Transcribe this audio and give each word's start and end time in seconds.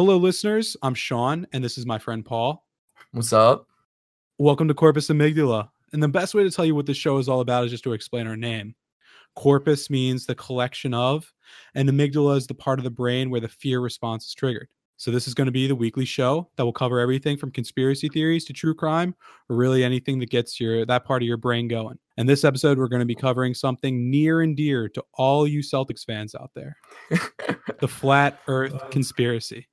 Hello, 0.00 0.16
listeners. 0.16 0.78
I'm 0.80 0.94
Sean, 0.94 1.46
and 1.52 1.62
this 1.62 1.76
is 1.76 1.84
my 1.84 1.98
friend 1.98 2.24
Paul. 2.24 2.64
What's 3.12 3.34
up? 3.34 3.66
Welcome 4.38 4.66
to 4.68 4.72
Corpus 4.72 5.08
Amygdala. 5.08 5.68
And 5.92 6.02
the 6.02 6.08
best 6.08 6.32
way 6.32 6.42
to 6.42 6.50
tell 6.50 6.64
you 6.64 6.74
what 6.74 6.86
this 6.86 6.96
show 6.96 7.18
is 7.18 7.28
all 7.28 7.40
about 7.40 7.66
is 7.66 7.70
just 7.70 7.84
to 7.84 7.92
explain 7.92 8.26
our 8.26 8.34
name. 8.34 8.74
Corpus 9.36 9.90
means 9.90 10.24
the 10.24 10.34
collection 10.34 10.94
of, 10.94 11.30
and 11.74 11.86
amygdala 11.86 12.38
is 12.38 12.46
the 12.46 12.54
part 12.54 12.78
of 12.78 12.84
the 12.84 12.90
brain 12.90 13.28
where 13.28 13.42
the 13.42 13.48
fear 13.50 13.80
response 13.80 14.24
is 14.24 14.32
triggered. 14.32 14.68
So, 14.96 15.10
this 15.10 15.28
is 15.28 15.34
going 15.34 15.48
to 15.48 15.52
be 15.52 15.66
the 15.66 15.76
weekly 15.76 16.06
show 16.06 16.48
that 16.56 16.64
will 16.64 16.72
cover 16.72 16.98
everything 16.98 17.36
from 17.36 17.50
conspiracy 17.50 18.08
theories 18.08 18.46
to 18.46 18.54
true 18.54 18.74
crime, 18.74 19.14
or 19.50 19.56
really 19.56 19.84
anything 19.84 20.18
that 20.20 20.30
gets 20.30 20.58
your 20.58 20.86
that 20.86 21.04
part 21.04 21.22
of 21.22 21.26
your 21.26 21.36
brain 21.36 21.68
going. 21.68 21.98
And 22.16 22.26
this 22.26 22.42
episode, 22.42 22.78
we're 22.78 22.88
going 22.88 23.00
to 23.00 23.06
be 23.06 23.14
covering 23.14 23.52
something 23.52 24.10
near 24.10 24.40
and 24.40 24.56
dear 24.56 24.88
to 24.88 25.04
all 25.12 25.46
you 25.46 25.60
Celtics 25.60 26.06
fans 26.06 26.34
out 26.34 26.52
there: 26.54 26.78
the 27.80 27.88
flat 27.88 28.40
Earth 28.48 28.88
conspiracy 28.90 29.66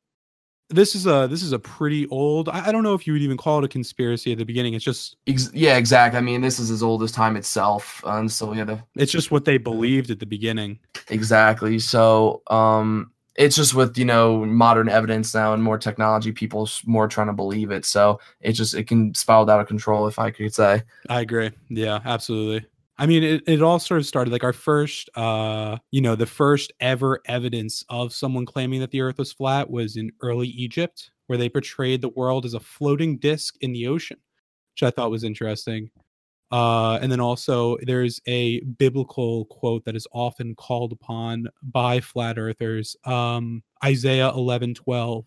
this 0.69 0.95
is 0.95 1.07
a 1.07 1.27
this 1.29 1.43
is 1.43 1.53
a 1.53 1.59
pretty 1.59 2.07
old 2.07 2.49
I, 2.49 2.67
I, 2.67 2.71
don't 2.71 2.83
know 2.83 2.93
if 2.93 3.07
you 3.07 3.13
would 3.13 3.21
even 3.21 3.37
call 3.37 3.59
it 3.59 3.65
a 3.65 3.67
conspiracy 3.67 4.33
at 4.33 4.37
the 4.37 4.43
beginning. 4.43 4.73
It's 4.73 4.83
just 4.83 5.15
Ex- 5.27 5.51
yeah 5.53 5.77
exactly 5.77 6.17
i 6.17 6.21
mean 6.21 6.41
this 6.41 6.59
is 6.59 6.71
as 6.71 6.83
old 6.83 7.03
as 7.03 7.11
time 7.11 7.37
itself 7.37 8.03
and 8.05 8.31
so 8.31 8.53
yeah 8.53 8.65
the, 8.65 8.83
it's 8.95 9.11
just 9.11 9.31
what 9.31 9.45
they 9.45 9.57
believed 9.57 10.11
at 10.11 10.19
the 10.19 10.25
beginning. 10.25 10.79
Exactly 11.09 11.79
so 11.79 12.41
um 12.47 13.11
it's 13.35 13.55
just 13.55 13.75
with 13.75 13.97
you 13.97 14.05
know 14.05 14.45
modern 14.45 14.89
evidence 14.89 15.33
now 15.33 15.53
and 15.53 15.63
more 15.63 15.77
technology 15.77 16.31
people 16.31 16.67
more 16.85 17.07
trying 17.07 17.27
to 17.27 17.33
believe 17.33 17.71
it 17.71 17.85
so 17.85 18.19
it 18.41 18.53
just 18.53 18.73
it 18.73 18.87
can 18.87 19.13
spiral 19.13 19.49
out 19.49 19.61
of 19.61 19.67
control 19.67 20.07
if 20.07 20.19
i 20.19 20.31
could 20.31 20.53
say. 20.53 20.81
I 21.09 21.21
agree. 21.21 21.51
Yeah 21.69 21.99
absolutely 22.03 22.67
I 22.99 23.05
mean, 23.05 23.23
it, 23.23 23.43
it 23.45 23.61
all 23.61 23.79
sort 23.79 23.99
of 23.99 24.07
started 24.07 24.31
like 24.31 24.43
our 24.43 24.53
first, 24.53 25.09
uh, 25.15 25.77
you 25.91 26.01
know, 26.01 26.15
the 26.15 26.25
first 26.25 26.73
ever 26.79 27.21
evidence 27.25 27.83
of 27.89 28.13
someone 28.13 28.45
claiming 28.45 28.79
that 28.79 28.91
the 28.91 29.01
earth 29.01 29.19
was 29.19 29.31
flat 29.31 29.69
was 29.69 29.97
in 29.97 30.11
early 30.21 30.47
Egypt, 30.47 31.11
where 31.27 31.37
they 31.37 31.49
portrayed 31.49 32.01
the 32.01 32.09
world 32.09 32.45
as 32.45 32.55
a 32.55 32.59
floating 32.59 33.17
disk 33.17 33.55
in 33.61 33.71
the 33.71 33.87
ocean, 33.87 34.17
which 34.73 34.83
I 34.83 34.89
thought 34.89 35.11
was 35.11 35.23
interesting. 35.23 35.91
Uh, 36.49 36.97
and 37.01 37.11
then 37.11 37.19
also, 37.19 37.77
there's 37.83 38.21
a 38.25 38.61
biblical 38.61 39.45
quote 39.45 39.83
that 39.85 39.95
is 39.95 40.07
often 40.11 40.55
called 40.55 40.93
upon 40.93 41.47
by 41.61 41.99
flat 41.99 42.39
earthers 42.39 42.95
um, 43.05 43.61
Isaiah 43.83 44.29
11 44.29 44.73
12. 44.73 45.25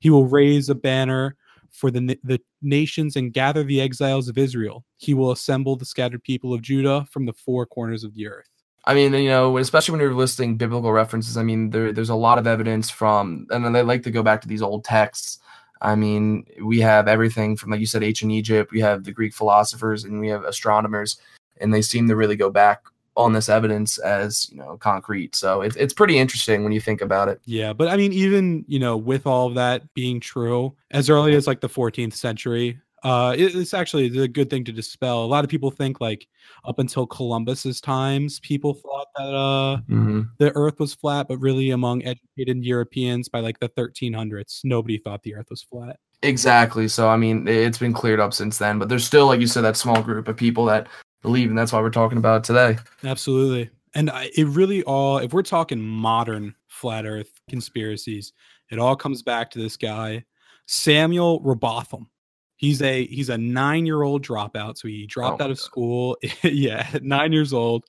He 0.00 0.10
will 0.10 0.26
raise 0.26 0.68
a 0.68 0.74
banner 0.74 1.36
for 1.76 1.90
the, 1.90 2.18
the 2.24 2.40
nations 2.62 3.16
and 3.16 3.32
gather 3.32 3.62
the 3.62 3.80
exiles 3.80 4.28
of 4.28 4.38
Israel. 4.38 4.84
He 4.96 5.12
will 5.12 5.30
assemble 5.30 5.76
the 5.76 5.84
scattered 5.84 6.24
people 6.24 6.54
of 6.54 6.62
Judah 6.62 7.06
from 7.10 7.26
the 7.26 7.34
four 7.34 7.66
corners 7.66 8.02
of 8.02 8.14
the 8.14 8.26
earth. 8.26 8.48
I 8.86 8.94
mean, 8.94 9.12
you 9.12 9.28
know, 9.28 9.58
especially 9.58 9.92
when 9.92 10.00
you're 10.00 10.14
listing 10.14 10.56
biblical 10.56 10.92
references, 10.92 11.36
I 11.36 11.42
mean, 11.42 11.70
there, 11.70 11.92
there's 11.92 12.08
a 12.08 12.14
lot 12.14 12.38
of 12.38 12.46
evidence 12.46 12.88
from, 12.88 13.46
and 13.50 13.74
they 13.74 13.82
like 13.82 14.04
to 14.04 14.10
go 14.10 14.22
back 14.22 14.40
to 14.42 14.48
these 14.48 14.62
old 14.62 14.84
texts. 14.84 15.38
I 15.82 15.96
mean, 15.96 16.46
we 16.62 16.80
have 16.80 17.08
everything 17.08 17.56
from, 17.56 17.70
like 17.70 17.80
you 17.80 17.86
said, 17.86 18.02
ancient 18.02 18.32
Egypt, 18.32 18.72
we 18.72 18.80
have 18.80 19.04
the 19.04 19.12
Greek 19.12 19.34
philosophers, 19.34 20.04
and 20.04 20.20
we 20.20 20.28
have 20.28 20.44
astronomers, 20.44 21.18
and 21.60 21.74
they 21.74 21.82
seem 21.82 22.08
to 22.08 22.16
really 22.16 22.36
go 22.36 22.48
back 22.48 22.84
on 23.16 23.32
this 23.32 23.48
evidence 23.48 23.98
as 23.98 24.48
you 24.50 24.58
know 24.58 24.76
concrete 24.76 25.34
so 25.34 25.62
it's, 25.62 25.76
it's 25.76 25.94
pretty 25.94 26.18
interesting 26.18 26.62
when 26.62 26.72
you 26.72 26.80
think 26.80 27.00
about 27.00 27.28
it 27.28 27.40
yeah 27.44 27.72
but 27.72 27.88
i 27.88 27.96
mean 27.96 28.12
even 28.12 28.64
you 28.68 28.78
know 28.78 28.96
with 28.96 29.26
all 29.26 29.46
of 29.46 29.54
that 29.54 29.92
being 29.94 30.20
true 30.20 30.74
as 30.90 31.08
early 31.08 31.34
as 31.34 31.46
like 31.46 31.60
the 31.60 31.68
14th 31.68 32.12
century 32.12 32.78
uh 33.04 33.34
it, 33.36 33.54
it's 33.54 33.72
actually 33.72 34.06
a 34.18 34.28
good 34.28 34.50
thing 34.50 34.64
to 34.64 34.72
dispel 34.72 35.24
a 35.24 35.26
lot 35.26 35.44
of 35.44 35.50
people 35.50 35.70
think 35.70 36.00
like 36.00 36.26
up 36.64 36.78
until 36.78 37.06
columbus's 37.06 37.80
times 37.80 38.38
people 38.40 38.74
thought 38.74 39.08
that 39.16 39.34
uh 39.34 39.76
mm-hmm. 39.88 40.22
the 40.38 40.54
earth 40.54 40.78
was 40.78 40.94
flat 40.94 41.26
but 41.26 41.38
really 41.38 41.70
among 41.70 42.04
educated 42.04 42.64
europeans 42.64 43.28
by 43.28 43.40
like 43.40 43.58
the 43.60 43.68
1300s 43.70 44.60
nobody 44.62 44.98
thought 44.98 45.22
the 45.22 45.34
earth 45.34 45.48
was 45.50 45.62
flat 45.62 45.98
Exactly. 46.22 46.88
So 46.88 47.08
I 47.08 47.16
mean, 47.16 47.46
it's 47.46 47.78
been 47.78 47.92
cleared 47.92 48.20
up 48.20 48.32
since 48.32 48.58
then, 48.58 48.78
but 48.78 48.88
there's 48.88 49.04
still, 49.04 49.26
like 49.26 49.40
you 49.40 49.46
said, 49.46 49.62
that 49.62 49.76
small 49.76 50.02
group 50.02 50.28
of 50.28 50.36
people 50.36 50.64
that 50.64 50.88
believe, 51.26 51.50
and 51.50 51.58
that's 51.58 51.72
why 51.72 51.80
we're 51.80 51.90
talking 51.90 52.18
about 52.18 52.38
it 52.38 52.44
today. 52.44 52.78
Absolutely. 53.04 53.68
And 53.94 54.10
I, 54.10 54.30
it 54.36 54.46
really 54.46 54.82
all, 54.84 55.18
if 55.18 55.32
we're 55.32 55.42
talking 55.42 55.80
modern 55.80 56.54
flat 56.68 57.04
Earth 57.04 57.40
conspiracies, 57.48 58.32
it 58.70 58.78
all 58.78 58.96
comes 58.96 59.22
back 59.22 59.50
to 59.50 59.58
this 59.58 59.76
guy, 59.76 60.24
Samuel 60.66 61.40
Rowbotham. 61.40 62.06
He's 62.56 62.80
a 62.80 63.04
he's 63.06 63.28
a 63.28 63.36
nine 63.36 63.84
year 63.84 64.02
old 64.02 64.24
dropout, 64.24 64.78
so 64.78 64.88
he 64.88 65.06
dropped 65.06 65.42
oh 65.42 65.44
out 65.44 65.50
of 65.50 65.58
God. 65.58 65.62
school. 65.62 66.18
yeah, 66.42 66.88
nine 67.02 67.32
years 67.32 67.52
old 67.52 67.84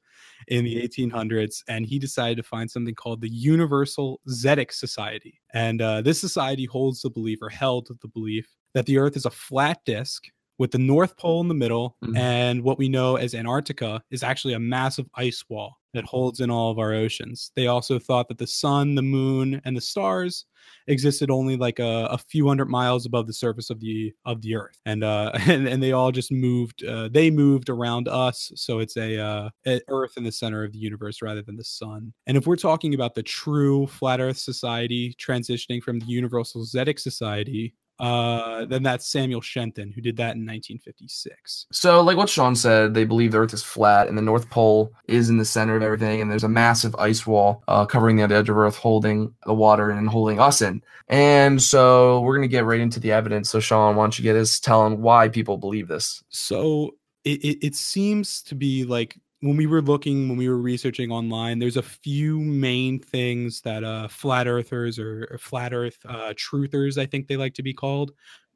in 0.48 0.66
the 0.66 0.82
1800s, 0.82 1.64
and 1.68 1.86
he 1.86 2.00
decided 2.00 2.38
to 2.38 2.44
find 2.44 2.70
something 2.70 2.96
called 2.96 3.22
the 3.22 3.30
Universal 3.30 4.20
Zetetic 4.30 4.74
Society. 4.74 5.40
And 5.54 5.82
uh, 5.82 6.02
this 6.02 6.20
society 6.20 6.66
holds 6.66 7.02
the 7.02 7.10
belief, 7.10 7.40
or 7.42 7.50
held 7.50 7.88
the 8.02 8.08
belief, 8.08 8.48
that 8.74 8.86
the 8.86 8.98
Earth 8.98 9.16
is 9.16 9.26
a 9.26 9.32
flat 9.32 9.80
disk 9.86 10.26
with 10.58 10.72
the 10.72 10.78
North 10.78 11.18
Pole 11.18 11.42
in 11.42 11.48
the 11.48 11.54
middle, 11.54 11.96
mm-hmm. 12.04 12.18
and 12.18 12.64
what 12.64 12.78
we 12.78 12.90
know 12.90 13.16
as 13.16 13.36
Antarctica 13.36 14.02
is 14.12 14.24
actually 14.24 14.54
a 14.54 14.60
massive 14.60 15.08
ice 15.16 15.44
wall 15.50 15.78
that 15.94 16.06
holds 16.06 16.40
in 16.42 16.52
all 16.52 16.72
of 16.72 16.80
our 16.80 16.94
oceans. 16.94 17.52
They 17.56 17.68
also 17.68 17.98
thought 17.98 18.28
that 18.28 18.38
the 18.38 18.48
sun, 18.48 18.96
the 18.96 19.02
moon, 19.02 19.62
and 19.66 19.76
the 19.76 19.82
stars 19.82 20.46
existed 20.88 21.32
only 21.32 21.56
like 21.58 21.80
a, 21.80 22.08
a 22.12 22.18
few 22.18 22.48
hundred 22.48 22.70
miles 22.70 23.06
above 23.06 23.26
the 23.26 23.34
surface 23.34 23.70
of 23.70 23.80
the 23.80 24.14
of 24.26 24.42
the 24.42 24.56
Earth, 24.56 24.80
and 24.86 25.04
uh, 25.04 25.32
and, 25.48 25.68
and 25.68 25.82
they 25.82 25.92
all 25.92 26.12
just 26.12 26.32
moved. 26.32 26.84
Uh, 26.84 27.10
they 27.12 27.30
moved 27.30 27.70
around 27.70 28.08
us, 28.08 28.52
so 28.56 28.80
it's 28.80 28.98
a, 28.98 29.20
uh, 29.20 29.50
Earth 29.88 30.18
in 30.18 30.24
the 30.24 30.32
center 30.32 30.64
of 30.64 30.72
the 30.72 30.80
universe 30.80 31.22
rather 31.22 31.42
than 31.42 31.58
the 31.58 31.64
sun. 31.64 32.14
And 32.26 32.38
if 32.38 32.48
we're 32.48 32.56
talking 32.56 32.94
about 32.94 33.16
the 33.16 33.24
true 33.24 33.88
flat 33.88 34.20
Earth 34.20 34.38
society 34.38 35.16
transitioning 35.20 35.82
from 35.82 36.00
the 36.00 36.06
Universal 36.06 36.66
Zetetic 36.66 37.00
Society, 37.00 37.74
uh, 38.00 38.66
then 38.66 38.84
that's 38.84 39.08
Samuel 39.08 39.42
Shenton, 39.42 39.92
who 39.92 40.02
did 40.02 40.18
that 40.18 40.36
in 40.36 40.46
1956. 40.46 41.66
So, 41.72 42.02
like 42.02 42.18
what 42.18 42.30
Sean 42.30 42.56
said, 42.56 42.94
they 42.94 43.06
believe 43.06 43.32
the 43.32 43.40
Earth 43.40 43.54
is 43.54 43.64
flat, 43.64 44.08
and 44.08 44.18
the 44.18 44.22
North 44.22 44.50
Pole 44.50 44.94
is 45.08 45.30
in 45.30 45.38
the 45.38 45.46
center 45.46 45.76
of 45.76 45.82
everything, 45.82 46.22
and 46.22 46.30
there's 46.30 46.44
a 46.44 46.50
massive 46.50 46.96
ice 46.96 47.26
wall 47.26 47.64
uh, 47.68 47.86
covering 47.86 48.18
the 48.18 48.24
edge 48.24 48.50
of 48.50 48.58
Earth, 48.58 48.76
holding 48.76 49.34
the 49.46 49.54
water 49.54 49.90
and 49.90 50.10
holding 50.10 50.40
us 50.40 50.62
in. 50.62 50.84
And 51.08 51.62
so, 51.62 52.22
we're 52.22 52.36
gonna 52.36 52.48
get 52.48 52.66
right 52.66 52.80
into 52.80 53.00
the 53.00 53.12
evidence. 53.12 53.50
So, 53.50 53.60
Sean, 53.60 53.96
why 53.96 54.04
don't 54.04 54.18
you 54.18 54.24
get 54.24 54.36
us 54.36 54.60
telling 54.60 55.02
why 55.02 55.30
people 55.30 55.58
believe 55.58 55.88
this? 55.88 56.24
So, 56.30 56.96
it, 57.24 57.44
it, 57.44 57.66
it 57.66 57.76
seems 57.76 58.44
to 58.44 58.56
be 58.56 58.86
like 58.86 59.18
when 59.42 59.56
we 59.56 59.68
were 59.68 59.82
looking 59.82 60.28
when 60.30 60.38
we 60.38 60.50
were 60.50 60.58
researching 60.58 61.12
online 61.12 61.60
there's 61.60 61.78
a 61.78 61.82
few 61.82 62.40
main 62.40 63.00
things 63.00 63.62
that 63.62 63.84
uh 63.84 64.08
flat 64.08 64.48
earthers 64.48 64.98
or, 64.98 65.38
flat 65.40 65.74
earth 65.74 65.98
uh 66.08 66.34
truthers 66.34 66.98
i 66.98 67.06
think 67.06 67.28
they 67.28 67.38
like 67.38 67.54
to 67.54 67.64
be 67.64 67.74
called 67.74 68.12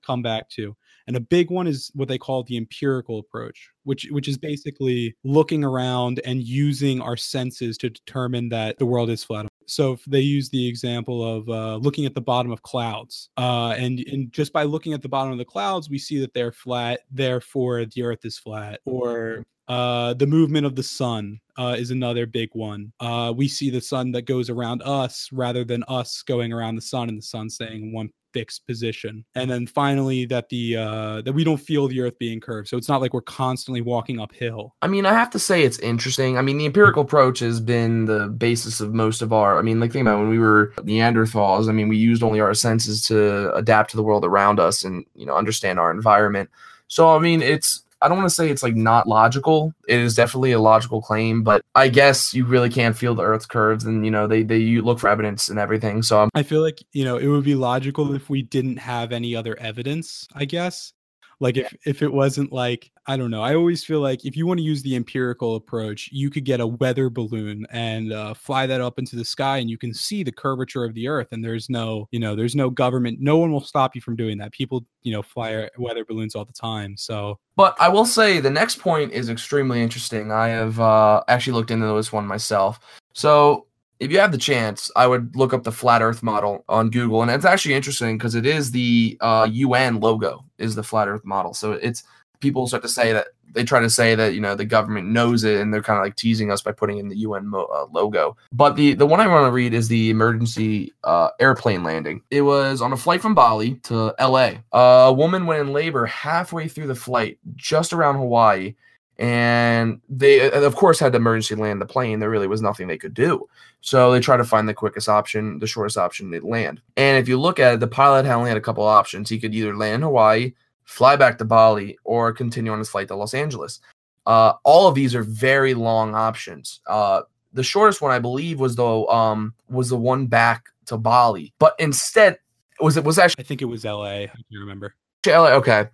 come 0.05 0.23
back 0.23 0.49
to 0.49 0.75
and 1.05 1.15
a 1.15 1.19
big 1.19 1.51
one 1.51 1.67
is 1.67 1.91
what 1.93 2.07
they 2.07 2.17
call 2.17 2.43
the 2.43 2.57
empirical 2.57 3.19
approach 3.19 3.69
which 3.83 4.07
which 4.09 4.27
is 4.27 4.37
basically 4.37 5.15
looking 5.23 5.63
around 5.63 6.19
and 6.25 6.41
using 6.41 6.99
our 6.99 7.15
senses 7.15 7.77
to 7.77 7.89
determine 7.89 8.49
that 8.49 8.77
the 8.79 8.85
world 8.85 9.09
is 9.09 9.23
flat 9.23 9.47
so 9.67 9.97
they 10.05 10.19
use 10.19 10.49
the 10.49 10.67
example 10.67 11.23
of 11.23 11.47
uh, 11.47 11.77
looking 11.77 12.05
at 12.05 12.13
the 12.13 12.19
bottom 12.19 12.51
of 12.51 12.61
clouds, 12.61 13.29
uh, 13.37 13.73
and 13.77 13.99
and 13.99 14.29
just 14.33 14.51
by 14.51 14.63
looking 14.63 14.91
at 14.91 15.01
the 15.01 15.07
bottom 15.07 15.31
of 15.31 15.37
the 15.37 15.45
clouds, 15.45 15.89
we 15.89 15.97
see 15.97 16.19
that 16.19 16.33
they're 16.33 16.51
flat. 16.51 17.01
Therefore, 17.09 17.85
the 17.85 18.03
Earth 18.03 18.25
is 18.25 18.37
flat. 18.37 18.81
Or 18.83 19.45
uh, 19.71 20.13
the 20.15 20.27
movement 20.27 20.65
of 20.65 20.75
the 20.75 20.83
sun 20.83 21.39
uh, 21.57 21.75
is 21.77 21.91
another 21.91 22.25
big 22.25 22.49
one. 22.51 22.91
Uh, 22.99 23.33
we 23.33 23.47
see 23.47 23.69
the 23.69 23.79
sun 23.79 24.11
that 24.11 24.23
goes 24.23 24.49
around 24.49 24.81
us 24.83 25.29
rather 25.31 25.63
than 25.63 25.81
us 25.87 26.23
going 26.23 26.51
around 26.51 26.75
the 26.75 26.81
sun 26.81 27.07
and 27.07 27.17
the 27.17 27.21
sun 27.23 27.49
staying 27.49 27.83
in 27.83 27.93
one 27.93 28.09
fixed 28.33 28.67
position. 28.67 29.23
And 29.33 29.49
then 29.49 29.65
finally, 29.65 30.25
that 30.25 30.49
the 30.49 30.75
uh, 30.75 31.21
that 31.21 31.31
we 31.31 31.45
don't 31.45 31.57
feel 31.57 31.87
the 31.87 32.01
Earth 32.01 32.19
being 32.19 32.41
curved, 32.41 32.67
so 32.67 32.75
it's 32.75 32.89
not 32.89 32.99
like 32.99 33.13
we're 33.13 33.21
constantly 33.21 33.79
walking 33.79 34.19
uphill. 34.19 34.75
I 34.81 34.87
mean, 34.87 35.05
I 35.05 35.13
have 35.13 35.29
to 35.29 35.39
say 35.39 35.63
it's 35.63 35.79
interesting. 35.79 36.37
I 36.37 36.41
mean, 36.41 36.57
the 36.57 36.65
empirical 36.65 37.03
approach 37.03 37.39
has 37.39 37.61
been 37.61 38.03
the 38.03 38.27
basis 38.27 38.81
of 38.81 38.93
most 38.93 39.21
of 39.21 39.31
our. 39.31 39.57
I 39.57 39.61
mean, 39.61 39.79
like 39.79 39.93
think 39.93 40.05
about 40.05 40.19
when 40.19 40.29
we 40.29 40.39
were 40.39 40.73
Neanderthals. 40.79 41.69
I 41.69 41.71
mean, 41.71 41.87
we 41.87 41.95
used 41.95 42.23
only 42.23 42.41
our 42.41 42.53
senses 42.53 43.07
to 43.07 43.53
adapt 43.55 43.91
to 43.91 43.95
the 43.95 44.03
world 44.03 44.25
around 44.25 44.59
us 44.59 44.83
and 44.83 45.05
you 45.15 45.25
know 45.25 45.37
understand 45.37 45.79
our 45.79 45.91
environment. 45.91 46.49
So 46.89 47.15
I 47.15 47.19
mean, 47.19 47.41
it's 47.41 47.83
I 48.01 48.07
don't 48.07 48.17
want 48.17 48.29
to 48.29 48.35
say 48.35 48.49
it's 48.49 48.63
like 48.63 48.75
not 48.75 49.07
logical. 49.07 49.73
It 49.87 49.99
is 49.99 50.15
definitely 50.15 50.51
a 50.51 50.59
logical 50.59 51.01
claim, 51.01 51.43
but 51.43 51.61
I 51.75 51.87
guess 51.87 52.33
you 52.33 52.45
really 52.45 52.69
can't 52.69 52.97
feel 52.97 53.15
the 53.15 53.23
Earth's 53.23 53.45
curves, 53.45 53.85
and 53.85 54.03
you 54.05 54.11
know 54.11 54.27
they 54.27 54.43
they 54.43 54.57
you 54.57 54.81
look 54.81 54.99
for 54.99 55.07
evidence 55.07 55.49
and 55.49 55.59
everything. 55.59 56.01
So 56.01 56.21
I'm, 56.21 56.29
I 56.33 56.43
feel 56.43 56.61
like 56.61 56.83
you 56.93 57.05
know 57.05 57.17
it 57.17 57.27
would 57.27 57.43
be 57.43 57.55
logical 57.55 58.13
if 58.13 58.29
we 58.29 58.41
didn't 58.41 58.77
have 58.77 59.11
any 59.11 59.35
other 59.35 59.57
evidence. 59.59 60.27
I 60.33 60.45
guess 60.45 60.93
like 61.41 61.57
if 61.57 61.75
if 61.85 62.01
it 62.01 62.13
wasn't 62.13 62.53
like 62.53 62.91
I 63.07 63.17
don't 63.17 63.31
know. 63.31 63.41
I 63.41 63.55
always 63.55 63.83
feel 63.83 63.99
like 63.99 64.25
if 64.25 64.37
you 64.37 64.45
want 64.45 64.59
to 64.59 64.63
use 64.63 64.83
the 64.83 64.95
empirical 64.95 65.55
approach, 65.55 66.07
you 66.11 66.29
could 66.29 66.45
get 66.45 66.61
a 66.61 66.67
weather 66.67 67.09
balloon 67.09 67.65
and 67.71 68.13
uh, 68.13 68.35
fly 68.35 68.67
that 68.67 68.79
up 68.79 68.99
into 68.99 69.15
the 69.15 69.25
sky, 69.25 69.57
and 69.57 69.69
you 69.69 69.77
can 69.77 69.91
see 69.91 70.21
the 70.21 70.31
curvature 70.31 70.85
of 70.85 70.93
the 70.93 71.07
Earth. 71.07 71.29
And 71.31 71.43
there's 71.43 71.67
no, 71.67 72.07
you 72.11 72.19
know, 72.19 72.35
there's 72.35 72.55
no 72.55 72.69
government. 72.69 73.19
No 73.19 73.37
one 73.37 73.51
will 73.51 73.63
stop 73.63 73.95
you 73.95 74.01
from 74.01 74.15
doing 74.15 74.37
that. 74.37 74.51
People, 74.51 74.85
you 75.01 75.11
know, 75.11 75.23
fly 75.23 75.67
weather 75.79 76.05
balloons 76.05 76.35
all 76.35 76.45
the 76.45 76.53
time. 76.53 76.95
So, 76.95 77.39
but 77.55 77.75
I 77.79 77.89
will 77.89 78.05
say 78.05 78.39
the 78.39 78.51
next 78.51 78.79
point 78.79 79.11
is 79.11 79.29
extremely 79.29 79.81
interesting. 79.81 80.31
I 80.31 80.49
have 80.49 80.79
uh, 80.79 81.23
actually 81.27 81.53
looked 81.53 81.71
into 81.71 81.87
this 81.95 82.13
one 82.13 82.27
myself. 82.27 82.79
So 83.13 83.65
if 84.01 84.11
you 84.11 84.19
have 84.19 84.31
the 84.31 84.37
chance, 84.37 84.89
I 84.95 85.05
would 85.05 85.35
look 85.35 85.53
up 85.53 85.63
the 85.63 85.71
flat 85.71 86.01
Earth 86.01 86.23
model 86.23 86.65
on 86.67 86.89
Google, 86.89 87.21
and 87.21 87.29
it's 87.29 87.45
actually 87.45 87.75
interesting 87.75 88.17
because 88.17 88.33
it 88.33 88.47
is 88.47 88.71
the 88.71 89.15
uh, 89.21 89.47
UN 89.49 89.99
logo 89.99 90.43
is 90.57 90.73
the 90.73 90.81
flat 90.81 91.07
Earth 91.07 91.23
model. 91.23 91.53
So 91.53 91.73
it's 91.73 92.03
people 92.39 92.65
start 92.65 92.81
to 92.81 92.89
say 92.89 93.13
that 93.13 93.27
they 93.53 93.63
try 93.63 93.79
to 93.79 93.91
say 93.91 94.15
that 94.15 94.33
you 94.33 94.41
know 94.41 94.55
the 94.55 94.65
government 94.65 95.09
knows 95.09 95.43
it, 95.43 95.61
and 95.61 95.71
they're 95.71 95.83
kind 95.83 95.99
of 95.99 96.03
like 96.03 96.15
teasing 96.15 96.49
us 96.51 96.63
by 96.63 96.71
putting 96.71 96.97
in 96.97 97.09
the 97.09 97.17
UN 97.17 97.45
mo- 97.45 97.69
uh, 97.71 97.85
logo. 97.91 98.35
But 98.51 98.75
the 98.75 98.95
the 98.95 99.05
one 99.05 99.19
I 99.19 99.27
want 99.27 99.45
to 99.45 99.51
read 99.51 99.75
is 99.75 99.87
the 99.87 100.09
emergency 100.09 100.93
uh, 101.03 101.29
airplane 101.39 101.83
landing. 101.83 102.23
It 102.31 102.41
was 102.41 102.81
on 102.81 102.93
a 102.93 102.97
flight 102.97 103.21
from 103.21 103.35
Bali 103.35 103.75
to 103.83 104.15
L.A. 104.17 104.63
a 104.71 105.13
woman 105.13 105.45
went 105.45 105.61
in 105.61 105.73
labor 105.73 106.07
halfway 106.07 106.67
through 106.67 106.87
the 106.87 106.95
flight, 106.95 107.37
just 107.55 107.93
around 107.93 108.15
Hawaii 108.15 108.73
and 109.21 110.01
they 110.09 110.49
of 110.49 110.75
course 110.75 110.99
had 110.99 111.11
to 111.11 111.17
emergency 111.17 111.53
land 111.53 111.79
the 111.79 111.85
plane 111.85 112.19
there 112.19 112.29
really 112.29 112.47
was 112.47 112.61
nothing 112.61 112.87
they 112.87 112.97
could 112.97 113.13
do 113.13 113.47
so 113.81 114.11
they 114.11 114.19
try 114.19 114.37
to 114.37 114.43
find 114.43 114.67
the 114.67 114.73
quickest 114.73 115.09
option 115.09 115.59
the 115.59 115.67
shortest 115.67 115.97
option 115.97 116.31
to 116.31 116.45
land 116.45 116.81
and 116.97 117.17
if 117.17 117.27
you 117.27 117.39
look 117.39 117.59
at 117.59 117.73
it 117.73 117.79
the 117.79 117.87
pilot 117.87 118.25
had 118.25 118.35
only 118.35 118.49
had 118.49 118.57
a 118.57 118.61
couple 118.61 118.83
options 118.83 119.29
he 119.29 119.39
could 119.39 119.53
either 119.53 119.75
land 119.75 119.95
in 119.95 120.01
hawaii 120.01 120.53
fly 120.85 121.15
back 121.15 121.37
to 121.37 121.45
bali 121.45 121.97
or 122.03 122.31
continue 122.31 122.71
on 122.71 122.79
his 122.79 122.89
flight 122.89 123.07
to 123.07 123.15
los 123.15 123.33
angeles 123.33 123.79
uh, 124.27 124.53
all 124.63 124.87
of 124.87 124.93
these 124.93 125.15
are 125.15 125.23
very 125.23 125.73
long 125.73 126.13
options 126.13 126.79
uh, 126.87 127.21
the 127.53 127.63
shortest 127.63 128.01
one 128.01 128.11
i 128.11 128.19
believe 128.19 128.59
was 128.59 128.75
the 128.75 128.85
um 129.07 129.53
was 129.69 129.89
the 129.89 129.97
one 129.97 130.27
back 130.27 130.65
to 130.85 130.97
bali 130.97 131.53
but 131.59 131.75
instead 131.79 132.37
was 132.79 132.97
it 132.97 133.03
was 133.03 133.19
actually 133.19 133.43
I 133.43 133.47
think 133.47 133.61
it 133.61 133.65
was 133.65 133.85
L.A. 133.85 134.23
I 134.23 134.27
can 134.27 134.59
remember. 134.59 134.95
L.A. 135.27 135.51
okay 135.53 135.87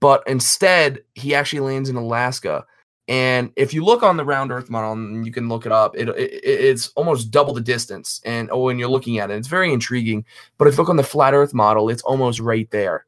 but 0.00 0.22
instead 0.26 1.00
he 1.14 1.34
actually 1.34 1.60
lands 1.60 1.88
in 1.88 1.96
Alaska. 1.96 2.64
And 3.10 3.52
if 3.56 3.74
you 3.74 3.84
look 3.84 4.04
on 4.04 4.16
the 4.16 4.24
round 4.24 4.52
Earth 4.52 4.70
model, 4.70 4.92
and 4.92 5.26
you 5.26 5.32
can 5.32 5.48
look 5.48 5.66
it 5.66 5.72
up, 5.72 5.96
it, 5.96 6.08
it 6.10 6.30
it's 6.44 6.88
almost 6.94 7.32
double 7.32 7.52
the 7.52 7.60
distance. 7.60 8.20
And 8.24 8.48
oh, 8.52 8.62
when 8.62 8.78
you're 8.78 8.88
looking 8.88 9.18
at 9.18 9.32
it, 9.32 9.36
it's 9.36 9.48
very 9.48 9.72
intriguing. 9.72 10.24
But 10.58 10.68
if 10.68 10.74
you 10.74 10.78
look 10.78 10.90
on 10.90 10.96
the 10.96 11.02
flat 11.02 11.34
Earth 11.34 11.52
model, 11.52 11.88
it's 11.90 12.02
almost 12.02 12.38
right 12.38 12.70
there. 12.70 13.06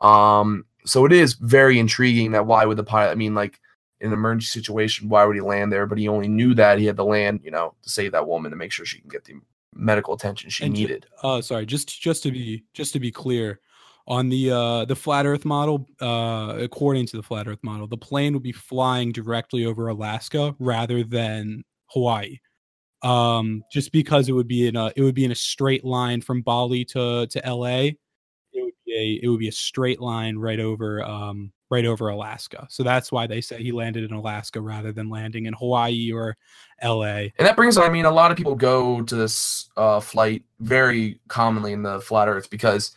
Um, 0.00 0.64
so 0.84 1.04
it 1.04 1.12
is 1.12 1.34
very 1.34 1.78
intriguing 1.78 2.32
that 2.32 2.46
why 2.46 2.64
would 2.64 2.76
the 2.76 2.82
pilot? 2.82 3.12
I 3.12 3.14
mean, 3.14 3.36
like 3.36 3.60
in 4.00 4.08
an 4.08 4.12
emergency 4.12 4.58
situation, 4.58 5.08
why 5.08 5.24
would 5.24 5.36
he 5.36 5.40
land 5.40 5.72
there? 5.72 5.86
But 5.86 5.98
he 5.98 6.08
only 6.08 6.26
knew 6.26 6.52
that 6.54 6.80
he 6.80 6.86
had 6.86 6.96
to 6.96 7.04
land, 7.04 7.40
you 7.44 7.52
know, 7.52 7.74
to 7.82 7.88
save 7.88 8.10
that 8.10 8.26
woman 8.26 8.50
to 8.50 8.56
make 8.56 8.72
sure 8.72 8.84
she 8.84 8.98
can 8.98 9.08
get 9.08 9.24
the 9.24 9.34
medical 9.72 10.14
attention 10.14 10.50
she 10.50 10.64
And 10.64 10.74
ju- 10.74 10.82
needed. 10.82 11.06
Oh, 11.22 11.40
sorry. 11.40 11.64
Just 11.64 12.00
just 12.00 12.24
to 12.24 12.32
be 12.32 12.64
just 12.72 12.92
to 12.94 12.98
be 12.98 13.12
clear, 13.12 13.60
on 14.06 14.28
the 14.28 14.50
uh 14.50 14.84
the 14.84 14.96
flat 14.96 15.26
Earth 15.26 15.44
model, 15.44 15.88
uh, 16.00 16.56
according 16.58 17.06
to 17.06 17.16
the 17.16 17.22
flat 17.22 17.48
Earth 17.48 17.62
model, 17.62 17.86
the 17.86 17.96
plane 17.96 18.34
would 18.34 18.42
be 18.42 18.52
flying 18.52 19.12
directly 19.12 19.64
over 19.64 19.88
Alaska 19.88 20.54
rather 20.58 21.02
than 21.02 21.64
Hawaii. 21.86 22.38
Um, 23.02 23.64
just 23.70 23.92
because 23.92 24.28
it 24.28 24.32
would 24.32 24.48
be 24.48 24.66
in 24.66 24.76
a 24.76 24.92
it 24.96 25.02
would 25.02 25.14
be 25.14 25.24
in 25.24 25.32
a 25.32 25.36
straight 25.36 25.84
line 25.84 26.20
from 26.20 26.42
Bali 26.42 26.84
to 26.86 27.26
to 27.26 27.42
LA. 27.46 27.90
It 28.52 28.62
would 28.62 28.72
be 28.86 28.94
a 28.94 29.24
it 29.24 29.28
would 29.28 29.40
be 29.40 29.48
a 29.48 29.52
straight 29.52 30.00
line 30.00 30.36
right 30.36 30.60
over 30.60 31.02
um 31.02 31.52
right 31.70 31.86
over 31.86 32.08
Alaska. 32.08 32.66
So 32.70 32.82
that's 32.82 33.10
why 33.10 33.26
they 33.26 33.40
say 33.40 33.62
he 33.62 33.72
landed 33.72 34.08
in 34.08 34.14
Alaska 34.14 34.60
rather 34.60 34.92
than 34.92 35.08
landing 35.08 35.46
in 35.46 35.54
Hawaii 35.54 36.12
or 36.12 36.36
LA. 36.82 37.30
And 37.36 37.46
that 37.46 37.56
brings, 37.56 37.76
I 37.76 37.88
mean, 37.88 38.04
a 38.04 38.10
lot 38.10 38.30
of 38.30 38.36
people 38.36 38.54
go 38.54 39.02
to 39.02 39.14
this 39.16 39.68
uh, 39.76 39.98
flight 39.98 40.44
very 40.60 41.18
commonly 41.26 41.72
in 41.72 41.82
the 41.82 42.00
flat 42.00 42.28
Earth 42.28 42.48
because 42.48 42.94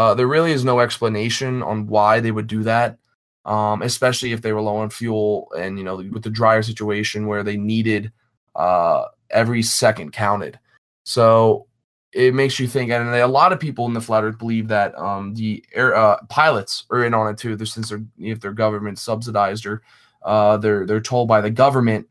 uh, 0.00 0.14
there 0.14 0.26
really 0.26 0.50
is 0.50 0.64
no 0.64 0.80
explanation 0.80 1.62
on 1.62 1.86
why 1.86 2.20
they 2.20 2.30
would 2.30 2.46
do 2.46 2.62
that, 2.62 2.96
um, 3.44 3.82
especially 3.82 4.32
if 4.32 4.40
they 4.40 4.54
were 4.54 4.62
low 4.62 4.76
on 4.76 4.88
fuel 4.88 5.52
and 5.58 5.76
you 5.76 5.84
know 5.84 5.96
with 5.96 6.22
the 6.22 6.30
dryer 6.30 6.62
situation 6.62 7.26
where 7.26 7.42
they 7.42 7.58
needed 7.58 8.10
uh, 8.56 9.04
every 9.28 9.62
second 9.62 10.10
counted. 10.12 10.58
So 11.04 11.66
it 12.12 12.32
makes 12.32 12.58
you 12.58 12.66
think, 12.66 12.90
and 12.90 13.10
a 13.10 13.26
lot 13.26 13.52
of 13.52 13.60
people 13.60 13.84
in 13.84 13.92
the 13.92 14.00
flat 14.00 14.24
Earth 14.24 14.38
believe 14.38 14.68
that 14.68 14.98
um, 14.98 15.34
the 15.34 15.62
air 15.74 15.94
uh, 15.94 16.16
pilots 16.30 16.86
are 16.90 17.04
in 17.04 17.12
on 17.12 17.30
it 17.30 17.36
too. 17.36 17.62
Since 17.62 17.90
they're 17.90 18.02
if 18.18 18.40
they're 18.40 18.54
government 18.54 18.98
subsidized 18.98 19.66
or 19.66 19.82
uh, 20.22 20.56
they're 20.56 20.86
they're 20.86 21.02
told 21.02 21.28
by 21.28 21.42
the 21.42 21.50
government, 21.50 22.08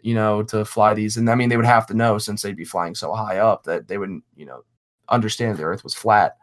you 0.00 0.14
know, 0.14 0.42
to 0.44 0.64
fly 0.64 0.94
these, 0.94 1.18
and 1.18 1.28
I 1.28 1.34
mean 1.34 1.50
they 1.50 1.58
would 1.58 1.66
have 1.66 1.86
to 1.88 1.94
know 1.94 2.16
since 2.16 2.40
they'd 2.40 2.56
be 2.56 2.64
flying 2.64 2.94
so 2.94 3.12
high 3.12 3.40
up 3.40 3.64
that 3.64 3.88
they 3.88 3.98
wouldn't, 3.98 4.24
you 4.34 4.46
know, 4.46 4.64
understand 5.10 5.58
the 5.58 5.64
Earth 5.64 5.84
was 5.84 5.92
flat. 5.92 6.38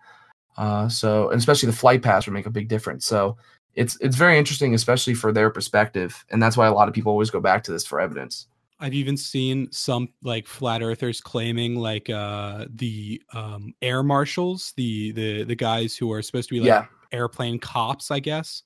Uh, 0.58 0.88
so, 0.88 1.30
and 1.30 1.40
especially 1.40 1.68
the 1.68 1.76
flight 1.76 2.02
pass 2.02 2.26
would 2.26 2.34
make 2.34 2.46
a 2.46 2.52
big 2.52 2.68
difference. 2.68 3.06
So, 3.06 3.38
it's 3.76 3.98
it's 4.02 4.16
very 4.16 4.38
interesting, 4.38 4.74
especially 4.76 5.16
for 5.16 5.32
their 5.32 5.50
perspective, 5.50 6.26
and 6.30 6.42
that's 6.42 6.56
why 6.56 6.68
a 6.68 6.74
lot 6.74 6.88
of 6.88 6.94
people 6.94 7.12
always 7.12 7.30
go 7.30 7.40
back 7.40 7.64
to 7.64 7.72
this 7.72 7.86
for 7.86 8.00
evidence. 8.00 8.48
I've 8.80 8.94
even 8.94 9.18
seen 9.18 9.72
some 9.72 10.10
like 10.24 10.46
flat 10.46 10.84
earthers 10.84 11.22
claiming 11.22 11.76
like 11.76 12.10
uh 12.10 12.66
the 12.76 13.22
um 13.34 13.74
air 13.82 14.04
marshals, 14.04 14.74
the 14.78 15.12
the 15.14 15.44
the 15.44 15.56
guys 15.56 15.96
who 15.96 16.12
are 16.12 16.22
supposed 16.22 16.50
to 16.50 16.56
be 16.56 16.60
like 16.60 16.68
yeah, 16.68 16.86
airplane 17.12 17.60
cops, 17.60 18.12
I 18.12 18.20
guess. 18.20 18.64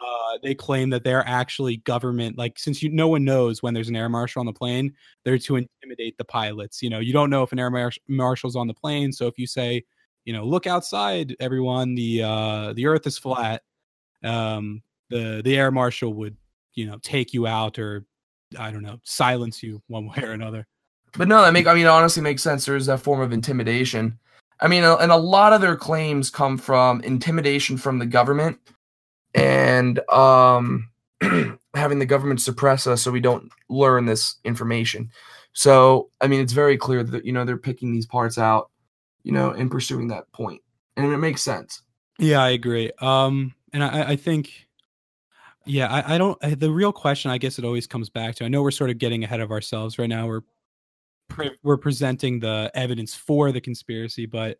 Uh, 0.00 0.38
they 0.44 0.54
claim 0.54 0.90
that 0.90 1.02
they're 1.02 1.26
actually 1.26 1.78
government. 1.78 2.38
Like, 2.38 2.58
since 2.58 2.82
you 2.82 2.90
no 2.90 3.08
one 3.08 3.24
knows 3.24 3.62
when 3.62 3.74
there's 3.74 3.88
an 3.88 3.96
air 3.96 4.08
marshal 4.08 4.40
on 4.40 4.46
the 4.46 4.52
plane, 4.52 4.94
they're 5.24 5.38
to 5.38 5.56
intimidate 5.56 6.16
the 6.18 6.24
pilots. 6.24 6.82
You 6.82 6.90
know, 6.90 7.00
you 7.00 7.12
don't 7.12 7.30
know 7.30 7.42
if 7.42 7.52
an 7.52 7.58
air 7.58 7.70
marsh- 7.70 7.98
marshal's 8.06 8.56
on 8.56 8.68
the 8.68 8.74
plane. 8.74 9.12
So 9.12 9.26
if 9.26 9.38
you 9.38 9.46
say, 9.46 9.84
you 10.28 10.34
know, 10.34 10.44
look 10.44 10.66
outside, 10.66 11.34
everyone, 11.40 11.94
the 11.94 12.22
uh, 12.22 12.74
the 12.74 12.84
Earth 12.84 13.06
is 13.06 13.16
flat, 13.16 13.62
um, 14.22 14.82
the 15.08 15.40
the 15.42 15.56
air 15.56 15.70
marshal 15.70 16.12
would, 16.12 16.36
you 16.74 16.86
know, 16.86 16.98
take 17.02 17.32
you 17.32 17.46
out 17.46 17.78
or 17.78 18.04
I 18.58 18.70
don't 18.70 18.82
know, 18.82 19.00
silence 19.04 19.62
you 19.62 19.80
one 19.86 20.06
way 20.10 20.22
or 20.22 20.32
another. 20.32 20.66
but 21.16 21.28
no, 21.28 21.40
that 21.40 21.54
make 21.54 21.66
I 21.66 21.72
mean 21.72 21.86
honestly 21.86 22.22
makes 22.22 22.42
sense. 22.42 22.66
There 22.66 22.76
is 22.76 22.84
that 22.86 23.00
form 23.00 23.22
of 23.22 23.32
intimidation. 23.32 24.18
I 24.60 24.68
mean, 24.68 24.84
and 24.84 25.10
a 25.10 25.16
lot 25.16 25.54
of 25.54 25.62
their 25.62 25.76
claims 25.76 26.28
come 26.28 26.58
from 26.58 27.00
intimidation 27.00 27.78
from 27.78 27.98
the 27.98 28.04
government 28.04 28.58
and 29.34 29.98
um, 30.10 30.90
having 31.74 32.00
the 32.00 32.06
government 32.06 32.42
suppress 32.42 32.86
us 32.86 33.00
so 33.00 33.10
we 33.10 33.20
don't 33.20 33.50
learn 33.70 34.04
this 34.04 34.34
information. 34.44 35.10
So, 35.54 36.10
I 36.20 36.26
mean, 36.26 36.42
it's 36.42 36.52
very 36.52 36.76
clear 36.76 37.02
that 37.02 37.24
you 37.24 37.32
know 37.32 37.46
they're 37.46 37.56
picking 37.56 37.92
these 37.92 38.04
parts 38.04 38.36
out, 38.36 38.70
you 39.22 39.32
know, 39.32 39.52
in 39.52 39.68
pursuing 39.68 40.08
that 40.08 40.30
point, 40.32 40.62
and 40.96 41.12
it 41.12 41.18
makes 41.18 41.42
sense. 41.42 41.82
Yeah, 42.18 42.42
I 42.42 42.50
agree. 42.50 42.90
Um, 43.00 43.54
and 43.72 43.84
I, 43.84 44.10
I 44.10 44.16
think, 44.16 44.68
yeah, 45.66 45.86
I, 45.86 46.14
I 46.14 46.18
don't. 46.18 46.38
I, 46.42 46.54
the 46.54 46.70
real 46.70 46.92
question, 46.92 47.30
I 47.30 47.38
guess, 47.38 47.58
it 47.58 47.64
always 47.64 47.86
comes 47.86 48.10
back 48.10 48.34
to. 48.36 48.44
I 48.44 48.48
know 48.48 48.62
we're 48.62 48.70
sort 48.70 48.90
of 48.90 48.98
getting 48.98 49.24
ahead 49.24 49.40
of 49.40 49.50
ourselves 49.50 49.98
right 49.98 50.08
now. 50.08 50.26
We're 50.26 50.42
pre- 51.28 51.56
we're 51.62 51.76
presenting 51.76 52.40
the 52.40 52.70
evidence 52.74 53.14
for 53.14 53.52
the 53.52 53.60
conspiracy, 53.60 54.26
but 54.26 54.58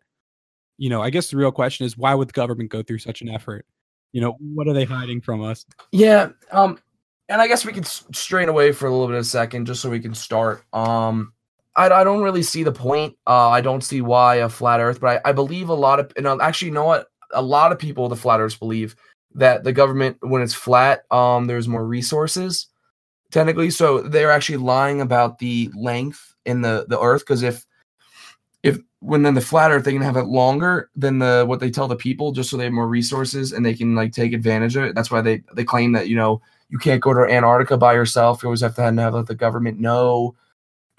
you 0.77 0.89
know, 0.89 1.01
I 1.01 1.09
guess 1.09 1.29
the 1.29 1.37
real 1.37 1.51
question 1.51 1.85
is 1.85 1.97
why 1.97 2.15
would 2.15 2.29
the 2.29 2.33
government 2.33 2.71
go 2.71 2.81
through 2.81 2.99
such 2.99 3.21
an 3.21 3.29
effort? 3.29 3.65
You 4.13 4.21
know, 4.21 4.37
what 4.39 4.67
are 4.67 4.73
they 4.73 4.85
hiding 4.85 5.21
from 5.21 5.43
us? 5.43 5.65
Yeah. 5.91 6.29
Um, 6.51 6.79
and 7.27 7.41
I 7.41 7.47
guess 7.47 7.65
we 7.65 7.73
could 7.73 7.85
strain 7.85 8.49
away 8.49 8.71
for 8.71 8.87
a 8.87 8.91
little 8.91 9.05
bit 9.05 9.15
of 9.15 9.21
a 9.21 9.25
second 9.25 9.67
just 9.67 9.81
so 9.81 9.89
we 9.89 9.99
can 9.99 10.15
start. 10.15 10.63
Um, 10.73 11.33
I, 11.75 11.89
I 11.89 12.03
don't 12.03 12.21
really 12.21 12.43
see 12.43 12.63
the 12.63 12.71
point. 12.71 13.15
Uh, 13.27 13.49
I 13.49 13.61
don't 13.61 13.83
see 13.83 14.01
why 14.01 14.35
a 14.35 14.49
flat 14.49 14.79
Earth, 14.79 14.99
but 14.99 15.21
I, 15.25 15.29
I 15.29 15.31
believe 15.33 15.69
a 15.69 15.73
lot 15.73 15.99
of, 15.99 16.11
and 16.17 16.27
uh, 16.27 16.37
actually, 16.41 16.69
you 16.69 16.73
know 16.73 16.85
what? 16.85 17.07
A 17.31 17.41
lot 17.41 17.71
of 17.71 17.79
people, 17.79 18.09
the 18.09 18.15
flat 18.15 18.39
believe 18.59 18.95
that 19.35 19.63
the 19.63 19.71
government, 19.71 20.17
when 20.21 20.41
it's 20.41 20.53
flat, 20.53 21.03
um, 21.11 21.47
there's 21.47 21.67
more 21.67 21.85
resources 21.85 22.67
technically. 23.31 23.69
So 23.69 24.01
they're 24.01 24.31
actually 24.31 24.57
lying 24.57 25.01
about 25.01 25.39
the 25.39 25.69
length 25.75 26.33
in 26.45 26.61
the 26.61 26.85
the 26.87 26.99
Earth 26.99 27.21
because 27.21 27.43
if 27.43 27.65
if 28.63 28.79
when 28.99 29.23
then 29.23 29.33
the 29.33 29.41
flat 29.41 29.71
Earth 29.71 29.85
they 29.85 29.93
can 29.93 30.01
have 30.01 30.17
it 30.17 30.23
longer 30.23 30.89
than 30.95 31.19
the 31.19 31.45
what 31.47 31.59
they 31.59 31.69
tell 31.69 31.87
the 31.87 31.95
people 31.95 32.31
just 32.31 32.49
so 32.49 32.57
they 32.57 32.65
have 32.65 32.73
more 32.73 32.87
resources 32.87 33.53
and 33.53 33.65
they 33.65 33.73
can 33.73 33.95
like 33.95 34.11
take 34.11 34.33
advantage 34.33 34.75
of 34.75 34.83
it. 34.83 34.95
That's 34.95 35.11
why 35.11 35.21
they 35.21 35.43
they 35.53 35.63
claim 35.63 35.91
that 35.93 36.09
you 36.09 36.15
know 36.15 36.41
you 36.69 36.77
can't 36.77 37.01
go 37.01 37.13
to 37.13 37.31
Antarctica 37.31 37.77
by 37.77 37.93
yourself. 37.93 38.43
You 38.43 38.47
always 38.47 38.61
have 38.61 38.75
to 38.75 38.81
have, 38.81 38.97
have 38.97 39.13
let 39.13 39.27
the 39.27 39.35
government 39.35 39.79
know. 39.79 40.35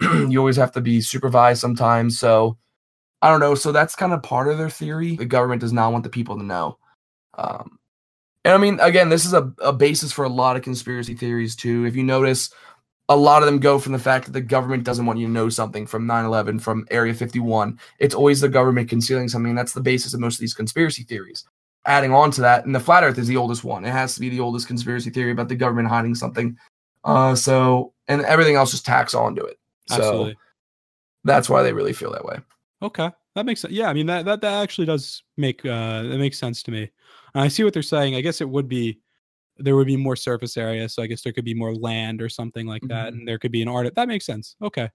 you 0.29 0.39
always 0.39 0.57
have 0.57 0.71
to 0.73 0.81
be 0.81 1.01
supervised 1.01 1.61
sometimes. 1.61 2.19
So 2.19 2.57
I 3.21 3.29
don't 3.29 3.39
know. 3.39 3.55
So 3.55 3.71
that's 3.71 3.95
kind 3.95 4.13
of 4.13 4.23
part 4.23 4.47
of 4.47 4.57
their 4.57 4.69
theory. 4.69 5.15
The 5.15 5.25
government 5.25 5.61
does 5.61 5.73
not 5.73 5.91
want 5.91 6.03
the 6.03 6.09
people 6.09 6.37
to 6.37 6.43
know. 6.43 6.77
Um, 7.37 7.79
and 8.43 8.53
I 8.53 8.57
mean, 8.57 8.79
again, 8.81 9.09
this 9.09 9.25
is 9.25 9.33
a, 9.33 9.53
a 9.59 9.71
basis 9.71 10.11
for 10.11 10.25
a 10.25 10.29
lot 10.29 10.55
of 10.55 10.63
conspiracy 10.63 11.13
theories 11.13 11.55
too. 11.55 11.85
If 11.85 11.95
you 11.95 12.03
notice, 12.03 12.49
a 13.11 13.15
lot 13.15 13.41
of 13.41 13.45
them 13.45 13.59
go 13.59 13.77
from 13.77 13.91
the 13.91 13.99
fact 13.99 14.25
that 14.25 14.31
the 14.31 14.41
government 14.41 14.85
doesn't 14.85 15.05
want 15.05 15.19
you 15.19 15.27
to 15.27 15.33
know 15.33 15.49
something 15.49 15.85
from 15.85 16.07
9-11 16.07 16.61
from 16.61 16.87
area 16.91 17.13
51 17.13 17.77
it's 17.99 18.15
always 18.15 18.39
the 18.39 18.47
government 18.47 18.89
concealing 18.89 19.27
something 19.27 19.53
that's 19.53 19.73
the 19.73 19.81
basis 19.81 20.13
of 20.13 20.21
most 20.21 20.35
of 20.35 20.39
these 20.39 20.53
conspiracy 20.53 21.03
theories 21.03 21.43
adding 21.85 22.13
on 22.13 22.31
to 22.31 22.41
that 22.41 22.65
and 22.65 22.73
the 22.73 22.79
flat 22.79 23.03
earth 23.03 23.17
is 23.17 23.27
the 23.27 23.35
oldest 23.35 23.65
one 23.65 23.83
it 23.83 23.91
has 23.91 24.15
to 24.15 24.21
be 24.21 24.29
the 24.29 24.39
oldest 24.39 24.65
conspiracy 24.65 25.09
theory 25.09 25.31
about 25.31 25.49
the 25.49 25.55
government 25.55 25.89
hiding 25.89 26.15
something 26.15 26.57
uh 27.03 27.35
so 27.35 27.91
and 28.07 28.21
everything 28.21 28.55
else 28.55 28.71
just 28.71 28.85
tacks 28.85 29.13
onto 29.13 29.43
it 29.43 29.57
so 29.87 29.95
Absolutely. 29.95 30.37
that's 31.23 31.49
why 31.49 31.63
they 31.63 31.73
really 31.73 31.93
feel 31.93 32.11
that 32.11 32.25
way 32.25 32.37
Okay, 32.83 33.11
that 33.35 33.45
makes 33.45 33.61
sense. 33.61 33.73
Yeah, 33.73 33.89
I 33.89 33.93
mean 33.93 34.07
that 34.07 34.25
that 34.25 34.41
that 34.41 34.63
actually 34.63 34.87
does 34.87 35.21
make 35.37 35.63
uh 35.65 36.01
that 36.03 36.17
makes 36.17 36.39
sense 36.39 36.63
to 36.63 36.71
me. 36.71 36.89
And 37.35 37.43
I 37.43 37.47
see 37.47 37.63
what 37.63 37.73
they're 37.73 37.83
saying. 37.83 38.15
I 38.15 38.21
guess 38.21 38.41
it 38.41 38.49
would 38.49 38.67
be 38.67 38.99
there 39.57 39.75
would 39.75 39.85
be 39.85 39.97
more 39.97 40.15
surface 40.15 40.57
area, 40.57 40.89
so 40.89 41.03
I 41.03 41.05
guess 41.07 41.21
there 41.21 41.31
could 41.31 41.45
be 41.45 41.53
more 41.53 41.75
land 41.75 42.23
or 42.23 42.29
something 42.29 42.65
like 42.65 42.81
that, 42.87 43.13
Mhm. 43.13 43.19
and 43.19 43.27
there 43.27 43.37
could 43.37 43.51
be 43.51 43.61
an 43.61 43.67
art. 43.67 43.93
That 43.93 44.07
makes 44.07 44.25
sense. 44.25 44.55
Okay. 44.63 44.89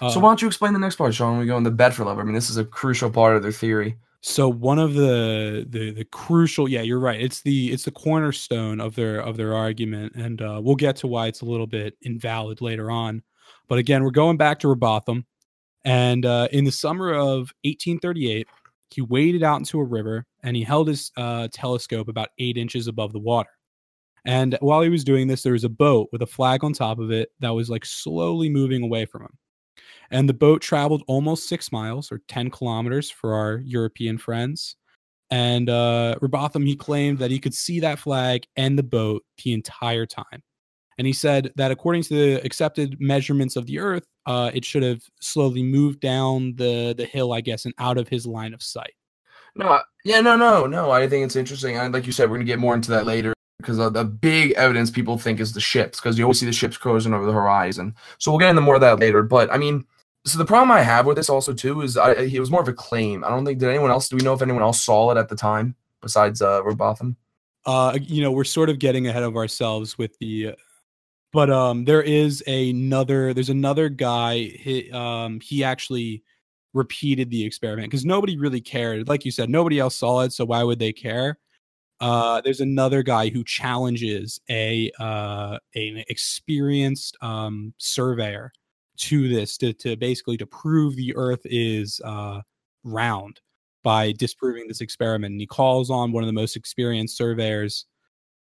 Uh, 0.00 0.08
so 0.08 0.20
why 0.20 0.30
don't 0.30 0.40
you 0.40 0.48
explain 0.48 0.72
the 0.72 0.78
next 0.78 0.96
part, 0.96 1.12
Sean? 1.12 1.32
When 1.32 1.40
we 1.40 1.46
go 1.46 1.58
in 1.58 1.64
the 1.64 1.70
Bedford 1.70 2.06
level. 2.06 2.22
I 2.22 2.24
mean, 2.24 2.34
this 2.34 2.48
is 2.48 2.56
a 2.56 2.64
crucial 2.64 3.10
part 3.10 3.36
of 3.36 3.42
their 3.42 3.52
theory. 3.52 3.98
So 4.22 4.48
one 4.48 4.78
of 4.78 4.94
the 4.94 5.66
the 5.68 5.90
the 5.90 6.04
crucial, 6.06 6.66
yeah, 6.66 6.80
you're 6.80 6.98
right. 7.00 7.20
It's 7.20 7.42
the 7.42 7.72
it's 7.72 7.84
the 7.84 7.90
cornerstone 7.90 8.80
of 8.80 8.94
their 8.94 9.20
of 9.20 9.36
their 9.36 9.54
argument, 9.54 10.14
and 10.14 10.40
uh, 10.40 10.60
we'll 10.64 10.76
get 10.76 10.96
to 10.96 11.06
why 11.08 11.26
it's 11.26 11.42
a 11.42 11.44
little 11.44 11.66
bit 11.66 11.96
invalid 12.00 12.62
later 12.62 12.90
on. 12.90 13.22
But 13.68 13.78
again, 13.78 14.04
we're 14.04 14.10
going 14.10 14.36
back 14.36 14.58
to 14.60 14.68
Rowbotham, 14.68 15.24
and 15.84 16.24
uh, 16.24 16.48
in 16.52 16.64
the 16.64 16.72
summer 16.72 17.12
of 17.12 17.52
1838, 17.64 18.46
he 18.90 19.00
waded 19.00 19.42
out 19.42 19.58
into 19.58 19.80
a 19.80 19.84
river 19.84 20.26
and 20.42 20.54
he 20.56 20.62
held 20.62 20.88
his 20.88 21.10
uh, 21.16 21.48
telescope 21.52 22.08
about 22.08 22.28
eight 22.38 22.56
inches 22.56 22.86
above 22.86 23.12
the 23.12 23.18
water. 23.18 23.50
And 24.24 24.56
while 24.60 24.82
he 24.82 24.88
was 24.88 25.02
doing 25.02 25.26
this, 25.26 25.42
there 25.42 25.54
was 25.54 25.64
a 25.64 25.68
boat 25.68 26.08
with 26.12 26.22
a 26.22 26.26
flag 26.26 26.62
on 26.62 26.72
top 26.72 26.98
of 26.98 27.10
it 27.10 27.30
that 27.40 27.50
was 27.50 27.68
like 27.68 27.84
slowly 27.84 28.48
moving 28.48 28.84
away 28.84 29.04
from 29.04 29.22
him. 29.22 29.38
And 30.10 30.28
the 30.28 30.34
boat 30.34 30.62
traveled 30.62 31.02
almost 31.06 31.48
six 31.48 31.72
miles 31.72 32.12
or 32.12 32.20
10 32.28 32.50
kilometers 32.50 33.10
for 33.10 33.34
our 33.34 33.58
European 33.64 34.18
friends. 34.18 34.76
And 35.30 35.70
uh, 35.70 36.16
Rowbotham, 36.20 36.66
he 36.66 36.76
claimed 36.76 37.18
that 37.18 37.30
he 37.30 37.40
could 37.40 37.54
see 37.54 37.80
that 37.80 37.98
flag 37.98 38.46
and 38.54 38.78
the 38.78 38.82
boat 38.82 39.24
the 39.42 39.54
entire 39.54 40.06
time. 40.06 40.42
And 40.98 41.06
he 41.06 41.12
said 41.12 41.52
that 41.56 41.70
according 41.70 42.02
to 42.04 42.14
the 42.14 42.44
accepted 42.44 42.96
measurements 43.00 43.56
of 43.56 43.66
the 43.66 43.78
Earth, 43.78 44.04
uh, 44.26 44.50
it 44.54 44.64
should 44.64 44.82
have 44.82 45.02
slowly 45.20 45.62
moved 45.62 46.00
down 46.00 46.54
the 46.56 46.94
the 46.96 47.06
hill, 47.06 47.32
I 47.32 47.40
guess, 47.40 47.64
and 47.64 47.74
out 47.78 47.98
of 47.98 48.08
his 48.08 48.26
line 48.26 48.54
of 48.54 48.62
sight. 48.62 48.94
No, 49.54 49.80
yeah, 50.04 50.20
no, 50.20 50.36
no, 50.36 50.66
no. 50.66 50.90
I 50.90 51.08
think 51.08 51.24
it's 51.24 51.36
interesting. 51.36 51.76
And 51.76 51.92
like 51.92 52.06
you 52.06 52.12
said, 52.12 52.30
we're 52.30 52.36
gonna 52.36 52.44
get 52.44 52.58
more 52.58 52.74
into 52.74 52.90
that 52.90 53.06
later 53.06 53.34
because 53.58 53.78
uh, 53.78 53.90
the 53.90 54.04
big 54.04 54.52
evidence 54.52 54.90
people 54.90 55.18
think 55.18 55.40
is 55.40 55.52
the 55.52 55.60
ships 55.60 56.00
because 56.00 56.18
you 56.18 56.24
always 56.24 56.40
see 56.40 56.46
the 56.46 56.52
ships 56.52 56.76
cruising 56.76 57.14
over 57.14 57.26
the 57.26 57.32
horizon. 57.32 57.94
So 58.18 58.30
we'll 58.30 58.40
get 58.40 58.50
into 58.50 58.62
more 58.62 58.74
of 58.76 58.80
that 58.80 59.00
later. 59.00 59.22
But 59.22 59.52
I 59.52 59.58
mean, 59.58 59.84
so 60.24 60.38
the 60.38 60.44
problem 60.44 60.70
I 60.70 60.82
have 60.82 61.06
with 61.06 61.16
this 61.16 61.30
also 61.30 61.52
too 61.52 61.80
is 61.82 61.96
I, 61.96 62.12
it 62.12 62.40
was 62.40 62.50
more 62.50 62.62
of 62.62 62.68
a 62.68 62.72
claim. 62.72 63.24
I 63.24 63.28
don't 63.28 63.44
think 63.44 63.58
did 63.58 63.68
anyone 63.68 63.90
else. 63.90 64.08
Do 64.08 64.16
we 64.16 64.22
know 64.22 64.34
if 64.34 64.42
anyone 64.42 64.62
else 64.62 64.82
saw 64.82 65.10
it 65.10 65.18
at 65.18 65.28
the 65.28 65.36
time 65.36 65.74
besides 66.00 66.42
uh, 66.42 66.62
Rowbotham? 66.62 67.16
uh 67.66 67.96
you 68.00 68.22
know 68.22 68.32
we're 68.32 68.44
sort 68.44 68.68
of 68.68 68.78
getting 68.78 69.06
ahead 69.06 69.22
of 69.22 69.36
ourselves 69.36 69.96
with 69.96 70.18
the 70.18 70.48
uh, 70.48 70.52
but 71.32 71.50
um 71.50 71.84
there 71.84 72.02
is 72.02 72.42
another 72.46 73.34
there's 73.34 73.50
another 73.50 73.88
guy 73.88 74.38
he 74.38 74.90
um 74.92 75.40
he 75.40 75.64
actually 75.64 76.22
repeated 76.74 77.30
the 77.30 77.44
experiment 77.44 77.90
because 77.90 78.04
nobody 78.04 78.38
really 78.38 78.60
cared. 78.60 79.08
Like 79.08 79.24
you 79.24 79.30
said 79.30 79.50
nobody 79.50 79.78
else 79.78 79.96
saw 79.96 80.20
it 80.22 80.32
so 80.32 80.44
why 80.44 80.62
would 80.62 80.78
they 80.78 80.92
care? 80.92 81.38
Uh 82.00 82.40
there's 82.42 82.60
another 82.60 83.02
guy 83.02 83.28
who 83.30 83.44
challenges 83.44 84.40
a 84.50 84.90
uh 85.00 85.58
an 85.74 86.04
experienced 86.08 87.16
um 87.22 87.74
surveyor 87.78 88.52
to 88.98 89.28
this 89.28 89.56
to, 89.58 89.72
to 89.74 89.96
basically 89.96 90.36
to 90.36 90.46
prove 90.46 90.96
the 90.96 91.14
earth 91.16 91.40
is 91.44 92.00
uh 92.04 92.40
round 92.84 93.40
by 93.84 94.12
disproving 94.12 94.68
this 94.68 94.80
experiment 94.80 95.32
and 95.32 95.40
he 95.40 95.46
calls 95.46 95.90
on 95.90 96.12
one 96.12 96.22
of 96.22 96.26
the 96.28 96.32
most 96.32 96.56
experienced 96.56 97.16
surveyors 97.16 97.86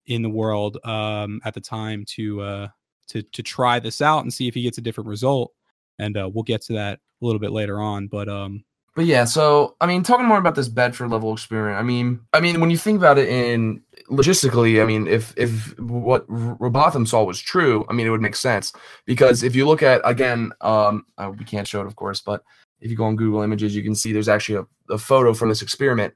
in 0.05 0.21
the 0.21 0.29
world 0.29 0.77
um, 0.85 1.41
at 1.45 1.53
the 1.53 1.61
time 1.61 2.05
to 2.09 2.41
uh, 2.41 2.67
to 3.07 3.21
to 3.21 3.43
try 3.43 3.79
this 3.79 4.01
out 4.01 4.23
and 4.23 4.33
see 4.33 4.47
if 4.47 4.53
he 4.53 4.63
gets 4.63 4.77
a 4.77 4.81
different 4.81 5.07
result. 5.09 5.53
And 5.97 6.15
uh, 6.17 6.29
we'll 6.33 6.43
get 6.43 6.61
to 6.63 6.73
that 6.73 6.99
a 7.21 7.25
little 7.25 7.39
bit 7.39 7.51
later 7.51 7.81
on. 7.81 8.07
But 8.07 8.29
um, 8.29 8.63
But 8.95 9.05
yeah, 9.05 9.25
so 9.25 9.75
I 9.81 9.85
mean, 9.85 10.03
talking 10.03 10.25
more 10.25 10.37
about 10.37 10.55
this 10.55 10.69
Bedford 10.69 11.09
level 11.09 11.33
experiment. 11.33 11.77
I 11.77 11.83
mean, 11.83 12.19
I 12.33 12.39
mean, 12.39 12.59
when 12.59 12.69
you 12.69 12.77
think 12.77 12.97
about 12.97 13.17
it 13.17 13.29
in 13.29 13.81
logistically, 14.09 14.81
I 14.81 14.85
mean, 14.85 15.07
if 15.07 15.33
if 15.37 15.77
what 15.79 16.25
Rowbotham 16.27 17.07
saw 17.07 17.23
was 17.23 17.39
true, 17.39 17.85
I 17.89 17.93
mean, 17.93 18.07
it 18.07 18.09
would 18.09 18.21
make 18.21 18.35
sense 18.35 18.73
because 19.05 19.43
if 19.43 19.55
you 19.55 19.67
look 19.67 19.83
at 19.83 20.01
again, 20.05 20.51
um, 20.61 21.05
uh, 21.17 21.31
we 21.37 21.45
can't 21.45 21.67
show 21.67 21.81
it, 21.81 21.87
of 21.87 21.95
course, 21.95 22.21
but 22.21 22.43
if 22.81 22.89
you 22.89 22.97
go 22.97 23.05
on 23.05 23.15
Google 23.15 23.41
Images, 23.41 23.75
you 23.75 23.83
can 23.83 23.95
see 23.95 24.13
there's 24.13 24.29
actually 24.29 24.65
a, 24.89 24.93
a 24.93 24.97
photo 24.97 25.33
from 25.33 25.49
this 25.49 25.61
experiment, 25.61 26.13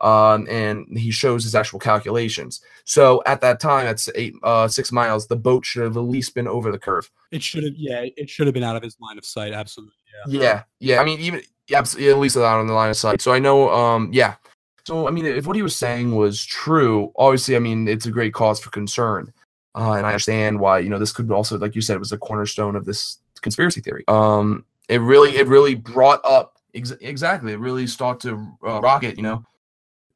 um, 0.00 0.46
and 0.50 0.86
he 0.96 1.10
shows 1.10 1.44
his 1.44 1.54
actual 1.54 1.78
calculations. 1.78 2.60
So 2.84 3.22
at 3.26 3.40
that 3.40 3.60
time, 3.60 3.86
that's 3.86 4.08
eight 4.14 4.34
uh 4.42 4.68
six 4.68 4.92
miles. 4.92 5.26
The 5.26 5.36
boat 5.36 5.64
should 5.64 5.82
have 5.82 5.96
at 5.96 6.00
least 6.00 6.34
been 6.34 6.48
over 6.48 6.70
the 6.70 6.78
curve. 6.78 7.10
it 7.32 7.42
should 7.42 7.64
have 7.64 7.74
yeah 7.76 8.04
it 8.16 8.28
should 8.30 8.46
have 8.46 8.54
been 8.54 8.62
out 8.64 8.76
of 8.76 8.82
his 8.82 8.96
line 9.00 9.18
of 9.18 9.24
sight. 9.24 9.52
Absolutely. 9.52 9.94
Yeah. 10.28 10.40
Yeah, 10.40 10.62
yeah. 10.80 11.00
I 11.00 11.04
mean, 11.04 11.20
even 11.20 11.42
yeah, 11.68 11.84
yeah, 11.98 12.12
at 12.12 12.18
least 12.18 12.36
out 12.36 12.60
on 12.60 12.66
the 12.66 12.72
line 12.72 12.90
of 12.90 12.96
sight. 12.96 13.20
So 13.20 13.32
I 13.32 13.38
know. 13.38 13.70
Um, 13.70 14.10
yeah. 14.12 14.36
So 14.84 15.08
I 15.08 15.10
mean, 15.10 15.26
if 15.26 15.46
what 15.46 15.56
he 15.56 15.62
was 15.62 15.74
saying 15.74 16.14
was 16.14 16.44
true, 16.44 17.12
obviously, 17.16 17.56
I 17.56 17.58
mean, 17.58 17.88
it's 17.88 18.06
a 18.06 18.10
great 18.10 18.32
cause 18.34 18.60
for 18.60 18.70
concern, 18.70 19.32
uh, 19.74 19.92
and 19.92 20.06
I 20.06 20.10
understand 20.10 20.60
why. 20.60 20.78
You 20.78 20.88
know, 20.90 20.98
this 20.98 21.12
could 21.12 21.30
also, 21.30 21.58
like 21.58 21.74
you 21.74 21.80
said, 21.82 21.98
was 21.98 22.12
a 22.12 22.18
cornerstone 22.18 22.76
of 22.76 22.84
this 22.84 23.18
conspiracy 23.42 23.80
theory. 23.80 24.04
Um, 24.06 24.64
it 24.88 25.00
really, 25.00 25.36
it 25.36 25.48
really 25.48 25.74
brought 25.74 26.20
up 26.24 26.58
ex- 26.72 26.92
exactly. 27.00 27.52
It 27.52 27.58
really 27.58 27.88
started 27.88 28.28
to 28.28 28.68
uh, 28.68 28.80
rocket. 28.80 29.16
You 29.16 29.24
know, 29.24 29.44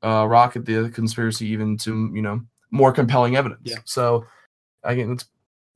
uh, 0.03 0.27
rocket 0.29 0.65
the 0.65 0.91
conspiracy 0.91 1.47
even 1.47 1.77
to 1.79 2.11
you 2.15 2.23
know 2.23 2.41
more 2.71 2.93
compelling 2.93 3.37
evidence. 3.37 3.63
Yeah. 3.65 3.79
So 3.85 4.25
I 4.85 4.95
think 4.95 5.13
it's 5.13 5.27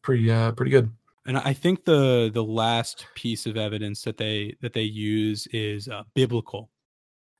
pretty, 0.03 0.31
uh, 0.31 0.53
pretty 0.53 0.71
good. 0.71 0.91
And 1.27 1.39
I 1.39 1.55
think 1.55 1.85
the 1.85 2.31
the 2.33 2.45
last 2.45 3.07
piece 3.15 3.47
of 3.47 3.57
evidence 3.57 4.03
that 4.03 4.19
they 4.19 4.57
that 4.61 4.75
they 4.75 4.83
use 4.83 5.49
is 5.53 5.89
uh, 5.89 6.03
biblical. 6.15 6.71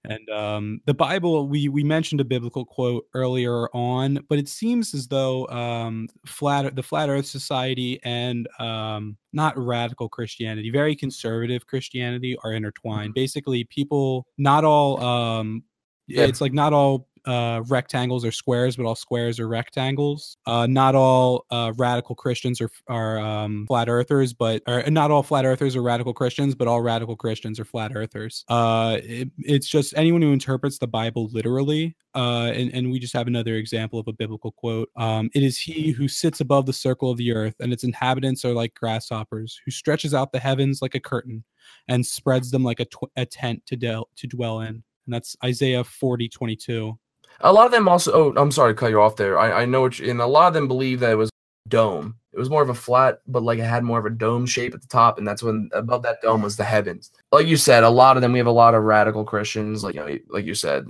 And 0.07 0.29
um, 0.31 0.81
the 0.87 0.95
Bible, 0.95 1.49
we 1.49 1.69
we 1.69 1.85
mentioned 1.85 2.21
a 2.21 2.25
biblical 2.25 2.65
quote 2.65 3.07
earlier 3.15 3.69
on, 3.75 4.21
but 4.29 4.39
it 4.39 4.49
seems 4.49 4.95
as 4.95 5.09
though 5.09 5.47
um, 5.49 6.09
flat 6.27 6.75
the 6.77 6.83
Flat 6.83 7.11
Earth 7.11 7.27
Society 7.27 8.01
and 8.05 8.49
um, 8.59 9.19
not 9.35 9.57
radical 9.59 10.09
Christianity, 10.09 10.71
very 10.71 10.97
conservative 10.97 11.67
Christianity, 11.67 12.37
are 12.43 12.53
intertwined. 12.53 13.13
Basically, 13.13 13.65
people, 13.65 14.27
not 14.39 14.65
all, 14.65 15.03
um, 15.03 15.63
Yeah. 16.07 16.25
it's 16.25 16.41
like 16.41 16.53
not 16.53 16.73
all 16.73 17.09
uh, 17.27 17.63
rectangles 17.69 18.25
are 18.25 18.33
squares, 18.33 18.77
but 18.77 18.85
all 18.85 18.95
squares 18.95 19.41
are 19.41 19.49
rectangles. 19.49 20.37
Uh, 20.47 20.67
not 20.67 20.95
all 20.95 21.47
uh, 21.51 21.73
radical 21.77 22.15
Christians 22.15 22.61
are 22.61 22.71
are 22.89 23.19
um, 23.19 23.67
flat 23.67 23.89
earthers, 23.89 24.33
but 24.33 24.63
or 24.67 24.83
not 24.91 25.11
all 25.11 25.23
flat 25.23 25.45
earthers 25.45 25.75
are 25.77 25.83
radical 25.83 26.13
Christians, 26.13 26.55
but 26.55 26.69
all 26.69 26.83
radical 26.83 27.17
Christians 27.17 27.59
are 27.59 27.65
flat 27.65 27.93
earthers. 27.95 28.45
Uh, 28.49 28.99
it, 29.03 29.31
it's 29.39 29.69
just 29.69 29.95
anyone 29.97 30.21
who 30.23 30.33
interprets 30.33 30.79
the 30.79 30.87
Bible 30.87 31.29
literally. 31.33 31.97
Uh, 32.15 32.53
and, 32.55 32.73
and 32.73 32.93
we 32.93 33.01
just 33.01 33.13
have 33.13 33.27
another 33.27 33.57
example 33.57 33.99
of 33.99 34.07
a 34.07 34.13
biblical 34.13 34.53
quote. 34.53 34.89
Um, 34.97 35.31
it 35.35 35.43
is 35.43 35.59
he 35.59 35.91
who 35.91 36.07
sits 36.07 36.41
above 36.41 36.65
the 36.65 36.73
circle 36.73 37.11
of 37.11 37.17
the 37.17 37.33
earth, 37.33 37.57
and 37.59 37.73
its 37.73 37.83
inhabitants 37.83 38.45
are 38.45 38.53
like 38.53 38.75
grasshoppers, 38.75 39.61
who 39.65 39.73
stretches 39.73 40.15
out 40.15 40.31
the 40.31 40.39
heavens 40.39 40.81
like 40.81 40.95
a 40.95 41.01
curtain, 41.01 41.43
and 41.89 42.07
spreads 42.07 42.53
them 42.53 42.63
like 42.63 42.79
a, 42.79 42.85
tw- 42.85 43.11
a 43.17 43.27
tent 43.27 43.67
to, 43.67 43.77
del- 43.77 44.11
to 44.15 44.29
dwell 44.29 44.61
in. 44.61 44.85
And 45.07 45.15
that's 45.15 45.37
Isaiah 45.45 45.85
40, 45.85 46.29
22. 46.29 46.99
A 47.41 47.53
lot 47.53 47.67
of 47.67 47.73
them 47.73 47.89
also. 47.89 48.13
Oh, 48.13 48.41
I'm 48.41 48.51
sorry 48.51 48.75
to 48.75 48.79
cut 48.79 48.91
you 48.91 49.01
off 49.01 49.17
there. 49.17 49.39
I, 49.39 49.63
I 49.63 49.65
know 49.65 49.81
what 49.81 49.99
you, 49.99 50.11
and 50.11 50.21
a 50.21 50.27
lot 50.27 50.49
of 50.49 50.55
them 50.55 50.69
believe 50.69 51.01
that 51.01 51.13
it 51.13 51.17
was 51.17 51.31
dome. 51.69 52.17
It 52.33 52.39
was 52.39 52.51
more 52.51 52.63
of 52.63 52.69
a 52.69 52.75
flat, 52.75 53.21
but 53.27 53.43
like 53.43 53.59
it 53.59 53.65
had 53.65 53.85
more 53.85 53.99
of 53.99 54.07
a 54.07 54.11
dome 54.11 54.47
shape 54.47 54.75
at 54.75 54.81
the 54.83 54.89
top, 54.89 55.19
and 55.19 55.27
that's 55.27 55.43
when 55.43 55.71
above 55.73 56.03
that 56.03 56.21
dome 56.23 56.43
was 56.43 56.57
the 56.57 56.65
heavens. 56.65 57.11
Like 57.33 57.47
you 57.47 57.57
said, 57.57 57.85
a 57.85 57.91
lot 57.91 58.17
of 58.17 58.23
them. 58.23 58.33
We 58.33 58.39
have 58.39 58.47
a 58.47 58.53
lot 58.53 58.75
of 58.75 58.83
radical 58.83 59.25
Christians, 59.25 59.85
like 59.85 59.95
you 59.95 60.01
know, 60.01 60.19
like 60.31 60.45
you 60.45 60.55
said, 60.55 60.87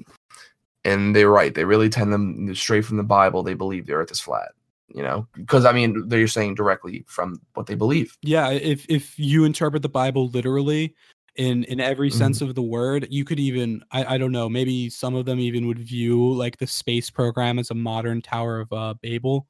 and 0.85 1.15
they're 1.15 1.31
right. 1.31 1.55
They 1.55 1.65
really 1.65 1.89
tend 1.89 2.13
them 2.13 2.55
straight 2.55 2.85
from 2.85 2.97
the 2.97 3.03
Bible. 3.03 3.43
They 3.43 3.55
believe 3.55 3.87
the 3.87 3.95
Earth 3.95 4.11
is 4.11 4.21
flat. 4.21 4.53
You 4.89 5.03
know, 5.03 5.27
because 5.35 5.65
I 5.65 5.73
mean, 5.73 6.09
they're 6.09 6.29
saying 6.29 6.55
directly 6.55 7.05
from 7.09 7.41
what 7.55 7.67
they 7.67 7.75
believe. 7.75 8.17
Yeah, 8.23 8.51
if 8.51 8.87
if 8.89 9.19
you 9.19 9.45
interpret 9.45 9.83
the 9.83 9.89
Bible 9.89 10.29
literally 10.29 10.95
in 11.37 11.65
in 11.65 11.81
every 11.81 12.11
Mhm. 12.11 12.15
sense 12.15 12.41
of 12.41 12.55
the 12.55 12.63
word, 12.63 13.07
you 13.11 13.25
could 13.25 13.41
even 13.41 13.83
I, 13.91 14.15
I 14.15 14.19
don't 14.19 14.33
know, 14.33 14.49
maybe 14.49 14.89
some 14.91 15.15
of 15.15 15.25
them 15.27 15.39
even 15.41 15.67
would 15.67 15.79
view 15.79 16.33
like 16.33 16.59
the 16.59 16.67
space 16.67 17.11
program 17.11 17.59
as 17.59 17.71
a 17.71 17.75
modern 17.75 18.23
Tower 18.23 18.61
of 18.61 18.73
uh, 18.73 18.95
Babel. 19.03 19.47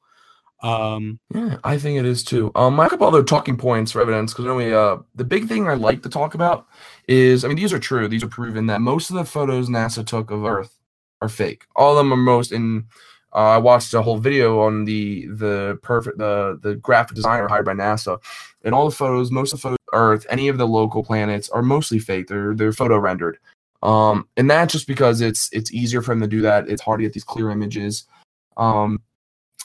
Um 0.63 1.19
Yeah, 1.33 1.57
I 1.63 1.77
think 1.77 1.99
it 1.99 2.05
is 2.05 2.23
too. 2.23 2.51
Um, 2.55 2.79
I 2.79 2.83
have 2.83 2.93
a 2.93 2.95
couple 2.95 3.07
other 3.07 3.23
talking 3.23 3.57
points 3.57 3.91
for 3.91 4.01
evidence 4.01 4.33
because 4.33 4.45
we 4.55 4.73
uh 4.73 4.97
the 5.13 5.23
big 5.25 5.47
thing 5.47 5.67
I 5.67 5.73
like 5.73 6.01
to 6.03 6.09
talk 6.09 6.33
about 6.33 6.67
is 7.07 7.43
I 7.43 7.49
mean 7.49 7.57
these 7.57 7.73
are 7.73 7.79
true. 7.79 8.07
These 8.07 8.23
are 8.23 8.27
proven 8.29 8.67
that 8.67 8.81
most 8.81 9.09
of 9.09 9.15
the 9.17 9.25
photos 9.25 9.69
NASA 9.69 10.05
took 10.05 10.31
of 10.31 10.45
Earth 10.45 10.77
are 11.21 11.29
fake. 11.29 11.65
All 11.75 11.91
of 11.91 11.97
them 11.97 12.13
are 12.13 12.17
most 12.17 12.51
in. 12.51 12.85
Uh, 13.33 13.49
I 13.49 13.57
watched 13.57 13.93
a 13.93 14.01
whole 14.01 14.17
video 14.17 14.61
on 14.61 14.85
the 14.85 15.27
the 15.27 15.77
perfect 15.83 16.17
the 16.17 16.57
the 16.63 16.75
graphic 16.75 17.15
designer 17.15 17.49
hired 17.49 17.65
by 17.65 17.73
NASA, 17.73 18.17
and 18.63 18.73
all 18.73 18.89
the 18.89 18.95
photos, 18.95 19.29
most 19.29 19.51
of 19.51 19.59
the 19.59 19.61
photos 19.63 19.77
Earth, 19.95 20.25
any 20.29 20.47
of 20.49 20.57
the 20.57 20.67
local 20.67 21.03
planets 21.03 21.49
are 21.49 21.63
mostly 21.63 21.99
fake. 21.99 22.27
They're 22.27 22.53
they're 22.53 22.71
photo 22.71 22.97
rendered. 22.97 23.37
Um, 23.81 24.27
and 24.37 24.49
that's 24.49 24.73
just 24.73 24.87
because 24.87 25.21
it's 25.21 25.49
it's 25.51 25.73
easier 25.73 26.01
for 26.01 26.11
them 26.11 26.21
to 26.21 26.27
do 26.27 26.41
that. 26.41 26.69
It's 26.69 26.81
hard 26.81 26.99
to 26.99 27.03
get 27.03 27.13
these 27.13 27.23
clear 27.23 27.49
images. 27.49 28.05
Um, 28.57 29.01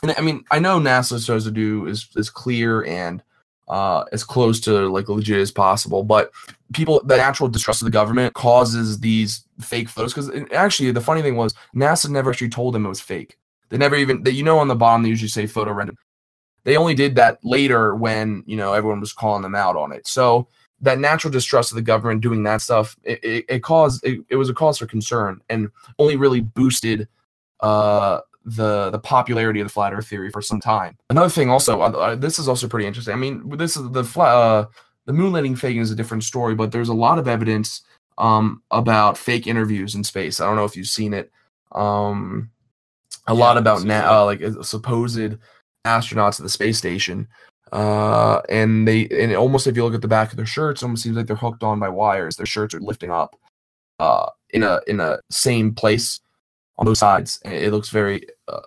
and 0.02 0.14
I 0.16 0.20
mean, 0.22 0.44
I 0.50 0.58
know 0.58 0.78
NASA 0.78 1.24
tries 1.24 1.44
to 1.44 1.50
do 1.50 1.86
is 1.86 2.08
as 2.16 2.30
clear 2.30 2.84
and 2.84 3.22
uh, 3.68 4.04
as 4.12 4.24
close 4.24 4.60
to 4.60 4.88
like 4.88 5.08
legit 5.08 5.38
as 5.38 5.52
possible, 5.52 6.02
but 6.02 6.32
people, 6.72 7.00
the 7.04 7.16
natural 7.16 7.48
distrust 7.48 7.82
of 7.82 7.86
the 7.86 7.92
government 7.92 8.34
causes 8.34 8.98
these 8.98 9.44
fake 9.60 9.88
photos. 9.88 10.12
Because 10.12 10.30
actually, 10.52 10.90
the 10.90 11.00
funny 11.00 11.22
thing 11.22 11.36
was, 11.36 11.54
NASA 11.74 12.10
never 12.10 12.30
actually 12.30 12.48
told 12.48 12.74
them 12.74 12.84
it 12.84 12.88
was 12.88 13.00
fake. 13.00 13.38
They 13.68 13.78
never 13.78 13.94
even, 13.94 14.24
they, 14.24 14.32
you 14.32 14.42
know, 14.42 14.58
on 14.58 14.66
the 14.66 14.74
bottom 14.74 15.02
they 15.02 15.08
usually 15.08 15.28
say 15.28 15.46
photo 15.46 15.72
rendered. 15.72 15.96
They 16.64 16.76
only 16.76 16.94
did 16.94 17.14
that 17.16 17.38
later 17.42 17.94
when 17.94 18.42
you 18.46 18.56
know 18.56 18.72
everyone 18.72 19.00
was 19.00 19.12
calling 19.12 19.42
them 19.42 19.54
out 19.54 19.76
on 19.76 19.92
it. 19.92 20.06
So 20.06 20.48
that 20.80 20.98
natural 20.98 21.30
distrust 21.30 21.72
of 21.72 21.76
the 21.76 21.82
government 21.82 22.22
doing 22.22 22.42
that 22.44 22.62
stuff, 22.62 22.96
it, 23.02 23.22
it, 23.22 23.44
it 23.48 23.62
caused 23.62 24.04
it, 24.04 24.20
it 24.28 24.36
was 24.36 24.48
a 24.48 24.54
cause 24.54 24.78
for 24.78 24.86
concern 24.86 25.40
and 25.48 25.68
only 25.98 26.16
really 26.16 26.40
boosted 26.40 27.08
uh, 27.60 28.20
the 28.44 28.90
the 28.90 28.98
popularity 28.98 29.60
of 29.60 29.66
the 29.66 29.72
flat 29.72 29.92
Earth 29.92 30.08
theory 30.08 30.30
for 30.30 30.42
some 30.42 30.60
time. 30.60 30.96
Another 31.10 31.28
thing, 31.28 31.50
also, 31.50 31.80
uh, 31.80 32.14
this 32.14 32.38
is 32.38 32.48
also 32.48 32.68
pretty 32.68 32.86
interesting. 32.86 33.12
I 33.12 33.18
mean, 33.18 33.56
this 33.56 33.76
is 33.76 33.90
the 33.90 34.04
flat 34.04 34.34
uh, 34.34 34.66
the 35.06 35.12
moon 35.12 35.32
landing 35.32 35.56
fake 35.56 35.76
is 35.76 35.90
a 35.90 35.96
different 35.96 36.24
story, 36.24 36.54
but 36.54 36.72
there's 36.72 36.88
a 36.88 36.94
lot 36.94 37.18
of 37.18 37.28
evidence 37.28 37.82
um, 38.18 38.62
about 38.70 39.18
fake 39.18 39.46
interviews 39.46 39.94
in 39.94 40.04
space. 40.04 40.40
I 40.40 40.46
don't 40.46 40.56
know 40.56 40.64
if 40.64 40.76
you've 40.76 40.86
seen 40.86 41.14
it. 41.14 41.30
Um, 41.72 42.50
a 43.26 43.34
yeah, 43.34 43.40
lot 43.40 43.58
about 43.58 43.84
na- 43.84 44.20
uh, 44.20 44.24
like 44.24 44.42
supposed 44.62 45.36
astronauts 45.84 46.38
at 46.38 46.44
the 46.44 46.48
space 46.48 46.78
station 46.78 47.26
uh, 47.72 48.40
and 48.48 48.86
they 48.86 49.06
and 49.08 49.34
almost 49.34 49.66
if 49.66 49.76
you 49.76 49.84
look 49.84 49.94
at 49.94 50.02
the 50.02 50.08
back 50.08 50.30
of 50.30 50.36
their 50.36 50.46
shirts, 50.46 50.82
almost 50.82 51.02
seems 51.02 51.16
like 51.16 51.26
they're 51.26 51.36
hooked 51.36 51.62
on 51.62 51.78
by 51.78 51.88
wires. 51.88 52.36
Their 52.36 52.46
shirts 52.46 52.74
are 52.74 52.80
lifting 52.80 53.10
up 53.10 53.36
uh, 53.98 54.26
in 54.50 54.62
a 54.62 54.80
in 54.86 55.00
a 55.00 55.20
same 55.30 55.74
place 55.74 56.20
on 56.78 56.86
both 56.86 56.98
sides. 56.98 57.40
And 57.44 57.54
it 57.54 57.70
looks 57.70 57.90
very 57.90 58.26
uh, 58.48 58.60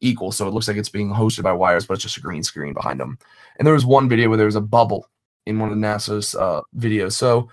equal, 0.00 0.32
so 0.32 0.46
it 0.46 0.52
looks 0.52 0.68
like 0.68 0.76
it's 0.76 0.90
being 0.90 1.10
hosted 1.10 1.44
by 1.44 1.52
wires, 1.52 1.86
but 1.86 1.94
it's 1.94 2.02
just 2.02 2.18
a 2.18 2.20
green 2.20 2.42
screen 2.42 2.74
behind 2.74 3.00
them. 3.00 3.18
And 3.58 3.66
there 3.66 3.74
was 3.74 3.86
one 3.86 4.08
video 4.08 4.28
where 4.28 4.36
there 4.36 4.46
was 4.46 4.56
a 4.56 4.60
bubble 4.60 5.08
in 5.46 5.58
one 5.58 5.72
of 5.72 5.78
NASA's 5.78 6.34
uh, 6.34 6.60
videos. 6.76 7.12
So 7.12 7.48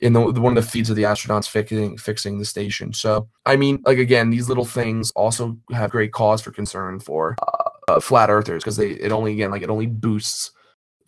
in 0.00 0.12
the, 0.12 0.20
one 0.20 0.56
of 0.56 0.62
the 0.62 0.70
feeds 0.70 0.90
of 0.90 0.96
the 0.96 1.04
astronauts 1.04 1.48
fixing 1.48 1.96
fixing 1.96 2.38
the 2.38 2.44
station. 2.44 2.92
So 2.92 3.26
I 3.46 3.56
mean, 3.56 3.80
like 3.86 3.98
again, 3.98 4.28
these 4.28 4.50
little 4.50 4.66
things 4.66 5.12
also 5.12 5.56
have 5.72 5.90
great 5.90 6.12
cause 6.12 6.42
for 6.42 6.50
concern 6.50 7.00
for 7.00 7.36
uh, 7.40 7.70
uh, 7.96 8.00
flat 8.00 8.30
earthers 8.30 8.62
because 8.62 8.76
they 8.76 8.90
it 8.90 9.12
only 9.12 9.32
again 9.32 9.50
like 9.50 9.62
it 9.62 9.70
only 9.70 9.86
boosts 9.86 10.50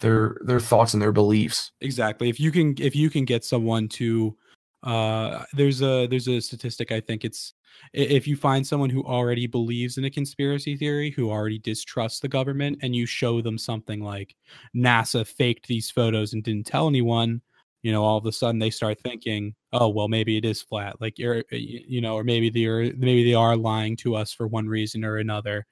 their 0.01 0.37
their 0.43 0.61
thoughts 0.61 0.95
and 0.95 1.03
their 1.03 1.13
beliefs. 1.13 1.73
Exactly. 1.81 2.29
If 2.29 2.39
you 2.39 2.51
can 2.51 2.75
if 2.79 2.95
you 2.95 3.11
can 3.11 3.25
get 3.25 3.45
someone 3.45 3.89
to 3.91 4.37
uh 4.83 5.45
there's 5.55 5.81
a 5.81 6.07
there's 6.07 6.29
a 6.29 6.41
statistic 6.41 6.93
I 6.93 7.01
think 7.01 7.25
it's 7.25 7.55
if 7.93 8.27
you 8.27 8.37
find 8.37 8.67
someone 8.67 8.91
who 8.91 9.03
already 9.05 9.47
believes 9.47 9.99
in 9.99 10.05
a 10.05 10.11
conspiracy 10.11 10.77
theory, 10.77 11.11
who 11.11 11.31
already 11.31 11.59
distrusts 11.59 12.21
the 12.21 12.29
government, 12.29 12.79
and 12.83 12.95
you 12.95 13.07
show 13.07 13.41
them 13.41 13.59
something 13.59 14.01
like 14.01 14.35
NASA 14.77 15.27
faked 15.27 15.67
these 15.67 15.91
photos 15.91 16.33
and 16.33 16.45
didn't 16.45 16.67
tell 16.67 16.89
anyone, 16.89 17.41
you 17.83 17.93
know, 17.93 18.03
all 18.05 18.19
of 18.19 18.27
a 18.27 18.33
sudden 18.33 18.59
they 18.59 18.71
start 18.71 19.01
thinking, 19.01 19.55
oh, 19.73 19.89
well, 19.89 20.09
maybe 20.09 20.37
it 20.37 20.45
is 20.45 20.63
flat, 20.63 21.01
like 21.01 21.19
you're, 21.19 21.45
you 21.51 22.01
know, 22.01 22.15
or 22.15 22.25
maybe 22.25 22.51
they're 22.51 22.95
maybe 22.97 23.25
they 23.25 23.35
are 23.35 23.57
lying 23.57 23.97
to 23.97 24.15
us 24.15 24.33
for 24.33 24.47
one 24.47 24.67
reason 24.67 25.05
or 25.05 25.17
another. 25.17 25.67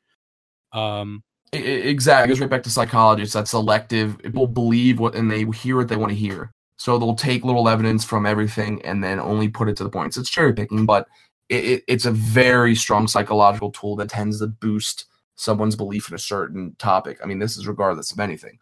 Um, 0.73 1.23
exactly. 1.53 2.33
It 2.33 2.35
goes 2.35 2.41
right 2.41 2.51
back 2.51 2.63
to 2.65 2.71
psychology. 2.71 3.23
It's 3.23 3.35
that 3.35 3.49
selective. 3.49 4.19
People 4.19 4.47
believe 4.47 4.99
what 4.99 5.15
and 5.15 5.31
they 5.31 5.45
hear 5.45 5.77
what 5.77 5.89
they 5.89 5.97
want 5.97 6.11
to 6.11 6.17
hear. 6.17 6.53
So 6.77 6.99
they'll 6.99 7.15
take 7.15 7.45
little 7.45 7.69
evidence 7.69 8.05
from 8.05 8.27
everything 8.27 8.83
and 8.85 9.05
then 9.05 9.21
only 9.21 9.49
put 9.49 9.69
it 9.69 9.77
to 9.77 9.85
the 9.85 9.91
points. 9.91 10.17
It's 10.17 10.31
cherry 10.31 10.53
picking, 10.53 10.85
but 10.85 11.07
it, 11.49 11.65
it, 11.65 11.85
it's 11.87 12.07
a 12.07 12.11
very 12.11 12.75
strong 12.75 13.07
psychological 13.07 13.71
tool 13.71 13.95
that 13.97 14.09
tends 14.09 14.41
to 14.41 14.49
boost 14.49 15.07
someone's 15.37 15.77
belief 15.77 16.09
in 16.09 16.15
a 16.15 16.19
certain 16.19 16.75
topic. 16.79 17.19
I 17.23 17.27
mean, 17.27 17.39
this 17.39 17.57
is 17.57 17.69
regardless 17.69 18.11
of 18.11 18.19
anything. 18.19 18.59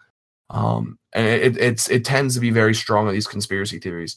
Um, 0.50 0.98
and 1.12 1.26
it, 1.26 1.56
it's 1.56 1.88
it 1.88 2.04
tends 2.04 2.34
to 2.34 2.40
be 2.40 2.50
very 2.50 2.74
strong 2.74 3.06
on 3.06 3.14
these 3.14 3.26
conspiracy 3.26 3.78
theories. 3.78 4.16